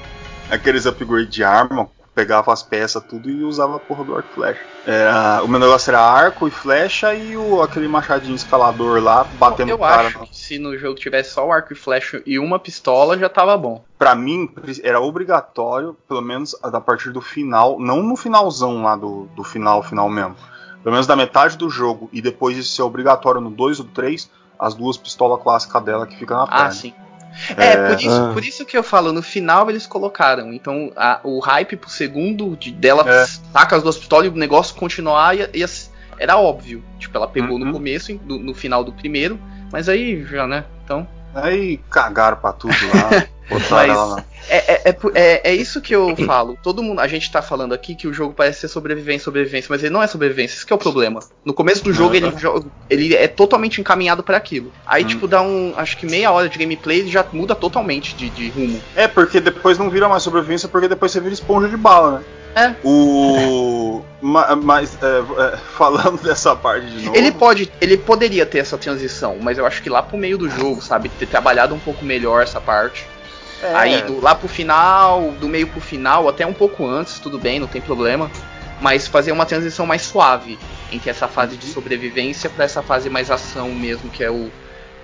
aqueles 0.50 0.88
upgrades 0.88 1.30
de 1.30 1.44
arma, 1.44 1.88
pegava 2.14 2.54
as 2.54 2.62
peças 2.62 3.04
tudo 3.04 3.30
e 3.30 3.44
usava 3.44 3.78
a 3.78 3.80
porra 3.80 4.04
do 4.04 4.16
arco 4.16 4.30
e 4.30 4.34
flecha. 4.34 4.62
É, 4.86 5.42
o 5.42 5.48
meu 5.48 5.60
negócio 5.60 5.90
era 5.90 6.02
arco 6.02 6.48
e 6.48 6.52
flecha 6.52 7.14
e 7.14 7.36
o, 7.38 7.62
aquele 7.62 7.88
machadinho 7.88 8.36
escalador 8.36 9.02
lá 9.02 9.24
batendo 9.24 9.70
eu 9.70 9.78
o 9.78 9.80
cara. 9.80 10.08
acho 10.08 10.20
que 10.20 10.36
se 10.36 10.60
no 10.60 10.78
jogo 10.78 10.96
tivesse 10.96 11.32
só 11.32 11.48
o 11.48 11.52
arco 11.52 11.74
e 11.74 11.76
flecha 11.76 12.22
e 12.26 12.38
uma 12.38 12.60
pistola 12.60 13.18
já 13.18 13.30
tava 13.30 13.58
bom. 13.58 13.84
Pra 13.98 14.14
mim, 14.14 14.50
era 14.84 15.00
obrigatório, 15.00 15.96
pelo 16.08 16.22
menos 16.22 16.56
a 16.62 16.82
partir 16.82 17.12
do 17.12 17.22
final, 17.22 17.80
não 17.80 18.04
no 18.04 18.16
finalzão 18.16 18.84
lá 18.84 18.96
do, 18.96 19.28
do 19.36 19.44
final, 19.44 19.82
final 19.82 20.10
mesmo. 20.10 20.36
Pelo 20.84 20.92
menos 20.92 21.08
da 21.08 21.16
metade 21.16 21.58
do 21.58 21.70
jogo, 21.70 22.10
e 22.12 22.22
depois 22.22 22.58
isso 22.58 22.76
ser 22.76 22.82
obrigatório 22.82 23.40
no 23.40 23.50
2 23.50 23.80
ou 23.80 23.86
3, 23.86 24.30
as 24.60 24.74
duas 24.74 24.98
pistolas 24.98 25.42
clássicas 25.42 25.82
dela 25.82 26.06
que 26.06 26.18
fica 26.18 26.36
na 26.36 26.46
perna. 26.46 26.66
Ah, 26.66 26.72
sim. 26.72 26.94
É, 27.58 27.88
por, 27.90 28.00
isso, 28.00 28.34
por 28.34 28.46
isso 28.46 28.66
que 28.66 28.78
eu 28.78 28.84
falo, 28.84 29.12
no 29.12 29.22
final 29.22 29.70
eles 29.70 29.86
colocaram. 29.88 30.54
Então 30.54 30.92
a- 30.96 31.20
o 31.24 31.40
hype 31.40 31.76
pro 31.76 31.90
segundo 31.90 32.56
de, 32.56 32.72
dela 32.72 33.04
É. 33.08 33.26
taca 33.52 33.76
as 33.76 33.84
duas 33.84 33.98
pistolas 33.98 34.26
e 34.28 34.30
o 34.30 34.36
negócio 34.36 34.76
continuar 34.76 35.36
ia, 35.36 35.50
ia- 35.54 35.66
era 36.20 36.38
óbvio. 36.38 36.84
Tipo, 37.00 37.18
ela 37.18 37.28
pegou 37.28 37.58
Uhum. 37.58 37.66
no 37.66 37.72
começo, 37.74 38.14
no 38.26 38.54
final 38.54 38.84
do 38.84 38.94
primeiro, 38.94 39.40
mas 39.72 39.90
aí 39.90 40.24
já, 40.26 40.46
né? 40.48 40.64
Então. 40.84 41.08
Aí 41.34 41.78
cagaram 41.90 42.38
pra 42.38 42.52
tudo 42.54 42.74
lá. 42.94 43.26
Mas-. 43.70 44.24
É, 44.50 44.74
é, 44.74 44.82
é, 44.90 44.98
é- 45.16 45.42
é 45.52 45.56
isso 45.56 45.82
que 45.82 45.94
eu 45.94 46.16
falo. 46.26 46.58
Todo 46.64 46.82
mundo. 46.82 47.00
A 47.00 47.08
gente 47.08 47.32
tá 47.32 47.42
falando 47.42 47.74
aqui 47.74 47.94
que 47.96 48.08
o 48.08 48.14
jogo 48.14 48.34
parece 48.34 48.62
ser 48.62 48.68
sobrevivência, 48.68 49.26
sobrevivência, 49.26 49.68
mas 49.70 49.84
ele 49.84 49.94
não 49.94 50.02
é 50.02 50.08
sobrevivência. 50.08 50.56
Isso 50.56 50.66
que 50.66 50.72
é 50.74 50.76
o 50.76 50.80
problema. 50.80 51.20
No 51.46 51.54
começo 51.54 51.84
do 51.84 51.94
jogo, 51.94 52.16
ele, 52.16 52.32
ele 52.90 53.16
é 53.16 53.28
totalmente 53.28 53.80
encaminhado 53.82 54.24
pra 54.24 54.38
aquilo. 54.38 54.72
Aí, 54.86 55.04
Hum. 55.04 55.08
tipo, 55.08 55.28
dá 55.28 55.42
um. 55.42 55.74
Acho 55.78 55.98
que 55.98 56.06
meia 56.06 56.32
hora 56.32 56.48
de 56.50 56.58
gameplay 56.58 57.00
ele 57.00 57.12
já 57.12 57.26
muda 57.32 57.54
totalmente 57.56 58.16
de, 58.16 58.30
de 58.30 58.50
rumo. 58.50 58.82
É, 58.96 59.08
porque 59.08 59.40
depois 59.40 59.78
não 59.78 59.90
vira 59.90 60.08
mais 60.10 60.24
sobrevivência, 60.24 60.68
porque 60.70 60.88
depois 60.88 61.12
você 61.12 61.20
vira 61.20 61.34
esponja 61.34 61.68
de 61.68 61.78
bala, 61.78 62.20
né? 62.20 62.26
É. 62.56 62.74
O. 62.84 64.02
ma- 64.22 64.56
Mas, 64.56 64.98
é, 65.02 65.54
é, 65.54 65.58
falando 65.76 66.22
dessa 66.24 66.56
parte 66.56 66.86
de 66.88 67.06
novo. 67.06 67.18
Ele 67.18 67.32
pode, 67.32 67.72
ele 67.82 67.98
poderia 67.98 68.46
ter 68.46 68.60
essa 68.60 68.78
transição, 68.78 69.38
mas 69.42 69.58
eu 69.58 69.66
acho 69.66 69.82
que 69.82 69.90
lá 69.90 70.02
pro 70.04 70.18
meio 70.18 70.38
do 70.38 70.50
jogo, 70.50 70.82
sabe, 70.82 71.10
ter 71.10 71.26
trabalhado 71.28 71.74
um 71.74 71.80
pouco 71.80 72.04
melhor 72.06 72.44
essa 72.44 72.62
parte. 72.62 73.06
É, 73.62 73.74
Aí 73.76 74.02
do, 74.04 74.20
lá 74.22 74.36
pro 74.36 74.48
final, 74.48 75.32
do 75.40 75.48
meio 75.48 75.68
pro 75.68 75.80
final, 75.82 76.28
até 76.28 76.46
um 76.46 76.54
pouco 76.54 76.86
antes, 76.86 77.20
tudo 77.20 77.40
bem, 77.40 77.60
não 77.60 77.68
tem 77.68 77.82
problema. 77.82 78.30
Mas 78.82 79.08
fazer 79.08 79.32
uma 79.32 79.46
transição 79.46 79.86
mais 79.86 80.02
suave 80.02 80.60
entre 80.92 81.10
essa 81.10 81.28
fase 81.28 81.56
de 81.56 81.66
sobrevivência 81.68 82.50
pra 82.50 82.66
essa 82.66 82.82
fase 82.84 83.10
mais 83.10 83.32
ação 83.32 83.70
mesmo, 83.74 84.10
que 84.10 84.24
é 84.24 84.30
o 84.30 84.50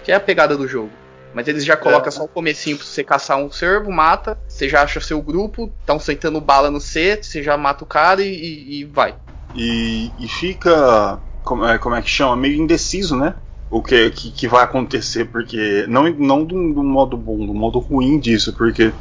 que 0.03 0.11
é 0.11 0.15
a 0.15 0.19
pegada 0.19 0.57
do 0.57 0.67
jogo. 0.67 0.91
Mas 1.33 1.47
eles 1.47 1.63
já 1.63 1.77
colocam 1.77 2.07
É. 2.07 2.11
só 2.11 2.23
o 2.23 2.27
comecinho 2.27 2.77
pra 2.77 2.85
você 2.85 3.03
caçar 3.03 3.37
um 3.37 3.51
servo, 3.51 3.91
mata, 3.91 4.37
você 4.47 4.67
já 4.67 4.81
acha 4.81 4.99
seu 4.99 5.21
grupo, 5.21 5.71
estão 5.79 5.99
sentando 5.99 6.41
bala 6.41 6.71
no 6.71 6.81
C, 6.81 7.19
você 7.21 7.43
já 7.43 7.55
mata 7.57 7.83
o 7.83 7.87
cara 7.87 8.21
e, 8.23 8.33
e- 8.33 8.79
e 8.79 8.83
vai. 8.85 9.15
E, 9.55 10.11
e 10.19 10.27
fica. 10.27 11.19
Como 11.43 11.65
é, 11.65 11.77
como 11.77 11.95
é 11.95 12.01
que 12.01 12.09
chama? 12.09 12.35
Meio 12.35 12.61
indeciso, 12.61 13.15
né? 13.15 13.35
O 13.69 13.81
que, 13.83 14.09
que, 14.11 14.31
que 14.31 14.47
vai 14.47 14.63
acontecer, 14.63 15.25
porque. 15.25 15.85
Não, 15.87 16.09
não 16.09 16.43
do, 16.43 16.73
do 16.73 16.83
modo 16.83 17.15
bom, 17.17 17.45
do 17.45 17.53
modo 17.53 17.79
ruim 17.79 18.19
disso, 18.19 18.53
porque. 18.53 18.91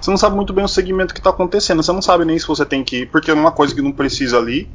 Você 0.00 0.10
não 0.10 0.18
sabe 0.18 0.36
muito 0.36 0.52
bem 0.52 0.64
o 0.64 0.68
segmento 0.68 1.14
que 1.14 1.20
tá 1.22 1.30
acontecendo. 1.30 1.82
Você 1.82 1.90
não 1.92 2.02
sabe 2.02 2.26
nem 2.26 2.38
se 2.38 2.46
você 2.46 2.64
tem 2.66 2.84
que 2.84 3.02
ir, 3.02 3.06
porque 3.06 3.32
uma 3.32 3.50
coisa 3.52 3.74
que 3.74 3.80
não 3.80 3.92
precisa 3.92 4.36
ali 4.36 4.70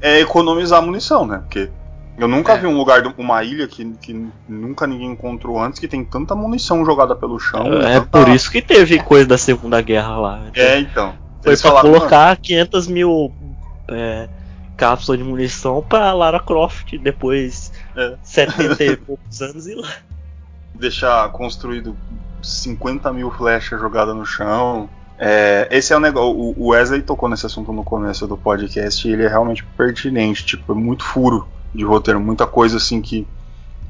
é 0.00 0.18
economizar 0.20 0.82
munição, 0.82 1.24
né? 1.24 1.38
Porque 1.38 1.70
eu 2.18 2.28
nunca 2.28 2.52
É. 2.52 2.58
vi 2.58 2.66
um 2.66 2.76
lugar, 2.76 3.02
uma 3.18 3.42
ilha 3.42 3.66
que, 3.66 3.84
que 4.00 4.26
nunca 4.48 4.86
ninguém 4.86 5.10
encontrou 5.12 5.58
antes 5.60 5.78
que 5.78 5.88
tem 5.88 6.04
tanta 6.04 6.34
munição 6.34 6.84
jogada 6.84 7.14
pelo 7.16 7.38
chão. 7.38 7.66
É 7.82 8.00
tanta- 8.00 8.06
por 8.24 8.28
isso 8.28 8.50
que 8.50 8.60
teve 8.62 8.98
coisa 9.00 9.26
da 9.26 9.38
Segunda 9.38 9.80
Guerra 9.80 10.16
lá. 10.16 10.42
É, 10.54 10.78
então. 10.78 11.14
Foi 11.42 11.56
pra 11.56 11.70
falaram, 11.70 11.90
colocar 11.92 12.36
500 12.36 12.86
mil 12.86 13.32
é, 13.88 14.28
cápsulas 14.76 15.18
de 15.18 15.24
munição 15.24 15.84
pra 15.88 16.12
Lara 16.12 16.38
Croft 16.38 16.96
depois 16.98 17.72
É. 17.96 18.14
70 18.22 18.84
e 18.84 18.96
poucos 18.96 19.42
anos 19.42 19.66
e 19.66 19.74
lá. 19.74 19.88
deixar 20.74 21.28
construído 21.30 21.96
50 22.42 23.12
mil 23.12 23.30
flechas 23.30 23.80
jogadas 23.80 24.14
no 24.14 24.24
chão. 24.24 24.88
É, 25.18 25.68
esse 25.70 25.92
é 25.92 25.96
o 25.96 26.00
negócio. 26.00 26.54
O 26.56 26.68
Wesley 26.68 27.02
tocou 27.02 27.28
nesse 27.28 27.46
assunto 27.46 27.72
no 27.72 27.84
começo 27.84 28.26
do 28.26 28.36
podcast 28.36 29.06
e 29.06 29.12
ele 29.12 29.24
é 29.24 29.28
realmente 29.28 29.64
pertinente. 29.76 30.44
Tipo, 30.44 30.72
é 30.72 30.74
muito 30.74 31.04
furo 31.04 31.46
de 31.74 31.84
roteiro, 31.84 32.20
muita 32.20 32.46
coisa 32.46 32.76
assim 32.76 33.00
que 33.00 33.26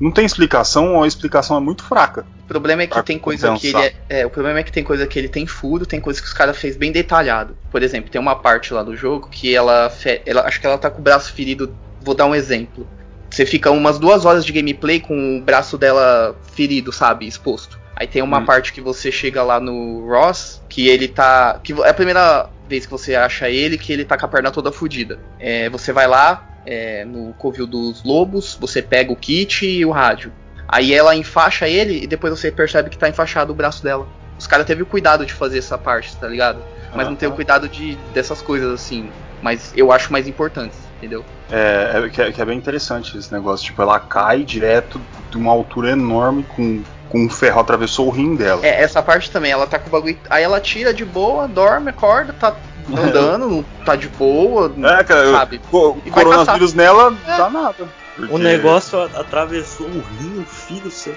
não 0.00 0.10
tem 0.10 0.24
explicação 0.24 0.96
ou 0.96 1.04
a 1.04 1.06
explicação 1.06 1.56
é 1.56 1.60
muito 1.60 1.84
fraca. 1.84 2.26
O 2.44 2.48
problema 2.48 2.82
é 2.82 2.86
que 2.86 3.02
tem 3.02 3.18
coisa 3.18 3.54
que 3.54 3.68
ele 3.68 3.78
é, 3.78 3.94
é, 4.08 4.26
o 4.26 4.30
problema 4.30 4.58
é 4.58 4.62
que 4.62 4.72
tem 4.72 4.82
coisa 4.82 5.06
que 5.06 5.18
ele 5.18 5.28
tem 5.28 5.46
furo, 5.46 5.86
tem 5.86 6.00
coisa 6.00 6.20
que 6.20 6.26
os 6.26 6.32
caras 6.32 6.56
fez 6.58 6.76
bem 6.76 6.92
detalhado. 6.92 7.56
Por 7.70 7.82
exemplo, 7.82 8.10
tem 8.10 8.20
uma 8.20 8.36
parte 8.36 8.74
lá 8.74 8.82
do 8.82 8.96
jogo 8.96 9.28
que 9.30 9.54
ela, 9.54 9.90
ela 10.26 10.42
acho 10.42 10.60
que 10.60 10.66
ela 10.66 10.76
tá 10.76 10.90
com 10.90 10.98
o 10.98 11.02
braço 11.02 11.32
ferido. 11.32 11.74
Vou 12.00 12.14
dar 12.14 12.26
um 12.26 12.34
exemplo. 12.34 12.86
Você 13.30 13.46
fica 13.46 13.70
umas 13.70 13.98
duas 13.98 14.26
horas 14.26 14.44
de 14.44 14.52
gameplay 14.52 15.00
com 15.00 15.38
o 15.38 15.40
braço 15.40 15.78
dela 15.78 16.36
ferido, 16.54 16.92
sabe, 16.92 17.26
exposto. 17.26 17.80
Aí 17.96 18.06
tem 18.06 18.20
uma 18.20 18.40
Hum. 18.40 18.44
parte 18.44 18.72
que 18.72 18.80
você 18.80 19.12
chega 19.12 19.42
lá 19.42 19.60
no 19.60 20.06
Ross, 20.08 20.60
que 20.68 20.88
ele 20.88 21.08
tá. 21.08 21.60
que 21.62 21.72
é 21.72 21.88
a 21.88 21.94
primeira 21.94 22.50
vez 22.68 22.84
que 22.84 22.90
você 22.90 23.14
acha 23.14 23.48
ele, 23.48 23.78
que 23.78 23.92
ele 23.92 24.04
tá 24.04 24.18
com 24.18 24.26
a 24.26 24.28
perna 24.28 24.50
toda 24.50 24.72
fodida. 24.72 25.18
É, 25.38 25.70
você 25.70 25.92
vai 25.92 26.06
lá, 26.06 26.51
é, 26.66 27.04
no 27.04 27.32
Covil 27.34 27.66
dos 27.66 28.02
Lobos, 28.04 28.56
você 28.60 28.80
pega 28.80 29.12
o 29.12 29.16
kit 29.16 29.66
e 29.66 29.84
o 29.84 29.90
rádio. 29.90 30.32
Aí 30.68 30.94
ela 30.94 31.14
enfaixa 31.14 31.68
ele 31.68 32.02
e 32.02 32.06
depois 32.06 32.38
você 32.38 32.50
percebe 32.50 32.88
que 32.88 32.96
tá 32.96 33.08
enfaixado 33.08 33.52
o 33.52 33.54
braço 33.54 33.82
dela. 33.82 34.06
Os 34.38 34.46
caras 34.46 34.66
teve 34.66 34.82
o 34.82 34.86
cuidado 34.86 35.26
de 35.26 35.32
fazer 35.32 35.58
essa 35.58 35.76
parte, 35.76 36.16
tá 36.16 36.26
ligado? 36.26 36.62
Mas 36.94 37.06
não 37.06 37.14
tem 37.14 37.28
o 37.28 37.30
Aham. 37.30 37.36
cuidado 37.36 37.68
de 37.68 37.96
dessas 38.12 38.42
coisas 38.42 38.72
assim. 38.72 39.10
Mas 39.42 39.72
eu 39.76 39.90
acho 39.92 40.12
mais 40.12 40.28
importantes, 40.28 40.78
entendeu? 40.98 41.24
É, 41.50 42.02
é, 42.04 42.08
que 42.08 42.22
é, 42.22 42.32
que 42.32 42.40
é 42.40 42.44
bem 42.44 42.56
interessante 42.56 43.16
esse 43.18 43.32
negócio. 43.32 43.66
Tipo, 43.66 43.82
ela 43.82 43.98
cai 43.98 44.44
direto 44.44 45.00
de 45.30 45.36
uma 45.36 45.52
altura 45.52 45.90
enorme 45.90 46.44
com, 46.44 46.82
com 47.08 47.24
um 47.24 47.28
ferro 47.28 47.60
atravessou 47.60 48.06
o 48.06 48.10
rim 48.10 48.36
dela. 48.36 48.64
É, 48.64 48.82
essa 48.82 49.02
parte 49.02 49.30
também, 49.30 49.50
ela 49.50 49.66
tá 49.66 49.78
com 49.78 49.88
o 49.88 49.90
bagulho. 49.90 50.16
Aí 50.30 50.42
ela 50.42 50.60
tira 50.60 50.94
de 50.94 51.04
boa, 51.04 51.48
dorme, 51.48 51.90
acorda, 51.90 52.32
tá 52.32 52.54
andando, 52.90 53.48
não 53.48 53.62
tá 53.84 53.96
de 53.96 54.08
boa, 54.08 54.72
É, 54.98 55.04
cara, 55.04 55.30
sabe? 55.32 55.60
E 56.04 56.10
vai 56.10 56.24
coronavírus 56.24 56.74
nela 56.74 57.14
É. 57.26 57.36
dá 57.36 57.50
nada. 57.50 57.84
O 58.18 58.26
Porque- 58.26 58.38
negócio 58.38 58.98
a- 58.98 59.06
atravessou 59.20 59.86
o 59.86 60.00
rio, 60.20 60.42
o 60.42 60.44
filho 60.44 60.90
seu, 60.90 61.16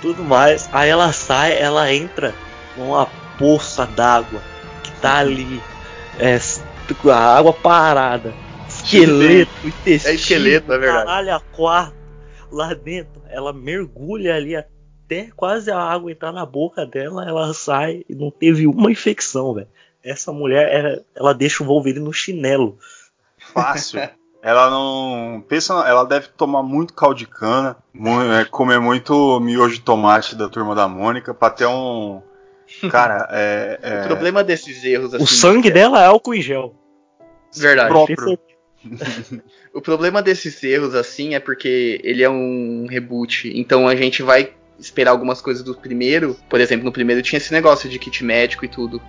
tudo 0.00 0.22
mais. 0.24 0.68
Aí 0.72 0.88
ela 0.88 1.12
sai, 1.12 1.58
ela 1.58 1.92
entra 1.92 2.34
numa 2.76 3.06
poça 3.38 3.86
d'água 3.86 4.40
que 4.82 4.90
tá 5.00 5.18
ali. 5.18 5.60
É, 6.18 6.38
a 7.10 7.36
água 7.36 7.52
parada. 7.52 8.32
Esqueleto, 8.68 9.50
intestino, 9.64 10.12
É 10.12 10.14
esqueleto, 10.14 10.72
é 10.72 10.78
verdade. 10.78 11.06
caralho, 11.06 11.34
a. 11.34 11.92
Lá 12.52 12.72
dentro, 12.74 13.22
ela 13.28 13.52
mergulha 13.52 14.34
ali 14.34 14.56
até 14.56 15.28
quase 15.36 15.70
a 15.70 15.78
água 15.78 16.10
entrar 16.10 16.32
na 16.32 16.44
boca 16.46 16.84
dela, 16.86 17.26
ela 17.28 17.52
sai 17.54 18.02
e 18.08 18.14
não 18.14 18.30
teve 18.30 18.66
uma 18.66 18.90
infecção, 18.90 19.54
velho. 19.54 19.68
Essa 20.02 20.32
mulher, 20.32 20.72
ela, 20.72 21.04
ela 21.14 21.34
deixa 21.34 21.62
o 21.62 21.66
Wolverine 21.66 22.04
no 22.04 22.12
chinelo. 22.12 22.78
Fácil. 23.52 24.00
Ela 24.42 24.70
não. 24.70 25.44
Pensa, 25.46 25.74
ela 25.86 26.04
deve 26.04 26.28
tomar 26.28 26.62
muito 26.62 26.94
caldo 26.94 27.16
de 27.16 27.26
cana, 27.26 27.76
é, 28.40 28.44
comer 28.46 28.80
muito 28.80 29.38
miojo 29.38 29.74
de 29.74 29.82
tomate 29.82 30.34
da 30.34 30.48
turma 30.48 30.74
da 30.74 30.88
Mônica 30.88 31.34
pra 31.34 31.50
ter 31.50 31.66
um. 31.66 32.22
Cara, 32.90 33.28
é. 33.30 33.78
é 33.82 34.04
O 34.04 34.06
problema 34.06 34.42
desses 34.42 34.82
erros 34.82 35.12
assim. 35.12 35.24
o 35.24 35.26
sangue 35.26 35.70
dela 35.70 36.02
é 36.02 36.06
álcool 36.06 36.34
em 36.34 36.40
gel. 36.40 36.74
Verdade. 37.54 37.88
próprio. 37.88 38.38
O 39.72 39.80
problema 39.80 40.20
desses 40.20 40.60
erros, 40.64 40.96
assim, 40.96 41.34
é 41.34 41.38
porque 41.38 42.00
ele 42.02 42.24
é 42.24 42.28
um 42.28 42.86
reboot. 42.90 43.52
Então 43.54 43.86
a 43.86 43.94
gente 43.94 44.20
vai 44.20 44.52
esperar 44.78 45.12
algumas 45.12 45.40
coisas 45.40 45.62
do 45.62 45.76
primeiro. 45.76 46.36
Por 46.48 46.60
exemplo, 46.60 46.84
no 46.84 46.92
primeiro 46.92 47.22
tinha 47.22 47.36
esse 47.36 47.52
negócio 47.52 47.88
de 47.88 47.98
kit 47.98 48.24
médico 48.24 48.64
e 48.64 48.68
tudo. 48.68 49.00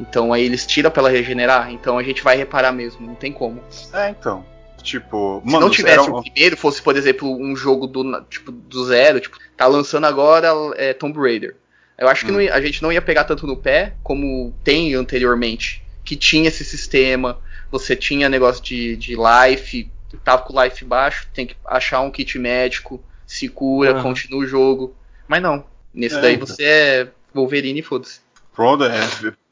Então 0.00 0.32
aí 0.32 0.44
eles 0.44 0.66
tiram 0.66 0.90
pra 0.90 1.00
ela 1.02 1.10
regenerar. 1.10 1.70
Então 1.72 1.98
a 1.98 2.02
gente 2.02 2.22
vai 2.22 2.36
reparar 2.36 2.72
mesmo, 2.72 3.06
não 3.06 3.14
tem 3.14 3.32
como. 3.32 3.62
É, 3.92 4.10
então. 4.10 4.44
Tipo, 4.82 5.40
Se 5.44 5.50
mano, 5.50 5.66
não 5.66 5.70
tivesse 5.72 6.10
um- 6.10 6.16
o 6.16 6.22
primeiro, 6.22 6.56
fosse, 6.58 6.82
por 6.82 6.94
exemplo, 6.94 7.34
um 7.40 7.56
jogo 7.56 7.86
do, 7.86 8.20
tipo, 8.28 8.52
do 8.52 8.84
zero, 8.84 9.18
tipo, 9.18 9.38
tá 9.56 9.66
lançando 9.66 10.04
agora 10.04 10.48
é, 10.76 10.92
Tomb 10.92 11.18
Raider. 11.18 11.56
Eu 11.96 12.06
acho 12.08 12.26
que 12.26 12.30
Hum. 12.32 12.34
não 12.44 12.52
a 12.54 12.60
gente 12.60 12.82
não 12.82 12.92
ia 12.92 13.00
pegar 13.00 13.24
tanto 13.24 13.46
no 13.46 13.56
pé 13.56 13.94
como 14.02 14.52
tem 14.62 14.94
anteriormente, 14.94 15.82
que 16.04 16.16
tinha 16.16 16.48
esse 16.48 16.64
sistema, 16.64 17.38
você 17.70 17.96
tinha 17.96 18.28
negócio 18.28 18.62
de, 18.62 18.94
de 18.96 19.16
life, 19.16 19.90
tava 20.22 20.42
com 20.42 20.62
life 20.62 20.84
baixo, 20.84 21.28
tem 21.32 21.46
que 21.46 21.56
achar 21.64 22.00
um 22.00 22.10
kit 22.10 22.38
médico, 22.38 23.02
se 23.26 23.48
cura, 23.48 24.02
continua 24.02 24.40
o 24.42 24.46
jogo. 24.46 24.94
Mas 25.26 25.40
não, 25.40 25.64
nesse 25.94 26.16
É, 26.16 26.20
daí 26.20 26.34
então. 26.34 26.46
você 26.46 26.62
é 26.64 27.08
Wolverine 27.32 27.80
e 27.80 27.82
foda-se. 27.82 28.20
Pronto, 28.54 28.84
é 28.84 29.00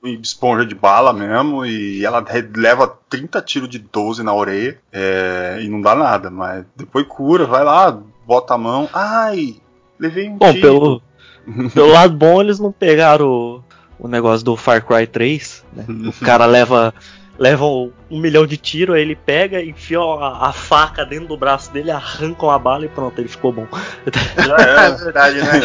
esponja 0.05 0.67
de 0.67 0.75
bala 0.75 1.13
mesmo, 1.13 1.65
e 1.65 2.05
ela 2.05 2.25
leva 2.57 2.99
30 3.09 3.41
tiros 3.43 3.69
de 3.69 3.79
12 3.79 4.23
na 4.23 4.35
orelha, 4.35 4.79
é, 4.93 5.59
e 5.63 5.69
não 5.69 5.81
dá 5.81 5.95
nada, 5.95 6.31
mas 6.31 6.65
depois 6.77 7.07
cura, 7.07 7.47
vai 7.47 7.63
lá, 7.65 7.97
bota 8.27 8.55
a 8.55 8.59
mão, 8.59 8.89
ai, 8.93 9.57
levei 9.99 10.29
um 10.29 10.39
Bom, 10.39 10.53
tiro. 10.53 10.61
pelo, 11.47 11.71
pelo 11.71 11.89
lado 11.93 12.15
bom, 12.17 12.41
eles 12.41 12.59
não 12.59 12.73
pegaram 12.73 13.27
o, 13.27 13.65
o 13.99 14.09
negócio 14.09 14.45
do 14.45 14.57
Far 14.57 14.85
Cry 14.85 15.07
3, 15.07 15.65
né? 15.73 15.85
O 15.89 16.25
cara 16.25 16.47
leva, 16.47 16.93
leva 17.39 17.65
um, 17.65 17.93
um 18.11 18.19
milhão 18.19 18.47
de 18.47 18.57
tiros, 18.57 18.97
aí 18.97 19.03
ele 19.03 19.15
pega, 19.17 19.63
enfia 19.63 20.01
a, 20.01 20.49
a 20.49 20.53
faca 20.53 21.05
dentro 21.05 21.29
do 21.29 21.37
braço 21.37 21.73
dele, 21.73 21.91
arranca 21.93 22.45
uma 22.45 22.59
bala 22.59 22.85
e 22.85 22.89
pronto, 22.89 23.19
ele 23.21 23.29
ficou 23.29 23.53
bom. 23.53 23.67
Já 24.37 24.57
É 24.59 24.87
era. 24.87 24.91
verdade, 24.97 25.37
né? 25.39 25.61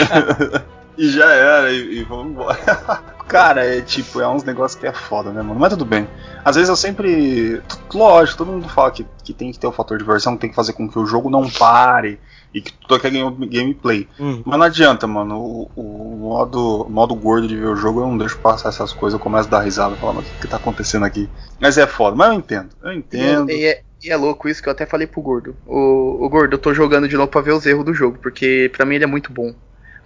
E 0.97 1.09
já 1.09 1.31
era, 1.31 1.71
e, 1.71 1.99
e 1.99 2.03
vamos 2.03 2.31
embora. 2.31 2.57
Cara, 3.27 3.65
é 3.65 3.81
tipo, 3.81 4.21
é 4.21 4.27
uns 4.27 4.43
negócios 4.43 4.79
que 4.79 4.87
é 4.87 4.93
foda, 4.93 5.31
né, 5.31 5.41
mano? 5.41 5.59
Mas 5.59 5.71
tudo 5.71 5.83
bem. 5.83 6.07
Às 6.45 6.55
vezes 6.55 6.69
eu 6.69 6.77
sempre. 6.77 7.61
Lógico, 7.93 8.37
todo 8.37 8.51
mundo 8.53 8.69
fala 8.69 8.89
que, 8.91 9.05
que 9.23 9.33
tem 9.33 9.51
que 9.51 9.59
ter 9.59 9.67
o 9.67 9.71
fator 9.71 9.97
de 9.97 10.03
diversão, 10.05 10.35
que 10.35 10.41
tem 10.41 10.49
que 10.49 10.55
fazer 10.55 10.71
com 10.73 10.87
que 10.89 10.97
o 10.97 11.05
jogo 11.05 11.29
não 11.29 11.49
pare 11.49 12.19
e 12.53 12.61
que 12.61 12.71
tudo 12.71 12.95
aqui 12.95 13.07
é 13.07 13.09
game- 13.09 13.47
gameplay. 13.47 14.07
Hum. 14.17 14.41
Mas 14.45 14.57
não 14.57 14.65
adianta, 14.65 15.05
mano. 15.05 15.37
O, 15.41 15.71
o 15.75 16.17
modo, 16.17 16.87
modo 16.89 17.13
gordo 17.15 17.47
de 17.49 17.57
ver 17.57 17.67
o 17.67 17.75
jogo 17.75 17.99
eu 17.99 18.07
não 18.07 18.17
deixo 18.17 18.37
passar 18.39 18.69
essas 18.69 18.93
coisas, 18.93 19.19
eu 19.19 19.23
começo 19.23 19.47
a 19.49 19.51
dar 19.51 19.61
risada 19.61 19.95
e 19.95 19.99
falar, 19.99 20.13
mas 20.13 20.29
o 20.29 20.31
que, 20.33 20.39
que 20.41 20.47
tá 20.47 20.55
acontecendo 20.55 21.03
aqui? 21.03 21.29
Mas 21.59 21.77
é 21.77 21.85
foda, 21.85 22.15
mas 22.15 22.29
eu 22.29 22.33
entendo, 22.35 22.69
eu 22.81 22.93
entendo. 22.93 23.51
E 23.51 23.65
é, 23.65 23.81
e 24.03 24.09
é 24.09 24.15
louco 24.15 24.47
isso 24.47 24.63
que 24.63 24.69
eu 24.69 24.73
até 24.73 24.85
falei 24.85 25.05
pro 25.05 25.21
Gordo. 25.21 25.53
O, 25.65 26.25
o 26.25 26.29
Gordo, 26.29 26.53
eu 26.53 26.59
tô 26.59 26.73
jogando 26.73 27.09
de 27.09 27.17
novo 27.17 27.27
pra 27.29 27.41
ver 27.41 27.51
os 27.51 27.65
erros 27.65 27.83
do 27.85 27.93
jogo, 27.93 28.17
porque 28.21 28.71
pra 28.73 28.85
mim 28.85 28.95
ele 28.95 29.03
é 29.03 29.07
muito 29.07 29.33
bom. 29.33 29.53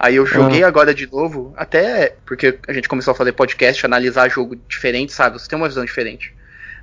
Aí 0.03 0.15
eu 0.15 0.25
joguei 0.25 0.63
agora 0.63 0.95
de 0.95 1.05
novo, 1.05 1.53
até 1.55 2.15
porque 2.25 2.57
a 2.67 2.73
gente 2.73 2.89
começou 2.89 3.11
a 3.11 3.15
fazer 3.15 3.33
podcast, 3.33 3.85
analisar 3.85 4.31
jogo 4.31 4.55
diferente, 4.67 5.13
sabe? 5.13 5.39
Você 5.39 5.47
tem 5.47 5.55
uma 5.55 5.67
visão 5.67 5.85
diferente. 5.85 6.33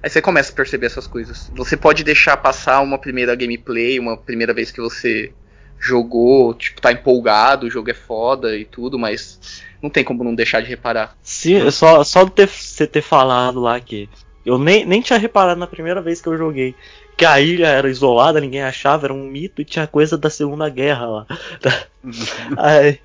Aí 0.00 0.08
você 0.08 0.22
começa 0.22 0.52
a 0.52 0.54
perceber 0.54 0.86
essas 0.86 1.08
coisas. 1.08 1.50
Você 1.56 1.76
pode 1.76 2.04
deixar 2.04 2.36
passar 2.36 2.80
uma 2.80 2.96
primeira 2.96 3.34
gameplay, 3.34 3.98
uma 3.98 4.16
primeira 4.16 4.54
vez 4.54 4.70
que 4.70 4.80
você 4.80 5.32
jogou, 5.80 6.54
tipo, 6.54 6.80
tá 6.80 6.92
empolgado, 6.92 7.66
o 7.66 7.70
jogo 7.70 7.90
é 7.90 7.94
foda 7.94 8.56
e 8.56 8.64
tudo, 8.64 8.96
mas 8.96 9.64
não 9.82 9.90
tem 9.90 10.04
como 10.04 10.22
não 10.22 10.32
deixar 10.32 10.60
de 10.60 10.68
reparar. 10.68 11.16
Se, 11.20 11.72
só 11.72 12.04
só 12.04 12.22
de 12.22 12.30
ter, 12.30 12.46
você 12.46 12.86
ter 12.86 13.02
falado 13.02 13.58
lá 13.58 13.80
que. 13.80 14.08
Eu 14.46 14.60
nem, 14.60 14.86
nem 14.86 15.02
tinha 15.02 15.18
reparado 15.18 15.58
na 15.58 15.66
primeira 15.66 16.00
vez 16.00 16.20
que 16.20 16.28
eu 16.28 16.38
joguei. 16.38 16.72
Que 17.18 17.26
a 17.26 17.40
ilha 17.40 17.66
era 17.66 17.90
isolada, 17.90 18.40
ninguém 18.40 18.62
achava, 18.62 19.06
era 19.06 19.12
um 19.12 19.24
mito 19.24 19.60
e 19.60 19.64
tinha 19.64 19.86
coisa 19.86 20.16
da 20.16 20.30
Segunda 20.30 20.68
Guerra 20.68 21.06
lá. 21.06 21.26
Aí, 22.56 23.00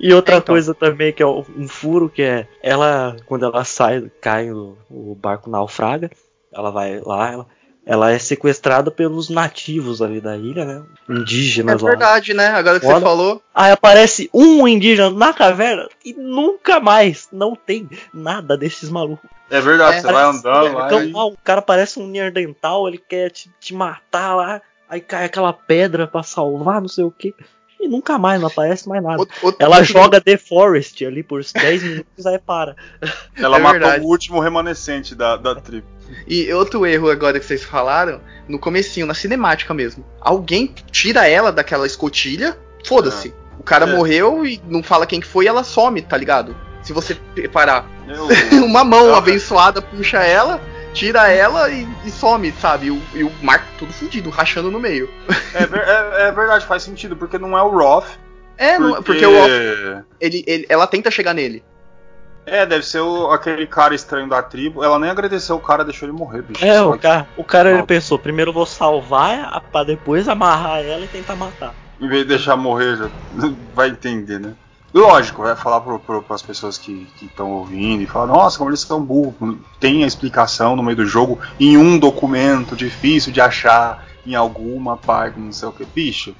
e 0.00 0.12
outra 0.14 0.36
então. 0.36 0.54
coisa 0.54 0.74
também 0.74 1.12
que 1.12 1.22
é 1.22 1.26
um 1.26 1.68
furo 1.68 2.08
que 2.08 2.22
é 2.22 2.48
ela 2.62 3.14
quando 3.26 3.44
ela 3.44 3.64
sai, 3.64 4.10
cai 4.20 4.50
o, 4.50 4.76
o 4.88 5.14
barco 5.14 5.50
naufraga, 5.50 6.10
ela 6.50 6.70
vai 6.70 6.98
lá, 7.00 7.32
ela, 7.32 7.46
ela 7.90 8.12
é 8.12 8.18
sequestrada 8.18 8.90
pelos 8.90 9.30
nativos 9.30 10.02
ali 10.02 10.20
da 10.20 10.36
ilha, 10.36 10.64
né? 10.66 10.82
É 11.08 11.12
Indígenas 11.14 11.80
lá. 11.80 11.88
verdade, 11.88 12.34
né? 12.34 12.48
Agora 12.48 12.78
que 12.78 12.84
Olha. 12.86 12.96
você 12.96 13.00
falou. 13.00 13.42
Aí 13.54 13.72
aparece 13.72 14.28
um 14.34 14.68
indígena 14.68 15.08
na 15.08 15.32
caverna 15.32 15.88
e 16.04 16.12
nunca 16.12 16.78
mais 16.80 17.28
não 17.32 17.56
tem 17.56 17.88
nada 18.12 18.58
desses 18.58 18.90
malucos. 18.90 19.28
É 19.50 19.58
verdade, 19.62 19.96
É, 19.96 20.00
você 20.02 20.06
vai 20.12 20.14
Parece- 20.22 20.38
andando 20.38 20.74
lá 20.76 20.86
então, 20.86 21.02
e. 21.02 21.12
lá, 21.12 21.24
o 21.24 21.36
cara 21.42 21.62
parece 21.62 21.98
um 21.98 22.06
Neandertal, 22.06 22.86
ele 22.86 22.98
quer 22.98 23.30
te, 23.30 23.50
te 23.58 23.74
matar 23.74 24.34
lá, 24.36 24.60
aí 24.86 25.00
cai 25.00 25.24
aquela 25.24 25.54
pedra 25.54 26.06
pra 26.06 26.22
salvar, 26.22 26.82
não 26.82 26.88
sei 26.88 27.04
o 27.04 27.10
que. 27.10 27.34
E 27.80 27.86
nunca 27.88 28.18
mais, 28.18 28.40
não 28.40 28.48
aparece 28.48 28.88
mais 28.88 29.02
nada. 29.02 29.18
outro- 29.18 29.36
outro- 29.42 29.64
Ela 29.64 29.78
outro- 29.78 29.92
joga 29.92 30.20
The 30.20 30.36
Forest 30.36 31.04
ali 31.06 31.22
por 31.22 31.40
uns 31.40 31.52
10 31.52 31.82
minutos, 31.82 32.26
aí 32.26 32.38
para. 32.38 32.74
Ela 33.36 33.56
É 33.56 33.60
matou 33.60 33.80
verdade. 33.80 34.04
o 34.04 34.08
último 34.08 34.40
remanescente 34.40 35.14
da, 35.14 35.36
da 35.36 35.54
tribo. 35.54 35.86
E 36.26 36.52
outro 36.52 36.84
erro 36.86 37.10
agora 37.10 37.38
que 37.38 37.46
vocês 37.46 37.62
falaram, 37.62 38.20
no 38.48 38.58
comecinho, 38.58 39.06
na 39.06 39.14
cinemática 39.14 39.72
mesmo. 39.74 40.04
Alguém 40.20 40.74
tira 40.90 41.28
ela 41.28 41.52
daquela 41.52 41.86
escotilha, 41.86 42.56
foda-se. 42.84 43.32
O 43.58 43.62
cara 43.62 43.86
É. 43.86 43.94
morreu 43.94 44.44
e 44.46 44.60
não 44.68 44.82
fala 44.82 45.06
quem 45.06 45.20
que 45.20 45.26
foi 45.26 45.44
e 45.44 45.48
ela 45.48 45.62
some, 45.62 46.00
tá 46.02 46.16
ligado? 46.16 46.56
Se 46.82 46.92
você 46.92 47.16
reparar. 47.36 47.86
Eu- 48.08 48.26
Uma 48.64 48.82
mão 48.84 49.14
Ah. 49.14 49.18
abençoada 49.18 49.82
puxa 49.82 50.18
ela, 50.18 50.60
tira 50.98 51.28
ela 51.30 51.70
e, 51.70 51.86
e 52.04 52.10
some, 52.10 52.50
sabe? 52.52 52.86
E 52.86 52.90
o, 52.90 53.00
e 53.14 53.22
o 53.24 53.30
Marco 53.42 53.66
tudo 53.78 53.92
fudido, 53.92 54.30
rachando 54.30 54.70
no 54.70 54.80
meio. 54.80 55.08
É, 55.54 55.66
ver- 55.66 55.86
é- 55.86 56.22
é 56.28 56.32
verdade, 56.32 56.66
faz 56.66 56.82
sentido, 56.82 57.16
porque 57.16 57.38
não 57.38 57.56
é 57.56 57.62
o 57.62 57.70
Roth. 57.70 58.06
É, 58.56 58.78
não- 58.78 59.02
porque 59.02 59.24
o 59.24 59.38
Off, 59.38 60.04
ele, 60.20 60.44
ele- 60.46 60.66
ela 60.68 60.86
tenta 60.86 61.10
chegar 61.10 61.32
nele. 61.32 61.62
É, 62.44 62.64
deve 62.64 62.84
ser 62.84 63.00
o- 63.00 63.30
aquele 63.30 63.66
cara 63.66 63.94
estranho 63.94 64.28
da 64.28 64.42
tribo. 64.42 64.82
Ela 64.82 64.98
nem 64.98 65.10
agradeceu 65.10 65.56
o 65.56 65.60
cara, 65.60 65.84
deixou 65.84 66.08
ele 66.08 66.16
morrer, 66.16 66.42
bicho. 66.42 66.64
É, 66.64 66.80
o 66.82 66.98
cara, 66.98 67.28
o 67.36 67.44
cara 67.44 67.70
ele 67.72 67.82
pensou, 67.84 68.18
primeiro 68.18 68.50
eu 68.50 68.54
vou 68.54 68.66
salvar 68.66 69.50
a- 69.52 69.60
pra 69.60 69.84
depois 69.84 70.28
amarrar 70.28 70.80
ela 70.80 71.04
e 71.04 71.08
tentar 71.08 71.36
matar. 71.36 71.74
Em 72.00 72.08
vez 72.08 72.22
de 72.22 72.28
deixar 72.28 72.56
morrer, 72.56 72.96
já 72.96 73.10
vai 73.74 73.90
entender, 73.90 74.40
né? 74.40 74.54
Lógico, 74.92 75.42
vai 75.42 75.54
falar 75.54 75.80
pro, 75.80 76.22
pras 76.22 76.40
pessoas 76.40 76.78
que 76.78 77.06
estão 77.20 77.50
ouvindo 77.52 78.02
e 78.02 78.06
falar, 78.06 78.26
nossa, 78.26 78.56
como 78.56 78.70
eles 78.70 78.80
são 78.80 79.02
burros. 79.02 79.58
Tem 79.78 80.02
a 80.02 80.06
explicação 80.06 80.74
no 80.74 80.82
meio 80.82 80.96
do 80.96 81.06
jogo 81.06 81.38
em 81.60 81.76
um 81.76 81.98
documento 81.98 82.74
difícil 82.74 83.32
de 83.32 83.40
achar 83.40 84.06
em 84.26 84.34
alguma 84.34 84.96
parte, 84.96 85.38
não 85.38 85.52
sei 85.52 85.68
o 85.68 85.72
que. 85.72 85.84
Bicho, 85.84 86.34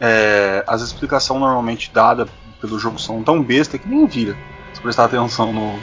é, 0.00 0.64
as 0.66 0.80
explicações 0.80 1.40
normalmente 1.40 1.90
dadas 1.92 2.28
pelo 2.60 2.78
jogo 2.78 2.98
são 2.98 3.22
tão 3.22 3.42
besta 3.42 3.78
que 3.78 3.88
nem 3.88 4.06
vira. 4.06 4.36
Se 4.72 4.80
prestar 4.80 5.04
atenção 5.04 5.52
no, 5.52 5.78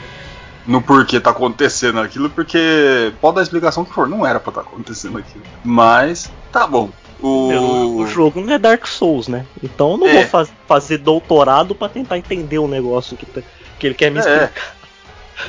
no 0.66 0.82
porquê 0.82 1.20
tá 1.20 1.30
acontecendo 1.30 2.00
aquilo, 2.00 2.28
porque 2.28 3.12
pode 3.20 3.36
dar 3.36 3.40
a 3.40 3.44
explicação 3.44 3.84
que 3.84 3.92
for, 3.92 4.08
não 4.08 4.26
era 4.26 4.40
pra 4.40 4.50
estar 4.50 4.62
acontecendo 4.62 5.18
aquilo. 5.18 5.44
Mas, 5.64 6.30
tá 6.50 6.66
bom. 6.66 6.90
O, 7.22 7.96
o 7.98 8.06
jogo 8.06 8.40
não 8.40 8.52
é 8.52 8.58
Dark 8.58 8.86
Souls, 8.86 9.28
né? 9.28 9.44
Então 9.62 9.92
eu 9.92 9.96
não 9.98 10.06
É. 10.06 10.12
vou 10.14 10.24
faz- 10.26 10.52
fazer 10.66 10.98
doutorado 10.98 11.74
pra 11.74 11.88
tentar 11.88 12.16
entender 12.18 12.58
o 12.58 12.66
negócio 12.68 13.16
que, 13.16 13.26
tá- 13.26 13.42
que 13.78 13.86
ele 13.86 13.94
quer 13.94 14.10
me 14.10 14.18
É. 14.18 14.20
explicar. 14.20 14.76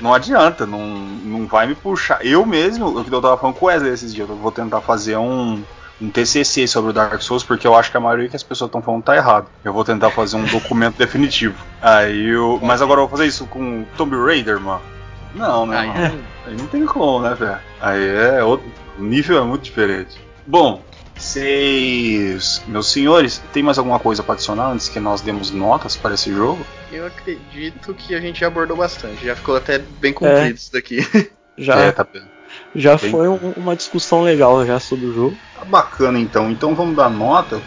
Não 0.01 0.13
adianta, 0.13 0.65
não, 0.65 0.85
não 0.87 1.45
vai 1.47 1.67
me 1.67 1.75
puxar. 1.75 2.25
Eu 2.25 2.45
mesmo, 2.45 2.87
o 2.87 3.03
que 3.03 3.13
eu 3.13 3.21
tava 3.21 3.37
falando 3.37 3.55
com 3.55 3.65
o 3.65 3.67
Wesley 3.69 3.91
esses 3.93 4.13
dias, 4.13 4.29
eu 4.29 4.35
vou 4.37 4.51
tentar 4.51 4.79
fazer 4.81 5.17
um, 5.17 5.61
um 6.01 6.09
TCC 6.09 6.65
sobre 6.65 6.91
o 6.91 6.93
Dark 6.93 7.21
Souls, 7.21 7.43
porque 7.43 7.67
eu 7.67 7.75
acho 7.75 7.91
que 7.91 7.97
a 7.97 7.99
maioria 7.99 8.29
que 8.29 8.35
as 8.35 8.43
pessoas 8.43 8.69
estão 8.69 8.81
falando 8.81 9.03
tá 9.03 9.15
errado. 9.17 9.47
Eu 9.65 9.73
vou 9.73 9.83
tentar 9.83 10.09
fazer 10.11 10.37
um 10.37 10.45
documento 10.45 10.95
definitivo. 10.99 11.55
Aí 11.81 12.29
eu. 12.29 12.57
Mas 12.63 12.81
agora 12.81 13.01
eu 13.01 13.07
vou 13.07 13.17
fazer 13.17 13.27
isso 13.27 13.45
com 13.47 13.83
Tomb 13.97 14.15
Raider, 14.15 14.59
mano. 14.61 14.81
Não, 15.35 15.65
né? 15.65 15.77
Aí, 15.79 15.87
mano? 15.87 16.23
Aí 16.47 16.55
não 16.57 16.67
tem 16.67 16.85
como, 16.85 17.21
né, 17.21 17.35
velho? 17.35 17.57
Aí 17.81 18.07
é 18.37 18.43
outro. 18.43 18.65
O 18.97 19.03
nível 19.03 19.39
é 19.39 19.43
muito 19.43 19.63
diferente. 19.63 20.17
Bom, 20.47 20.81
vocês. 21.15 22.61
Meus 22.67 22.91
senhores, 22.91 23.41
tem 23.53 23.63
mais 23.63 23.77
alguma 23.77 23.99
coisa 23.99 24.23
pra 24.23 24.33
adicionar 24.33 24.69
antes 24.71 24.89
que 24.89 24.99
nós 24.99 25.21
demos 25.21 25.51
notas 25.51 25.95
para 25.95 26.13
esse 26.13 26.31
jogo? 26.33 26.65
Eu 26.91 27.05
acredito 27.05 27.93
que 27.93 28.13
a 28.15 28.19
gente 28.19 28.39
já 28.41 28.47
abordou 28.47 28.75
bastante. 28.77 29.25
Já 29.25 29.35
ficou 29.35 29.55
até 29.55 29.77
bem 29.79 30.13
comprido 30.13 30.55
isso 30.55 30.71
daqui. 30.73 30.99
Já, 31.57 31.75
É, 31.75 31.91
tá 31.91 32.03
bem. 32.11 32.23
já 32.73 32.95
bem- 32.95 33.11
foi 33.11 33.27
um- 33.27 33.53
uma 33.57 33.75
discussão 33.75 34.21
legal 34.23 34.65
já 34.65 34.79
sobre 34.79 35.05
o 35.05 35.13
jogo. 35.13 35.37
Tá 35.59 35.65
bacana 35.65 36.17
então. 36.17 36.49
Então 36.49 36.73
vamos 36.73 36.95
dar 36.95 37.09
nota 37.09 37.61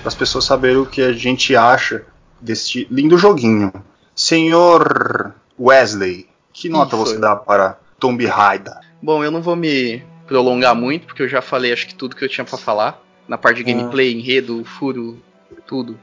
para 0.00 0.08
as 0.08 0.14
pessoas 0.14 0.44
saberem 0.44 0.76
o 0.76 0.86
que 0.86 1.00
a 1.02 1.12
gente 1.12 1.56
acha 1.56 2.04
deste 2.40 2.86
lindo 2.90 3.16
joguinho. 3.18 3.72
Senhor 4.14 5.34
Wesley, 5.58 6.28
que 6.52 6.68
nota 6.68 6.94
Isso. 6.94 7.06
você 7.06 7.18
dá 7.18 7.34
para 7.34 7.78
Tomb 7.98 8.24
Raider? 8.26 8.74
Bom, 9.02 9.24
eu 9.24 9.30
não 9.30 9.40
vou 9.42 9.56
me 9.56 10.04
prolongar 10.30 10.76
muito, 10.76 11.06
porque 11.06 11.22
eu 11.22 11.28
já 11.28 11.42
falei 11.42 11.72
acho 11.72 11.88
que 11.88 11.94
tudo 11.96 12.14
que 12.14 12.24
eu 12.24 12.28
tinha 12.28 12.44
pra 12.44 12.56
falar. 12.56 13.02
Na 13.26 13.36
parte 13.36 13.64
de 13.64 13.70
Ah. 13.70 13.74
gameplay, 13.74 14.12
enredo, 14.14 14.64
furo, 14.64 15.20
tudo. 15.66 15.98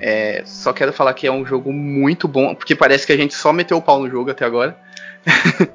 É, 0.00 0.42
só 0.46 0.72
quero 0.72 0.92
falar 0.92 1.12
que 1.14 1.26
é 1.26 1.30
um 1.32 1.44
jogo 1.44 1.72
muito 1.72 2.26
bom, 2.28 2.54
porque 2.54 2.74
parece 2.76 3.04
que 3.06 3.12
a 3.12 3.16
gente 3.16 3.34
só 3.34 3.52
meteu 3.52 3.76
o 3.76 3.82
pau 3.82 4.00
no 4.00 4.08
jogo 4.08 4.30
até 4.30 4.44
agora. 4.44 4.76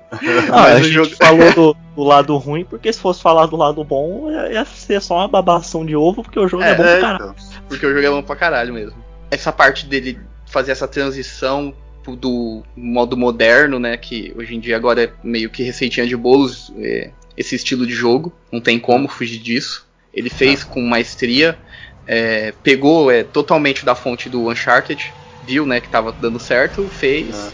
Ah, 0.51 0.63
Mas 0.63 0.75
a 0.75 0.77
gente 0.81 0.91
jogo- 0.91 1.09
falou 1.17 1.53
do, 1.53 1.77
do 1.95 2.03
lado 2.03 2.35
ruim, 2.37 2.63
porque 2.65 2.91
se 2.91 2.99
fosse 2.99 3.21
falar 3.21 3.45
do 3.47 3.55
lado 3.55 3.83
bom, 3.83 4.29
ia 4.49 4.63
ser 4.65 5.01
só 5.01 5.17
uma 5.17 5.27
babação 5.27 5.85
de 5.85 5.95
ovo, 5.95 6.23
porque 6.23 6.39
o 6.39 6.47
jogo 6.47 6.63
é, 6.63 6.75
bom 6.75 6.83
pra 6.83 6.99
caralho. 7.01 7.15
então. 7.15 7.35
Porque 7.67 7.85
o 7.85 7.89
jogo 7.93 8.05
é 8.05 8.09
bom 8.09 8.21
pra 8.23 8.35
caralho 8.35 8.73
mesmo. 8.73 8.95
Essa 9.31 9.51
parte 9.51 9.85
dele 9.85 10.19
fazer 10.45 10.71
essa 10.71 10.87
transição 10.87 11.73
do 12.17 12.63
modo 12.75 13.15
moderno, 13.15 13.77
né? 13.79 13.95
Que 13.95 14.33
hoje 14.35 14.55
em 14.55 14.59
dia 14.59 14.75
agora 14.75 15.03
é 15.03 15.11
meio 15.23 15.49
que 15.49 15.61
receitinha 15.61 16.07
de 16.07 16.17
bolos, 16.17 16.73
é, 16.79 17.11
esse 17.39 17.55
estilo 17.55 17.87
de 17.87 17.93
jogo. 17.93 18.33
Não 18.51 18.59
tem 18.59 18.77
como 18.77 19.07
fugir 19.07 19.39
disso. 19.39 19.87
Ele 20.13 20.29
fez 20.29 20.63
com 20.63 20.81
maestria. 20.81 21.57
é, 22.05 22.53
pegou 22.61 23.09
é, 23.09 23.23
totalmente 23.23 23.85
da 23.85 23.95
fonte 23.95 24.29
do 24.29 24.49
Uncharted. 24.49 25.13
Viu, 25.47 25.65
né, 25.65 25.79
que 25.79 25.87
tava 25.87 26.11
dando 26.11 26.37
certo, 26.37 26.87
fez. 26.89 27.33
É. 27.33 27.51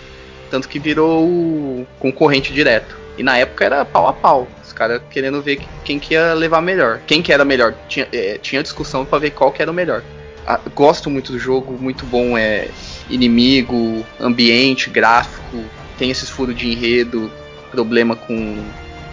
Tanto 0.49 0.67
que 0.67 0.79
virou 0.79 1.23
o 1.23 1.87
concorrente 1.99 2.51
direto. 2.51 2.97
E 3.17 3.23
na 3.23 3.37
época 3.37 3.63
era 3.63 3.85
pau 3.85 4.07
a 4.07 4.13
pau. 4.13 4.47
Os 4.65 4.73
caras 4.73 5.01
querendo 5.09 5.41
ver 5.41 5.61
quem 5.83 5.99
que 5.99 6.15
ia 6.15 6.33
levar 6.33 6.61
melhor. 6.61 6.99
Quem 7.05 7.21
que 7.21 7.31
era 7.31 7.45
melhor. 7.45 7.75
Tinha, 7.87 8.07
é, 8.11 8.39
tinha 8.39 8.63
discussão 8.63 9.05
pra 9.05 9.19
ver 9.19 9.31
qual 9.31 9.51
que 9.51 9.61
era 9.61 9.69
o 9.69 9.73
melhor. 9.73 10.03
Ah, 10.47 10.59
gosto 10.73 11.09
muito 11.09 11.31
do 11.31 11.39
jogo, 11.39 11.77
muito 11.79 12.05
bom. 12.05 12.37
É 12.37 12.69
inimigo, 13.09 14.05
ambiente, 14.19 14.89
gráfico. 14.89 15.63
tem 15.97 16.09
esses 16.09 16.29
furos 16.29 16.55
de 16.55 16.67
enredo, 16.67 17.31
problema 17.71 18.15
com 18.15 18.63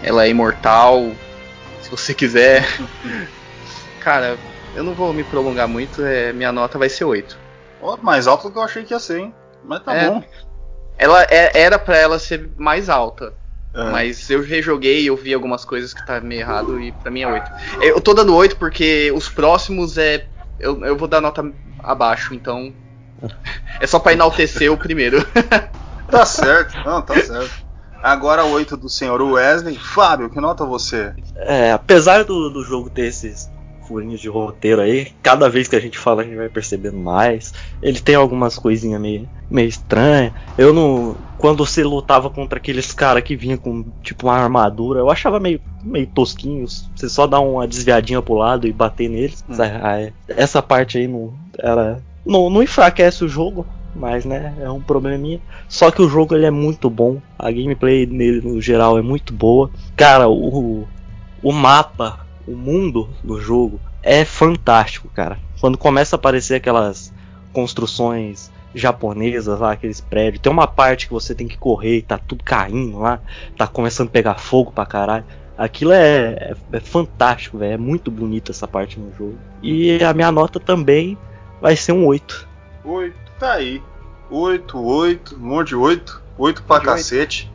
ela 0.03 0.25
é 0.25 0.29
imortal, 0.29 1.11
se 1.81 1.89
você 1.89 2.13
quiser. 2.13 2.65
Cara, 4.01 4.37
eu 4.75 4.83
não 4.83 4.93
vou 4.93 5.13
me 5.13 5.23
prolongar 5.23 5.67
muito, 5.67 6.03
é, 6.03 6.33
minha 6.33 6.51
nota 6.51 6.77
vai 6.77 6.89
ser 6.89 7.05
8. 7.05 7.37
Oh, 7.81 7.97
mais 7.97 8.27
alto 8.27 8.47
do 8.47 8.51
que 8.53 8.57
eu 8.59 8.63
achei 8.63 8.83
que 8.83 8.93
ia 8.93 8.99
ser, 8.99 9.19
hein? 9.19 9.33
Mas 9.63 9.81
tá 9.83 9.95
É. 9.95 10.09
bom. 10.09 10.23
Ela 10.97 11.23
é- 11.23 11.51
era 11.59 11.79
pra 11.79 11.97
ela 11.97 12.19
ser 12.19 12.49
mais 12.57 12.89
alta. 12.89 13.33
É. 13.75 13.83
Mas 13.91 14.29
eu 14.29 14.43
rejoguei, 14.43 15.09
eu 15.09 15.15
vi 15.15 15.33
algumas 15.33 15.65
coisas 15.65 15.93
que 15.93 16.05
tá 16.05 16.21
meio 16.21 16.41
errado 16.41 16.79
e 16.79 16.91
pra 16.91 17.09
mim 17.09 17.21
é 17.21 17.27
8. 17.27 17.49
Eu 17.81 17.99
tô 17.99 18.13
dando 18.13 18.35
8 18.35 18.55
porque 18.57 19.11
os 19.15 19.27
próximos 19.27 19.97
é. 19.97 20.27
Eu, 20.59 20.85
eu 20.85 20.95
vou 20.95 21.07
dar 21.07 21.19
nota 21.21 21.43
abaixo, 21.79 22.33
então. 22.33 22.73
É 23.79 23.87
só 23.87 23.99
pra 23.99 24.13
enaltecer 24.13 24.71
o 24.71 24.77
primeiro. 24.77 25.25
Tá 26.07 26.25
certo, 26.25 26.77
não, 26.85 27.01
tá 27.01 27.15
certo. 27.19 27.62
Agora 28.03 28.43
8 28.43 28.75
do 28.75 28.89
senhor 28.89 29.21
Wesley. 29.21 29.77
Fábio, 29.77 30.29
que 30.29 30.41
nota 30.41 30.65
você? 30.65 31.13
É, 31.37 31.71
apesar 31.71 32.25
do, 32.25 32.49
do 32.49 32.61
jogo 32.61 32.89
ter 32.89 33.05
esses 33.05 33.49
furinhos 33.87 34.19
de 34.19 34.27
roteiro 34.27 34.81
aí, 34.81 35.11
cada 35.21 35.49
vez 35.49 35.67
que 35.67 35.75
a 35.75 35.79
gente 35.79 35.97
fala 35.97 36.21
a 36.21 36.25
gente 36.25 36.35
vai 36.35 36.49
percebendo 36.49 36.97
mais. 36.97 37.53
Ele 37.81 38.01
tem 38.01 38.15
algumas 38.15 38.57
coisinhas 38.57 38.99
meio, 38.99 39.29
meio 39.49 39.69
estranhas. 39.69 40.33
Eu 40.57 40.73
não. 40.73 41.15
Quando 41.37 41.65
você 41.65 41.81
lutava 41.81 42.29
contra 42.29 42.57
aqueles 42.57 42.91
caras 42.91 43.23
que 43.23 43.37
vinham 43.37 43.57
com 43.57 43.85
tipo 44.01 44.27
uma 44.27 44.35
armadura, 44.35 44.99
eu 44.99 45.09
achava 45.09 45.39
meio, 45.39 45.61
meio 45.81 46.07
tosquinho. 46.07 46.67
Você 46.67 47.07
só 47.07 47.25
dá 47.25 47.39
uma 47.39 47.65
desviadinha 47.65 48.21
pro 48.21 48.35
lado 48.35 48.67
e 48.67 48.73
bater 48.73 49.09
neles. 49.09 49.45
Hum. 49.49 49.55
Ah, 49.81 50.01
é. 50.01 50.11
Essa 50.27 50.61
parte 50.61 50.97
aí 50.97 51.07
não 51.07 51.33
era. 51.57 52.01
Não, 52.25 52.49
não 52.49 52.63
enfraquece 52.63 53.23
o 53.23 53.29
jogo, 53.29 53.65
mas 53.95 54.25
né, 54.25 54.55
é 54.59 54.69
um 54.69 54.81
probleminha. 54.81 55.39
Só 55.67 55.91
que 55.91 56.01
o 56.01 56.09
jogo 56.09 56.35
ele 56.35 56.45
é 56.45 56.51
muito 56.51 56.89
bom, 56.89 57.21
a 57.37 57.51
gameplay 57.51 58.05
nele 58.05 58.41
no 58.41 58.61
geral 58.61 58.97
é 58.97 59.01
muito 59.01 59.33
boa. 59.33 59.69
Cara, 59.95 60.27
o, 60.29 60.87
o 61.41 61.51
mapa, 61.51 62.25
o 62.47 62.55
mundo 62.55 63.09
do 63.23 63.39
jogo 63.39 63.79
é 64.01 64.25
fantástico, 64.25 65.07
cara. 65.09 65.39
Quando 65.59 65.77
começa 65.77 66.15
a 66.15 66.17
aparecer 66.17 66.55
aquelas 66.55 67.13
construções 67.53 68.51
japonesas 68.75 69.59
lá, 69.59 69.71
aqueles 69.71 70.01
prédios, 70.01 70.41
tem 70.41 70.51
uma 70.51 70.67
parte 70.67 71.07
que 71.07 71.13
você 71.13 71.35
tem 71.35 71.47
que 71.47 71.57
correr 71.57 71.97
e 71.97 72.01
tá 72.01 72.17
tudo 72.17 72.43
caindo 72.43 72.99
lá, 72.99 73.21
tá 73.57 73.67
começando 73.67 74.07
a 74.07 74.11
pegar 74.11 74.35
fogo 74.35 74.71
pra 74.71 74.85
caralho. 74.85 75.25
Aquilo 75.57 75.91
é, 75.91 76.33
é, 76.33 76.55
é 76.71 76.79
fantástico, 76.79 77.59
velho. 77.59 77.73
É 77.73 77.77
muito 77.77 78.09
bonita 78.09 78.51
essa 78.51 78.67
parte 78.67 78.99
no 78.99 79.13
jogo. 79.15 79.37
E 79.61 80.03
a 80.03 80.11
minha 80.13 80.31
nota 80.31 80.59
também 80.59 81.17
vai 81.61 81.75
ser 81.75 81.91
um 81.91 82.05
8. 82.07 82.47
8, 82.83 83.15
tá 83.43 83.53
aí. 83.53 83.83
8, 84.29 84.79
8, 84.79 85.35
um 85.35 85.39
monte 85.39 85.69
de 85.69 85.75
8. 85.75 86.23
8 86.37 86.63
pra 86.63 86.79
De 86.79 86.85
cacete. 86.85 87.51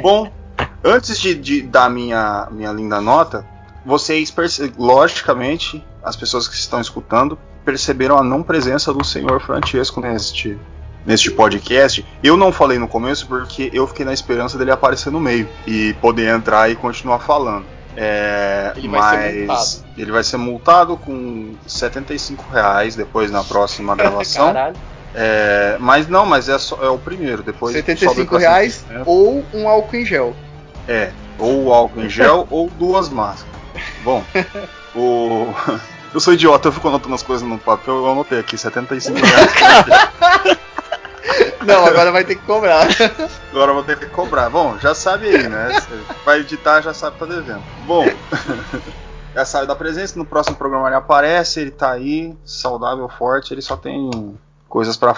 Bom, 0.00 0.30
antes 0.84 1.18
de, 1.18 1.34
de 1.34 1.62
dar 1.62 1.90
minha, 1.90 2.46
minha 2.50 2.70
linda 2.70 3.00
nota, 3.00 3.44
vocês, 3.84 4.32
logicamente, 4.78 5.84
as 6.02 6.14
pessoas 6.14 6.46
que 6.46 6.54
estão 6.54 6.80
escutando, 6.80 7.38
perceberam 7.64 8.16
a 8.18 8.22
não 8.22 8.42
presença 8.42 8.92
do 8.92 9.02
senhor 9.02 9.40
Francesco 9.40 10.00
neste, 10.00 10.56
neste 11.04 11.30
podcast. 11.30 12.06
Eu 12.22 12.36
não 12.36 12.52
falei 12.52 12.78
no 12.78 12.86
começo 12.86 13.26
porque 13.26 13.70
eu 13.72 13.86
fiquei 13.88 14.04
na 14.04 14.12
esperança 14.12 14.56
dele 14.56 14.70
aparecer 14.70 15.10
no 15.10 15.18
meio 15.18 15.48
e 15.66 15.94
poder 15.94 16.28
entrar 16.28 16.70
e 16.70 16.76
continuar 16.76 17.18
falando. 17.18 17.66
É, 17.96 18.72
Ele 18.76 18.88
vai 18.88 19.44
mas 19.46 19.84
ele 19.96 20.10
vai 20.10 20.24
ser 20.24 20.36
multado 20.36 20.96
com 20.96 21.54
75 21.64 22.44
reais 22.52 22.96
depois 22.96 23.30
na 23.30 23.42
próxima 23.42 23.94
gravação. 23.96 24.46
Caralho. 24.46 24.76
É, 25.14 25.76
mas 25.78 26.08
não, 26.08 26.26
mas 26.26 26.48
é, 26.48 26.58
só, 26.58 26.82
é 26.82 26.88
o 26.88 26.98
primeiro. 26.98 27.42
Depois 27.42 27.74
sobe 27.74 27.86
75 27.86 28.30
pra 28.30 28.38
reais 28.38 28.74
150. 28.88 29.10
ou 29.10 29.44
um 29.54 29.68
álcool 29.68 29.96
em 29.96 30.04
gel. 30.04 30.34
É, 30.88 31.12
ou 31.38 31.72
álcool 31.72 32.00
em 32.02 32.08
gel 32.08 32.46
ou 32.50 32.68
duas 32.70 33.08
máscaras. 33.08 33.54
Bom, 34.02 34.24
o. 34.94 35.54
Eu 36.12 36.20
sou 36.20 36.32
idiota, 36.32 36.68
eu 36.68 36.72
fico 36.72 36.88
anotando 36.88 37.14
as 37.14 37.22
coisas 37.24 37.46
no 37.46 37.58
papel, 37.58 37.96
eu 37.96 38.10
anotei 38.10 38.38
aqui, 38.38 38.56
75 38.56 39.18
reais. 39.18 40.58
Não, 41.66 41.86
agora 41.86 42.12
vai 42.12 42.22
ter 42.24 42.36
que 42.36 42.42
cobrar. 42.42 42.86
Agora 43.50 43.72
vou 43.72 43.82
ter 43.82 43.98
que 43.98 44.06
cobrar. 44.06 44.50
Bom, 44.50 44.78
já 44.78 44.94
sabe 44.94 45.26
aí, 45.28 45.48
né? 45.48 45.72
Você 45.72 46.14
vai 46.24 46.40
editar, 46.40 46.82
já 46.82 46.92
sabe 46.92 47.14
que 47.14 47.20
tá 47.20 47.26
devendo. 47.26 47.62
Bom, 47.86 48.04
já 49.34 49.44
sabe 49.44 49.66
da 49.66 49.74
presença, 49.74 50.16
no 50.18 50.24
próximo 50.24 50.56
programa 50.56 50.86
ele 50.88 50.94
aparece, 50.94 51.60
ele 51.60 51.70
tá 51.70 51.90
aí, 51.90 52.36
saudável, 52.44 53.08
forte, 53.08 53.52
ele 53.52 53.62
só 53.62 53.76
tem 53.76 54.36
coisas 54.74 54.96
para 54.96 55.14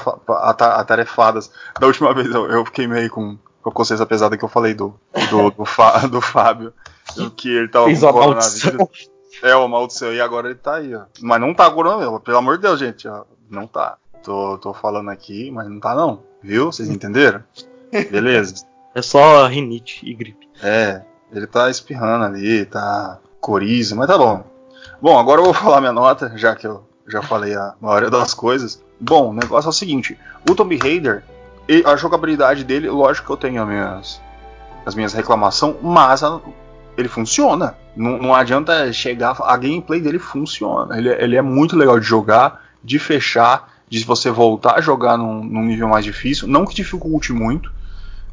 atarefadas. 0.75 1.51
Da 1.81 1.87
última 1.87 2.13
vez 2.13 2.27
eu, 2.35 2.45
eu 2.51 2.63
fiquei 2.67 2.87
meio 2.87 3.09
com, 3.09 3.39
com 3.63 3.71
a 3.71 3.73
consciência 3.73 4.05
pesada 4.05 4.37
que 4.37 4.45
eu 4.45 4.51
falei 4.51 4.75
do, 4.75 4.95
do, 5.31 5.51
do, 5.51 5.65
Fá- 5.65 6.01
do 6.07 6.21
Fábio, 6.21 6.75
do 7.17 7.31
que 7.31 7.49
ele 7.49 7.69
tava 7.69 7.87
Fez 7.87 8.01
com 8.01 8.13
coronavírus. 8.13 9.09
É, 9.43 9.57
o 9.57 9.67
maldição, 9.67 10.13
e 10.13 10.21
agora 10.21 10.49
ele 10.49 10.59
tá 10.59 10.75
aí, 10.77 10.95
ó. 10.95 11.05
Mas 11.23 11.41
não 11.41 11.55
tá 11.55 11.71
coronavírus, 11.71 12.21
pelo 12.23 12.37
amor 12.37 12.57
de 12.59 12.63
Deus, 12.65 12.79
gente, 12.79 13.09
ó. 13.09 13.25
Não 13.51 13.67
tá. 13.67 13.97
Tô, 14.23 14.59
tô 14.59 14.75
falando 14.75 15.09
aqui, 15.09 15.51
mas 15.51 15.67
não 15.69 15.81
tá 15.81 15.95
não. 15.95 16.23
Viu? 16.43 16.67
Vocês 16.71 16.91
entenderam? 16.91 17.43
Beleza. 18.11 18.67
É 18.95 19.01
só 19.01 19.47
rinite 19.47 20.05
e 20.05 20.13
gripe. 20.13 20.47
É, 20.63 21.01
ele 21.33 21.47
tá 21.47 21.71
espirrando 21.71 22.27
ali, 22.27 22.67
tá 22.67 23.19
coriza, 23.41 23.95
mas 23.95 24.07
tá 24.07 24.19
bom. 24.19 24.45
Bom, 25.01 25.19
agora 25.19 25.41
eu 25.41 25.45
vou 25.47 25.55
falar 25.55 25.81
minha 25.81 25.93
nota, 25.93 26.33
já 26.37 26.55
que 26.55 26.67
eu 26.67 26.86
já 27.09 27.23
falei 27.23 27.55
a 27.55 27.75
maioria 27.81 28.11
das 28.11 28.35
coisas. 28.35 28.83
Bom, 29.01 29.31
o 29.31 29.35
negócio 29.35 29.69
é 29.69 29.71
o 29.71 29.73
seguinte: 29.73 30.19
o 30.49 30.55
Tomb 30.55 30.77
Raider, 30.77 31.23
a 31.85 31.97
jogabilidade 31.97 32.65
dele, 32.65 32.89
lógico 32.89 33.27
que 33.27 33.33
eu 33.33 33.37
tenho 33.37 33.63
as 33.63 33.69
minhas, 33.69 34.21
as 34.85 34.95
minhas 34.95 35.13
reclamações, 35.13 35.77
mas 35.83 36.23
a- 36.23 36.41
ele 36.97 37.09
funciona. 37.09 37.77
Não, 37.95 38.19
não 38.19 38.35
adianta 38.35 38.93
chegar. 38.93 39.37
A 39.43 39.57
gameplay 39.57 40.01
dele 40.01 40.19
funciona. 40.19 40.97
Ele, 40.97 41.09
ele 41.11 41.37
é 41.37 41.43
muito 41.43 41.77
legal 41.77 41.99
de 42.01 42.07
jogar, 42.07 42.63
de 42.83 42.99
fechar, 42.99 43.69
de 43.89 44.03
você 44.05 44.31
voltar 44.31 44.75
a 44.77 44.81
jogar 44.81 45.17
num, 45.19 45.45
num 45.45 45.63
nível 45.65 45.89
mais 45.89 46.05
difícil. 46.05 46.49
Não 46.49 46.65
que 46.65 46.75
dificulte 46.75 47.33
muito, 47.33 47.71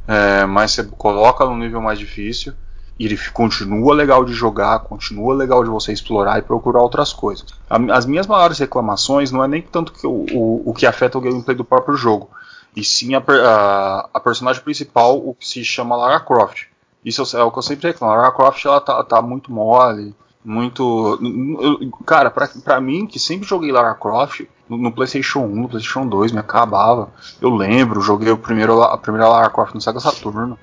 é, 0.08 0.46
mas 0.46 0.72
você 0.72 0.84
coloca 0.84 1.46
num 1.46 1.58
nível 1.58 1.82
mais 1.82 2.00
difícil. 2.00 2.54
E 3.00 3.06
ele 3.06 3.18
continua 3.34 3.94
legal 3.94 4.24
de 4.24 4.34
jogar, 4.34 4.80
continua 4.80 5.34
legal 5.34 5.64
de 5.64 5.70
você 5.70 5.92
explorar 5.92 6.38
e 6.38 6.44
procurar 6.44 6.82
outras 6.82 7.12
coisas. 7.12 7.48
As 7.70 8.06
minhas 8.06 8.28
maiores 8.28 8.60
reclamações 8.60 9.32
não 9.32 9.44
é 9.44 9.48
nem 9.48 9.62
tanto 9.62 9.92
que 9.92 10.06
o, 10.06 10.26
o, 10.32 10.70
o 10.70 10.74
que 10.74 10.86
afeta 10.86 11.18
o 11.18 11.22
gameplay 11.22 11.56
do 11.56 11.66
próprio 11.66 11.96
jogo, 11.96 12.30
e 12.76 12.84
sim 12.84 13.16
a, 13.16 13.24
a, 13.28 14.10
a 14.14 14.20
personagem 14.20 14.62
principal, 14.64 15.18
o 15.18 15.34
que 15.34 15.48
se 15.48 15.64
chama 15.64 15.96
Lara 15.96 16.20
Croft. 16.20 16.66
Isso 17.04 17.36
é 17.36 17.44
o 17.44 17.52
que 17.52 17.58
eu 17.58 17.64
sempre 17.64 17.88
reclamo. 17.88 18.14
A 18.14 18.18
Lara 18.18 18.32
Croft 18.32 18.64
ela 18.66 18.80
tá, 18.80 19.04
tá 19.04 19.22
muito 19.22 19.52
mole, 19.52 20.16
muito. 20.44 21.20
Cara, 22.06 22.30
pra, 22.30 22.48
pra 22.64 22.80
mim, 22.80 23.06
que 23.06 23.20
sempre 23.20 23.48
joguei 23.48 23.72
Lara 23.72 23.94
Croft, 23.96 24.46
no, 24.70 24.78
no 24.78 24.92
PlayStation 24.92 25.40
1, 25.40 25.48
no 25.48 25.70
PlayStation 25.70 26.08
2, 26.08 26.32
me 26.32 26.40
acabava. 26.40 27.10
Eu 27.42 27.50
lembro, 27.50 28.02
joguei 28.02 28.32
o 28.32 28.38
primeiro, 28.38 28.82
a 28.82 28.98
primeira 28.98 29.28
Lara 29.28 29.50
Croft 29.50 29.74
no 29.74 29.82
Sega 29.82 30.00
Saturno 30.00 30.58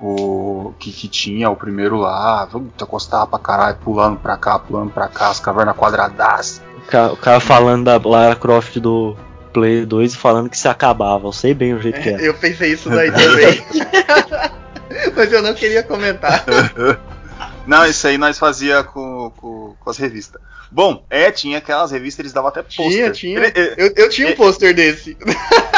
o 0.00 0.74
que, 0.78 0.92
que 0.92 1.08
tinha 1.08 1.48
o 1.48 1.56
primeiro 1.56 1.96
lá, 1.96 2.46
puta, 2.46 2.84
gostava 2.84 3.26
pra 3.26 3.38
caralho, 3.38 3.76
pulando 3.82 4.18
pra 4.18 4.36
cá, 4.36 4.58
pulando 4.58 4.90
pra 4.90 5.08
cá, 5.08 5.28
as 5.28 5.40
cavernas 5.40 5.76
quadradas. 5.76 6.62
O 6.78 6.90
cara, 6.90 7.12
o 7.12 7.16
cara 7.16 7.40
falando 7.40 7.84
da 7.84 8.00
Lara 8.02 8.36
Croft 8.36 8.78
do 8.78 9.16
Play 9.52 9.86
2 9.86 10.12
e 10.12 10.16
falando 10.16 10.50
que 10.50 10.58
se 10.58 10.68
acabava. 10.68 11.28
Eu 11.28 11.32
sei 11.32 11.54
bem 11.54 11.72
o 11.72 11.80
jeito 11.80 12.00
que 12.00 12.10
é. 12.10 12.16
Eu 12.28 12.34
pensei 12.34 12.72
isso 12.72 12.90
daí 12.90 13.10
também. 13.10 13.64
Mas 15.16 15.32
eu 15.32 15.42
não 15.42 15.54
queria 15.54 15.82
comentar. 15.82 16.44
Não, 17.66 17.86
isso 17.86 18.06
aí 18.06 18.18
nós 18.18 18.38
fazia 18.38 18.84
com, 18.84 19.32
com, 19.38 19.74
com 19.80 19.90
as 19.90 19.96
revistas. 19.96 20.40
Bom, 20.70 21.04
é, 21.08 21.30
tinha 21.30 21.58
aquelas 21.58 21.90
revistas, 21.90 22.20
eles 22.20 22.32
davam 22.32 22.50
até 22.50 22.62
pôster. 22.62 22.90
Tinha, 22.90 23.10
tinha. 23.10 23.52
Eu, 23.76 23.92
eu 23.96 24.08
tinha 24.10 24.28
um 24.28 24.34
pôster 24.34 24.74
desse. 24.74 25.16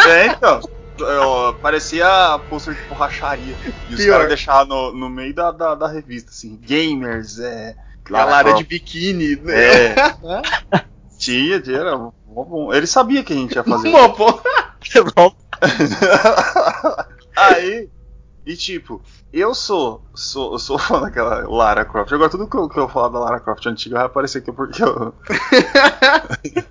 é, 0.08 0.26
então. 0.26 0.60
Eu- 0.98 1.54
parecia 1.60 2.06
pôster 2.48 2.74
de 2.74 2.88
borracharia. 2.88 3.56
E 3.88 3.94
os 3.94 4.04
caras 4.06 4.28
deixavam 4.28 4.92
no, 4.92 5.00
no 5.00 5.10
meio 5.10 5.34
da, 5.34 5.50
da, 5.50 5.74
da 5.74 5.88
revista, 5.88 6.30
assim. 6.30 6.56
Gamers, 6.56 7.38
é. 7.38 7.76
A 8.10 8.24
Lara 8.24 8.50
Croft. 8.50 8.58
de 8.58 8.64
biquíni. 8.68 9.36
né? 9.36 9.54
É. 9.54 9.94
Tinha, 11.18 11.58
tinha, 11.60 11.78
era 11.78 11.96
mó 11.96 12.12
bom. 12.26 12.72
Ele 12.74 12.86
sabia 12.86 13.24
que 13.24 13.32
a 13.32 13.36
gente 13.36 13.54
ia 13.54 13.64
fazer. 13.64 13.88
Uma 13.88 14.08
porra. 14.14 14.42
Aí, 17.34 17.88
e 18.44 18.54
tipo, 18.54 19.00
eu 19.32 19.54
sou, 19.54 20.04
sou, 20.14 20.52
eu 20.52 20.58
sou 20.58 20.78
fã 20.78 21.00
daquela 21.00 21.48
Lara 21.48 21.84
Croft. 21.86 22.12
Agora 22.12 22.28
tudo 22.30 22.46
que 22.48 22.56
eu, 22.56 22.68
que 22.68 22.78
eu 22.78 22.88
falar 22.88 23.08
da 23.08 23.18
Lara 23.18 23.40
Croft 23.40 23.64
antiga 23.66 23.96
vai 23.96 24.06
aparecer 24.06 24.38
aqui 24.38 24.52
porque 24.52 24.82
eu. 24.82 25.14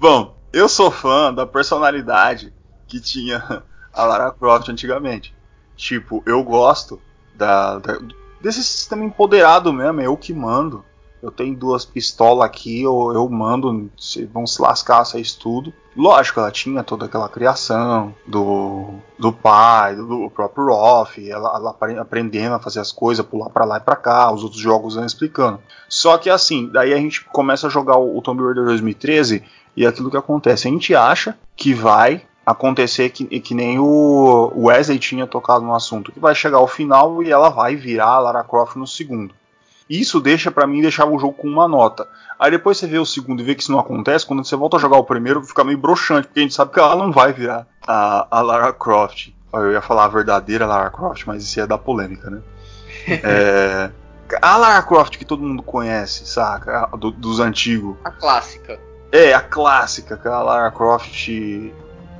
Bom, 0.00 0.34
eu 0.52 0.68
sou 0.68 0.90
fã 0.90 1.32
da 1.32 1.46
personalidade 1.46 2.52
que 2.88 3.00
tinha 3.00 3.62
a 3.92 4.04
Lara 4.04 4.30
Croft 4.32 4.68
antigamente. 4.68 5.34
Tipo, 5.76 6.22
eu 6.26 6.42
gosto 6.42 7.00
da, 7.36 7.78
da- 7.78 7.98
desse 8.40 8.64
sistema 8.64 9.04
empoderado 9.04 9.72
mesmo, 9.72 10.00
é 10.00 10.06
eu 10.06 10.16
que 10.16 10.32
mando. 10.34 10.84
eu 11.22 11.30
tenho 11.32 11.54
duas 11.56 11.84
pistolas 11.84 12.44
aqui, 12.46 12.82
eu, 12.82 13.10
eu 13.12 13.28
mando, 13.28 13.90
vão 14.32 14.46
se 14.46 14.62
lascar, 14.62 15.04
vocês 15.04 15.34
tudo. 15.34 15.72
Lógico, 15.96 16.38
ela 16.38 16.50
tinha 16.50 16.84
toda 16.84 17.06
aquela 17.06 17.28
criação 17.28 18.14
do, 18.24 18.94
do 19.18 19.32
pai, 19.32 19.96
do, 19.96 20.30
próprio 20.30 20.66
Roth, 20.68 21.18
ela, 21.18 21.56
ela, 21.56 21.76
aprendendo 22.00 22.54
a 22.54 22.60
fazer 22.60 22.78
as 22.78 22.92
coisas, 22.92 23.26
pular 23.26 23.50
para 23.50 23.64
lá 23.64 23.78
e 23.78 23.80
pra 23.80 23.96
cá, 23.96 24.30
os 24.32 24.44
outros 24.44 24.60
jogos 24.60 24.94
vão 24.94 25.04
explicando. 25.04 25.58
Só 25.88 26.16
que 26.18 26.30
assim, 26.30 26.68
daí 26.72 26.92
a 26.92 26.96
gente 26.98 27.24
começa 27.24 27.66
a 27.66 27.70
jogar 27.70 27.96
o, 27.96 28.16
o 28.16 28.22
Tomb 28.22 28.44
Raider 28.44 28.64
2013 28.66 29.42
e 29.76 29.84
é 29.84 29.88
aquilo 29.88 30.10
que 30.10 30.16
acontece, 30.16 30.68
a 30.68 30.70
gente 30.70 30.94
acha 30.94 31.36
que 31.56 31.74
vai 31.74 32.22
acontecer 32.48 33.10
que, 33.10 33.40
que 33.40 33.54
nem 33.54 33.78
o 33.78 34.50
Wesley 34.56 34.98
tinha 34.98 35.26
tocado 35.26 35.64
no 35.64 35.74
assunto, 35.74 36.10
que 36.10 36.18
vai 36.18 36.34
chegar 36.34 36.56
ao 36.56 36.66
final 36.66 37.22
e 37.22 37.30
ela 37.30 37.50
vai 37.50 37.76
virar 37.76 38.06
a 38.06 38.18
Lara 38.18 38.42
Croft 38.42 38.76
no 38.76 38.86
segundo. 38.86 39.34
Isso 39.88 40.18
deixa 40.18 40.50
para 40.50 40.66
mim 40.66 40.80
deixar 40.80 41.06
o 41.06 41.18
jogo 41.18 41.34
com 41.34 41.46
uma 41.46 41.68
nota. 41.68 42.08
Aí 42.38 42.50
depois 42.50 42.78
você 42.78 42.86
vê 42.86 42.98
o 42.98 43.04
segundo 43.04 43.40
e 43.40 43.44
vê 43.44 43.54
que 43.54 43.62
isso 43.62 43.72
não 43.72 43.78
acontece, 43.78 44.24
quando 44.24 44.44
você 44.44 44.56
volta 44.56 44.76
a 44.76 44.80
jogar 44.80 44.96
o 44.96 45.04
primeiro, 45.04 45.42
fica 45.42 45.62
meio 45.62 45.76
broxante, 45.76 46.26
porque 46.26 46.40
a 46.40 46.42
gente 46.42 46.54
sabe 46.54 46.72
que 46.72 46.80
ela 46.80 46.96
não 46.96 47.12
vai 47.12 47.32
virar 47.32 47.66
a, 47.86 48.26
a 48.30 48.40
Lara 48.40 48.72
Croft. 48.72 49.30
Eu 49.52 49.72
ia 49.72 49.82
falar 49.82 50.04
a 50.04 50.08
verdadeira 50.08 50.66
Lara 50.66 50.90
Croft, 50.90 51.26
mas 51.26 51.42
isso 51.42 51.58
ia 51.58 51.66
dar 51.66 51.78
polêmica, 51.78 52.30
né? 52.30 52.40
é, 53.24 53.90
a 54.40 54.56
Lara 54.56 54.82
Croft 54.82 55.18
que 55.18 55.24
todo 55.24 55.42
mundo 55.42 55.62
conhece, 55.62 56.26
saca? 56.26 56.88
Do, 56.96 57.10
dos 57.10 57.40
antigos. 57.40 57.96
A 58.04 58.10
clássica. 58.10 58.78
É, 59.10 59.32
a 59.32 59.40
clássica, 59.40 60.14
aquela 60.14 60.42
Lara 60.42 60.70
Croft 60.70 61.28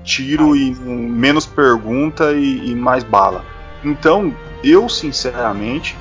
tiro 0.08 0.56
e 0.56 0.74
menos 0.74 1.44
pergunta 1.44 2.32
e, 2.32 2.70
e 2.70 2.74
mais 2.74 3.04
bala. 3.04 3.44
Então, 3.84 4.34
eu 4.64 4.88
sinceramente 4.88 5.94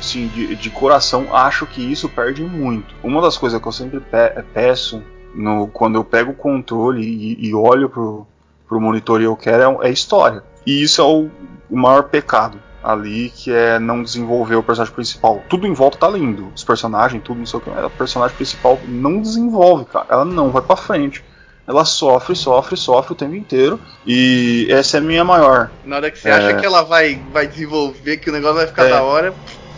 sim, 0.00 0.26
de, 0.28 0.56
de, 0.56 0.70
coração, 0.70 1.34
acho 1.36 1.66
que 1.66 1.80
isso 1.80 2.08
perde 2.08 2.42
muito. 2.42 2.94
Uma 3.02 3.20
das 3.20 3.36
coisas 3.36 3.60
que 3.60 3.68
eu 3.68 3.72
sempre 3.72 4.00
pe 4.00 4.42
peço 4.54 5.02
no, 5.34 5.68
quando 5.68 5.96
eu 5.96 6.02
pego 6.02 6.32
o 6.32 6.34
controle 6.34 7.02
e, 7.02 7.46
e 7.46 7.54
olho 7.54 7.88
pro, 7.88 8.26
pro 8.66 8.80
monitor 8.80 9.20
e 9.20 9.24
eu 9.24 9.36
quero 9.36 9.82
é, 9.82 9.88
é 9.88 9.92
história. 9.92 10.42
E 10.66 10.82
isso 10.82 11.00
é 11.02 11.04
o, 11.04 11.28
o, 11.70 11.76
maior 11.76 12.04
pecado 12.04 12.58
ali, 12.82 13.30
que 13.30 13.52
é 13.52 13.78
não 13.78 14.02
desenvolver 14.02 14.56
o 14.56 14.62
personagem 14.62 14.94
principal. 14.94 15.42
Tudo 15.48 15.66
em 15.66 15.72
volta 15.72 15.98
tá 15.98 16.08
lindo, 16.08 16.50
os 16.54 16.64
personagens, 16.64 17.22
tudo 17.22 17.38
não 17.38 17.46
sei 17.46 17.60
o 17.60 17.62
que, 17.62 17.70
mas 17.70 17.84
o 17.84 17.90
personagem 17.90 18.34
principal 18.34 18.80
não 18.88 19.20
desenvolve, 19.20 19.84
cara. 19.84 20.06
Ela 20.08 20.24
não 20.24 20.50
vai 20.50 20.62
para 20.62 20.76
frente. 20.76 21.22
Ela 21.66 21.84
sofre, 21.84 22.34
sofre, 22.34 22.76
sofre 22.76 23.12
o 23.12 23.16
tempo 23.16 23.34
inteiro. 23.34 23.78
E 24.06 24.66
essa 24.70 24.96
é 24.96 25.00
a 25.00 25.02
minha 25.02 25.24
maior. 25.24 25.70
Na 25.84 25.96
hora 25.96 26.10
que 26.10 26.18
você 26.18 26.28
é... 26.28 26.32
acha 26.32 26.54
que 26.54 26.66
ela 26.66 26.82
vai, 26.82 27.22
vai 27.32 27.46
desenvolver, 27.46 28.16
que 28.16 28.30
o 28.30 28.32
negócio 28.32 28.56
vai 28.56 28.66
ficar 28.66 28.86
é... 28.86 28.90
da 28.90 29.02
hora, 29.02 29.34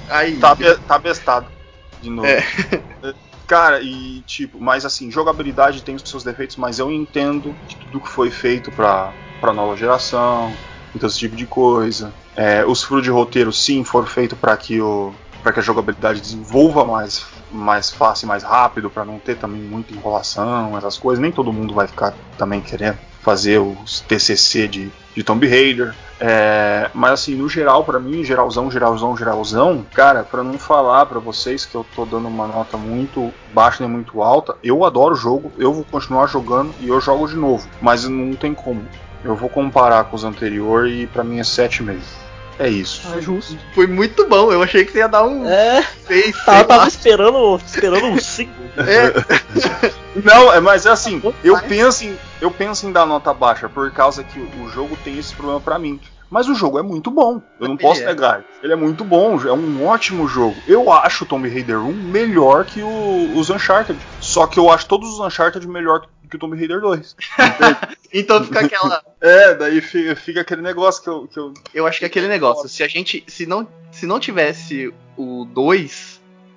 Aí. 0.09 0.37
Tá, 0.37 0.55
be 0.55 0.75
tá 0.87 0.99
bestado. 0.99 1.47
De 2.01 2.11
novo. 2.11 2.27
É. 2.29 2.45
Cara, 3.47 3.81
e 3.83 4.23
tipo, 4.27 4.59
mas 4.59 4.87
assim, 4.87 5.11
jogabilidade 5.11 5.83
tem 5.83 5.95
os 5.95 6.03
seus 6.09 6.25
defeitos, 6.25 6.57
mas 6.57 6.79
eu 6.79 6.91
entendo 6.91 7.55
que 7.69 7.77
tudo 7.77 8.01
que 8.01 8.09
foi 8.09 8.31
feito 8.31 8.71
pra, 8.71 9.13
pra 9.39 9.53
nova 9.53 9.77
geração, 9.77 10.55
então 10.95 11.07
esse 11.07 11.19
tipo 11.19 11.37
de 11.37 11.45
coisa. 11.45 12.13
É, 12.35 12.65
os 12.65 12.83
furos 12.83 13.05
de 13.05 13.11
roteiro, 13.11 13.53
sim, 13.53 13.85
foram 13.85 14.07
feitos 14.07 14.39
para 14.39 14.57
que 14.57 14.81
o 14.81 15.13
para 15.43 15.53
que 15.53 15.61
a 15.61 15.63
jogabilidade 15.63 16.23
desenvolva 16.23 16.87
mais, 16.87 17.27
mais 17.55 17.91
fácil, 17.91 18.29
mais 18.29 18.43
rápido, 18.43 18.91
para 18.91 19.05
não 19.05 19.19
ter 19.19 19.37
também 19.37 19.61
muita 19.61 19.95
enrolação, 19.95 20.77
essas 20.77 20.99
coisas. 20.99 21.23
Nem 21.23 21.33
todo 21.33 21.53
mundo 21.53 21.75
vai 21.75 21.87
ficar 21.87 22.15
também 22.37 22.61
querendo 22.61 22.99
fazer 23.21 23.59
os 23.59 24.01
TCC 24.01 24.69
de, 24.69 24.93
de 25.15 25.25
Tomb 25.25 25.49
Raider. 25.49 25.95
É, 26.21 26.91
mas 26.95 27.13
assim, 27.13 27.35
no 27.35 27.49
geral, 27.49 27.83
para 27.85 27.99
mim, 27.99 28.23
geralzão, 28.23 28.71
geralzão, 28.71 29.17
geralzão, 29.17 29.85
cara, 29.93 30.23
para 30.23 30.45
não 30.45 30.59
falar 30.59 31.07
para 31.07 31.19
vocês 31.19 31.65
que 31.65 31.75
eu 31.75 31.85
tô 31.95 32.05
dando 32.05 32.29
uma 32.29 32.47
nota 32.47 32.77
muito 32.77 33.33
baixa 33.53 33.83
nem 33.83 33.93
muito 33.93 34.23
alta, 34.23 34.57
eu 34.63 34.85
adoro 34.85 35.15
o 35.15 35.17
jogo, 35.17 35.51
eu 35.59 35.73
vou 35.73 35.85
continuar 35.85 36.27
jogando 36.29 36.73
e 36.81 36.89
eu 36.89 37.01
jogo 37.01 37.27
de 37.27 37.37
novo, 37.37 37.69
mas 37.81 38.09
não 38.09 38.35
tem 38.35 38.55
como. 38.55 38.85
Eu 39.25 39.35
vou 39.35 39.49
comparar 39.49 40.05
com 40.05 40.17
os 40.17 40.23
anteriores 40.23 41.03
e 41.03 41.07
para 41.07 41.25
mim 41.25 41.39
é 41.39 41.43
7,5. 41.43 42.24
É 42.59 42.69
isso. 42.69 43.03
Ah, 43.13 43.21
justo. 43.21 43.59
Foi 43.75 43.87
muito 43.87 44.27
bom. 44.29 44.53
Eu 44.53 44.63
achei 44.63 44.85
que 44.85 44.93
você 44.93 44.99
ia 44.99 45.09
dar 45.09 45.25
um. 45.25 45.49
É. 45.49 45.85
6, 46.07 46.45
tava, 46.45 46.65
tava 46.65 46.89
esperando, 46.89 47.61
esperando 47.65 48.07
um 48.07 48.19
5. 48.19 48.53
É. 48.77 49.93
Não, 50.25 50.53
é, 50.53 50.61
mas 50.61 50.85
é 50.85 50.91
assim. 50.91 51.23
Eu 51.43 51.61
penso, 51.61 52.05
em, 52.05 52.17
eu 52.41 52.51
penso 52.51 52.87
em 52.87 52.93
dar 52.93 53.07
nota 53.07 53.33
baixa 53.33 53.69
por 53.69 53.91
causa 53.93 54.25
que 54.25 54.39
o 54.39 54.69
jogo 54.69 54.97
tem 55.05 55.19
esse 55.19 55.33
problema 55.33 55.61
para 55.61 55.79
mim. 55.79 56.01
Mas 56.31 56.49
o 56.49 56.55
jogo 56.55 56.79
é 56.79 56.83
muito 56.83 57.11
bom. 57.11 57.41
Eu 57.61 57.69
não 57.69 57.77
posso 57.77 58.03
é. 58.03 58.07
negar. 58.07 58.45
Ele 58.63 58.73
é 58.73 58.77
muito 58.77 59.05
bom, 59.05 59.41
é 59.47 59.53
um 59.53 59.87
ótimo 59.87 60.27
jogo. 60.27 60.57
Eu 60.67 60.93
acho 60.93 61.25
o 61.25 61.27
Tomb 61.27 61.49
Raider 61.49 61.79
1 61.79 61.93
melhor 61.93 62.65
que 62.65 62.83
o, 62.83 63.39
os 63.39 63.51
Uncharted. 63.51 63.99
Só 64.21 64.47
que 64.47 64.59
eu 64.59 64.71
acho 64.71 64.87
todos 64.87 65.09
os 65.11 65.21
Uncharted 65.21 65.67
melhor 65.69 66.07
que 66.29 66.37
o 66.37 66.39
Tomb 66.39 66.57
Raider 66.57 66.81
2. 66.81 67.17
então 68.13 68.43
fica 68.45 68.61
aquela. 68.61 69.03
É, 69.25 69.55
daí 69.55 69.81
fica, 69.81 70.15
fica, 70.15 70.41
aquele 70.43 70.61
negócio 70.61 71.03
que 71.03 71.09
eu, 71.09 71.27
que 71.27 71.39
eu. 71.39 71.55
Eu 71.73 71.87
acho 71.87 71.99
que 71.99 72.05
é 72.05 72.09
aquele 72.09 72.29
negócio. 72.29 72.69
Se 72.69 72.83
a 72.83 72.89
gente. 72.89 73.25
Se 73.27 73.47
não, 73.47 73.67
se 73.91 74.05
não 74.05 74.21
tivesse 74.21 74.93
o 75.17 75.47
2, 75.47 76.14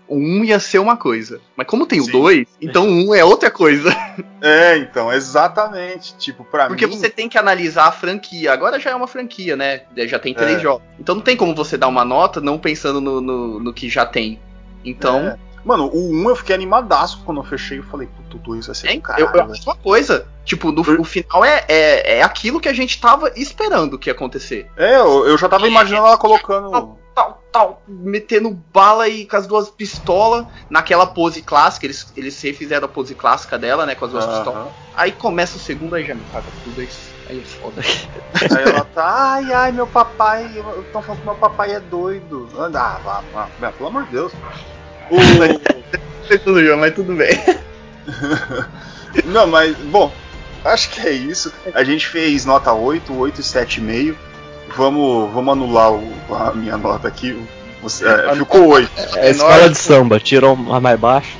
o 0.07 0.15
1 0.15 0.19
um 0.19 0.43
ia 0.43 0.59
ser 0.59 0.79
uma 0.79 0.95
coisa. 0.95 1.39
Mas 1.55 1.67
como 1.67 1.85
tem 1.85 2.01
Sim. 2.01 2.09
o 2.09 2.11
2, 2.11 2.47
então 2.61 2.87
o 2.87 2.91
1 2.91 3.07
um 3.07 3.15
é 3.15 3.23
outra 3.23 3.51
coisa. 3.51 3.89
É, 4.39 4.77
então, 4.77 5.11
exatamente. 5.11 6.15
Tipo, 6.15 6.45
pra 6.45 6.67
Porque 6.67 6.85
mim... 6.85 6.95
você 6.95 7.09
tem 7.09 7.27
que 7.27 7.39
analisar 7.39 7.87
a 7.87 7.91
franquia. 7.91 8.53
Agora 8.53 8.79
já 8.79 8.91
é 8.91 8.95
uma 8.95 9.07
franquia, 9.07 9.55
né? 9.55 9.81
Já 10.05 10.19
tem 10.19 10.31
três 10.31 10.57
é. 10.57 10.59
jogos. 10.59 10.83
Então 10.99 11.15
não 11.15 11.23
tem 11.23 11.35
como 11.35 11.55
você 11.55 11.75
dar 11.75 11.87
uma 11.87 12.05
nota 12.05 12.39
não 12.39 12.59
pensando 12.59 13.01
no, 13.01 13.19
no, 13.19 13.59
no 13.59 13.73
que 13.73 13.89
já 13.89 14.05
tem. 14.05 14.39
Então. 14.85 15.27
É. 15.27 15.37
Mano, 15.65 15.89
o 15.91 16.11
1 16.13 16.29
eu 16.29 16.35
fiquei 16.35 16.55
animadaço 16.55 17.23
quando 17.25 17.41
eu 17.41 17.43
fechei 17.43 17.79
e 17.79 17.81
falei, 17.81 18.07
puto, 18.07 18.37
tudo 18.37 18.55
isso 18.55 18.67
vai 18.67 18.75
ser 18.75 18.87
é, 18.89 18.99
caralho. 18.99 19.25
Eu, 19.25 19.33
eu 19.33 19.51
acho 19.51 19.63
uma 19.63 19.75
coisa. 19.75 20.27
Tipo, 20.45 20.71
no, 20.71 20.81
o 21.01 21.03
final 21.03 21.43
é, 21.43 21.65
é, 21.67 22.19
é 22.19 22.23
aquilo 22.23 22.61
que 22.61 22.69
a 22.69 22.73
gente 22.73 23.01
tava 23.01 23.31
esperando 23.35 23.97
que 23.97 24.09
ia 24.09 24.13
acontecer. 24.13 24.67
É, 24.77 24.95
eu, 24.95 25.27
eu 25.27 25.37
já 25.37 25.49
tava 25.49 25.67
imaginando 25.67 26.05
ela 26.07 26.17
colocando. 26.17 26.97
Tal, 27.17 27.41
tal, 27.51 27.81
metendo 27.87 28.51
bala 28.51 29.09
e 29.09 29.25
com 29.25 29.35
as 29.35 29.47
duas 29.47 29.71
pistolas 29.71 30.45
naquela 30.69 31.07
pose 31.07 31.41
clássica. 31.41 31.87
Eles, 31.87 32.13
eles 32.15 32.39
refizeram 32.39 32.85
a 32.85 32.87
pose 32.87 33.15
clássica 33.15 33.57
dela, 33.57 33.87
né? 33.87 33.95
Com 33.95 34.05
as 34.05 34.11
duas 34.11 34.23
uh 34.23 34.29
-huh. 34.29 34.35
pistolas. 34.35 34.67
Aí 34.95 35.11
começa 35.11 35.57
o 35.57 35.59
segundo, 35.59 35.95
aí 35.95 36.05
já 36.05 36.13
me 36.13 36.21
caga 36.31 36.45
tudo 36.63 36.79
isso. 36.83 37.09
Aí 37.27 37.39
é 37.39 37.43
foda. 37.43 37.81
Aí 38.55 38.63
ela 38.71 38.85
tá, 38.85 39.33
ai, 39.33 39.51
ai, 39.51 39.71
meu 39.71 39.87
papai. 39.87 40.45
Estão 40.85 41.01
falando 41.01 41.21
que 41.21 41.25
meu 41.25 41.35
papai 41.35 41.71
é 41.71 41.79
doido. 41.79 42.47
Ah, 42.55 42.99
vá, 43.03 43.23
vá, 43.33 43.71
pelo 43.71 43.89
amor 43.89 44.03
de 44.05 44.11
Deus. 44.11 44.31
O... 45.09 45.17
tudo, 46.37 46.63
João, 46.63 46.77
mas 46.77 46.93
tudo 46.93 47.15
bem. 47.15 47.31
Não, 49.25 49.47
mas, 49.47 49.75
bom, 49.75 50.13
acho 50.63 50.91
que 50.91 51.01
é 51.01 51.13
isso. 51.13 51.51
A 51.73 51.83
gente 51.83 52.07
fez 52.07 52.45
nota 52.45 52.71
8, 52.71 53.11
8 53.11 53.41
e 53.41 53.43
7,5. 53.43 54.15
Vamos, 54.75 55.31
vamos 55.33 55.53
anular 55.53 55.93
o, 55.93 56.03
a 56.33 56.53
minha 56.53 56.77
nota 56.77 57.07
aqui. 57.07 57.41
Você, 57.81 58.07
é, 58.07 58.35
ficou 58.35 58.67
8. 58.67 58.91
É, 59.15 59.27
é 59.27 59.31
escola 59.31 59.69
de 59.69 59.77
samba, 59.77 60.19
tirou 60.19 60.57
a 60.71 60.79
mais 60.79 60.99
baixa. 60.99 61.37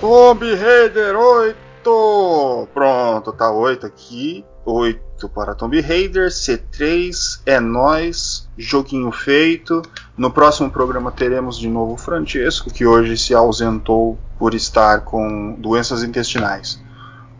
Tomb 0.00 0.54
Raider 0.54 1.16
8! 1.16 2.68
Pronto, 2.72 3.32
tá 3.32 3.50
8 3.50 3.86
aqui. 3.86 4.44
8 4.64 5.28
para 5.28 5.54
Tomb 5.54 5.80
Raider, 5.80 6.28
C3, 6.28 7.40
é 7.46 7.58
nós, 7.58 8.48
joguinho 8.56 9.10
feito. 9.10 9.82
No 10.16 10.30
próximo 10.30 10.70
programa 10.70 11.10
teremos 11.10 11.58
de 11.58 11.68
novo 11.68 11.94
o 11.94 11.96
Francesco, 11.96 12.72
que 12.72 12.86
hoje 12.86 13.16
se 13.16 13.34
ausentou 13.34 14.18
por 14.38 14.54
estar 14.54 15.00
com 15.00 15.56
doenças 15.58 16.02
intestinais. 16.02 16.80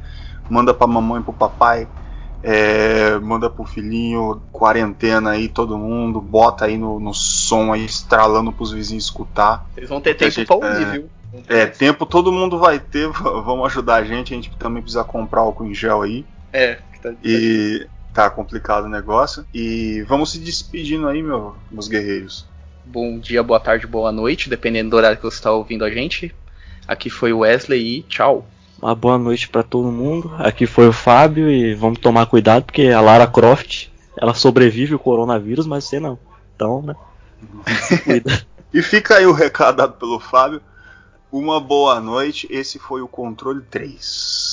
manda 0.50 0.74
pra 0.74 0.88
mamãe 0.88 1.22
pro 1.22 1.34
papai, 1.34 1.88
é, 2.42 3.18
manda 3.20 3.50
pro 3.50 3.64
filhinho, 3.64 4.42
quarentena 4.52 5.32
aí, 5.32 5.48
todo 5.48 5.78
mundo, 5.78 6.20
bota 6.20 6.66
aí 6.66 6.78
no, 6.78 7.00
no 7.00 7.14
som 7.14 7.72
aí, 7.72 7.86
estralando 7.86 8.52
pros 8.52 8.72
vizinhos 8.72 9.06
escutar. 9.06 9.66
Eles 9.76 9.90
vão 9.90 10.02
ter 10.02 10.16
tempo 10.16 10.32
gente, 10.32 10.48
pra 10.48 10.56
ouvir, 10.56 10.88
é, 10.88 10.92
viu? 10.92 11.10
É, 11.48 11.66
tempo 11.66 12.06
todo 12.06 12.32
mundo 12.32 12.60
vai 12.60 12.80
ter, 12.80 13.08
vamos 13.10 13.66
ajudar 13.68 13.96
a 13.96 14.04
gente, 14.04 14.34
a 14.34 14.36
gente 14.36 14.56
também 14.58 14.82
precisa 14.82 15.04
comprar 15.04 15.42
álcool 15.42 15.66
em 15.66 15.74
gel 15.74 16.02
aí. 16.02 16.26
É, 16.52 16.80
tá, 17.02 17.14
E 17.24 17.88
tá 18.14 18.30
complicado 18.30 18.86
o 18.86 18.90
negócio. 18.90 19.46
E 19.54 20.04
vamos 20.08 20.32
se 20.32 20.40
despedindo 20.40 21.08
aí, 21.08 21.22
meu, 21.24 21.56
meus 21.72 21.88
guerreiros. 21.88 22.46
Bom 22.86 23.18
dia, 23.18 23.42
boa 23.42 23.60
tarde, 23.60 23.88
boa 23.88 24.12
noite, 24.12 24.50
dependendo 24.50 24.92
do 24.92 24.98
horário 24.98 25.18
que 25.18 25.24
você 25.24 25.38
está 25.38 25.52
ouvindo 25.52 25.84
a 25.84 25.90
gente. 25.90 26.34
Aqui 26.88 27.10
foi 27.10 27.34
o 27.34 27.40
Wesley 27.40 28.00
e 28.00 28.04
tchau. 28.04 28.46
Uma 28.82 28.94
boa 28.94 29.18
noite 29.18 29.48
para 29.48 29.64
todo 29.64 29.92
mundo. 29.92 30.32
Aqui 30.38 30.68
foi 30.68 30.88
o 30.88 30.94
Fábio 30.94 31.50
e 31.50 31.74
vamos 31.74 32.00
tomar 32.00 32.26
cuidado 32.26 32.66
porque 32.66 32.88
a 32.90 33.00
Lara 33.00 33.26
Croft, 33.26 33.88
ela 34.18 34.34
sobrevive 34.34 34.94
o 34.94 35.00
coronavírus, 35.00 35.66
mas 35.66 35.86
você 35.86 36.00
não. 36.00 36.20
Então, 36.56 36.82
né? 36.82 36.96
E 38.74 38.82
fica 38.82 39.18
aí 39.18 39.26
o 39.28 39.32
recado 39.32 39.78
dado 39.78 39.94
pelo 39.94 40.20
Fábio. 40.20 40.60
Uma 41.32 41.60
boa 41.60 42.00
noite. 42.00 42.48
Esse 42.50 42.80
foi 42.80 43.04
o 43.04 43.08
Controle 43.08 43.62
3. 43.70 44.53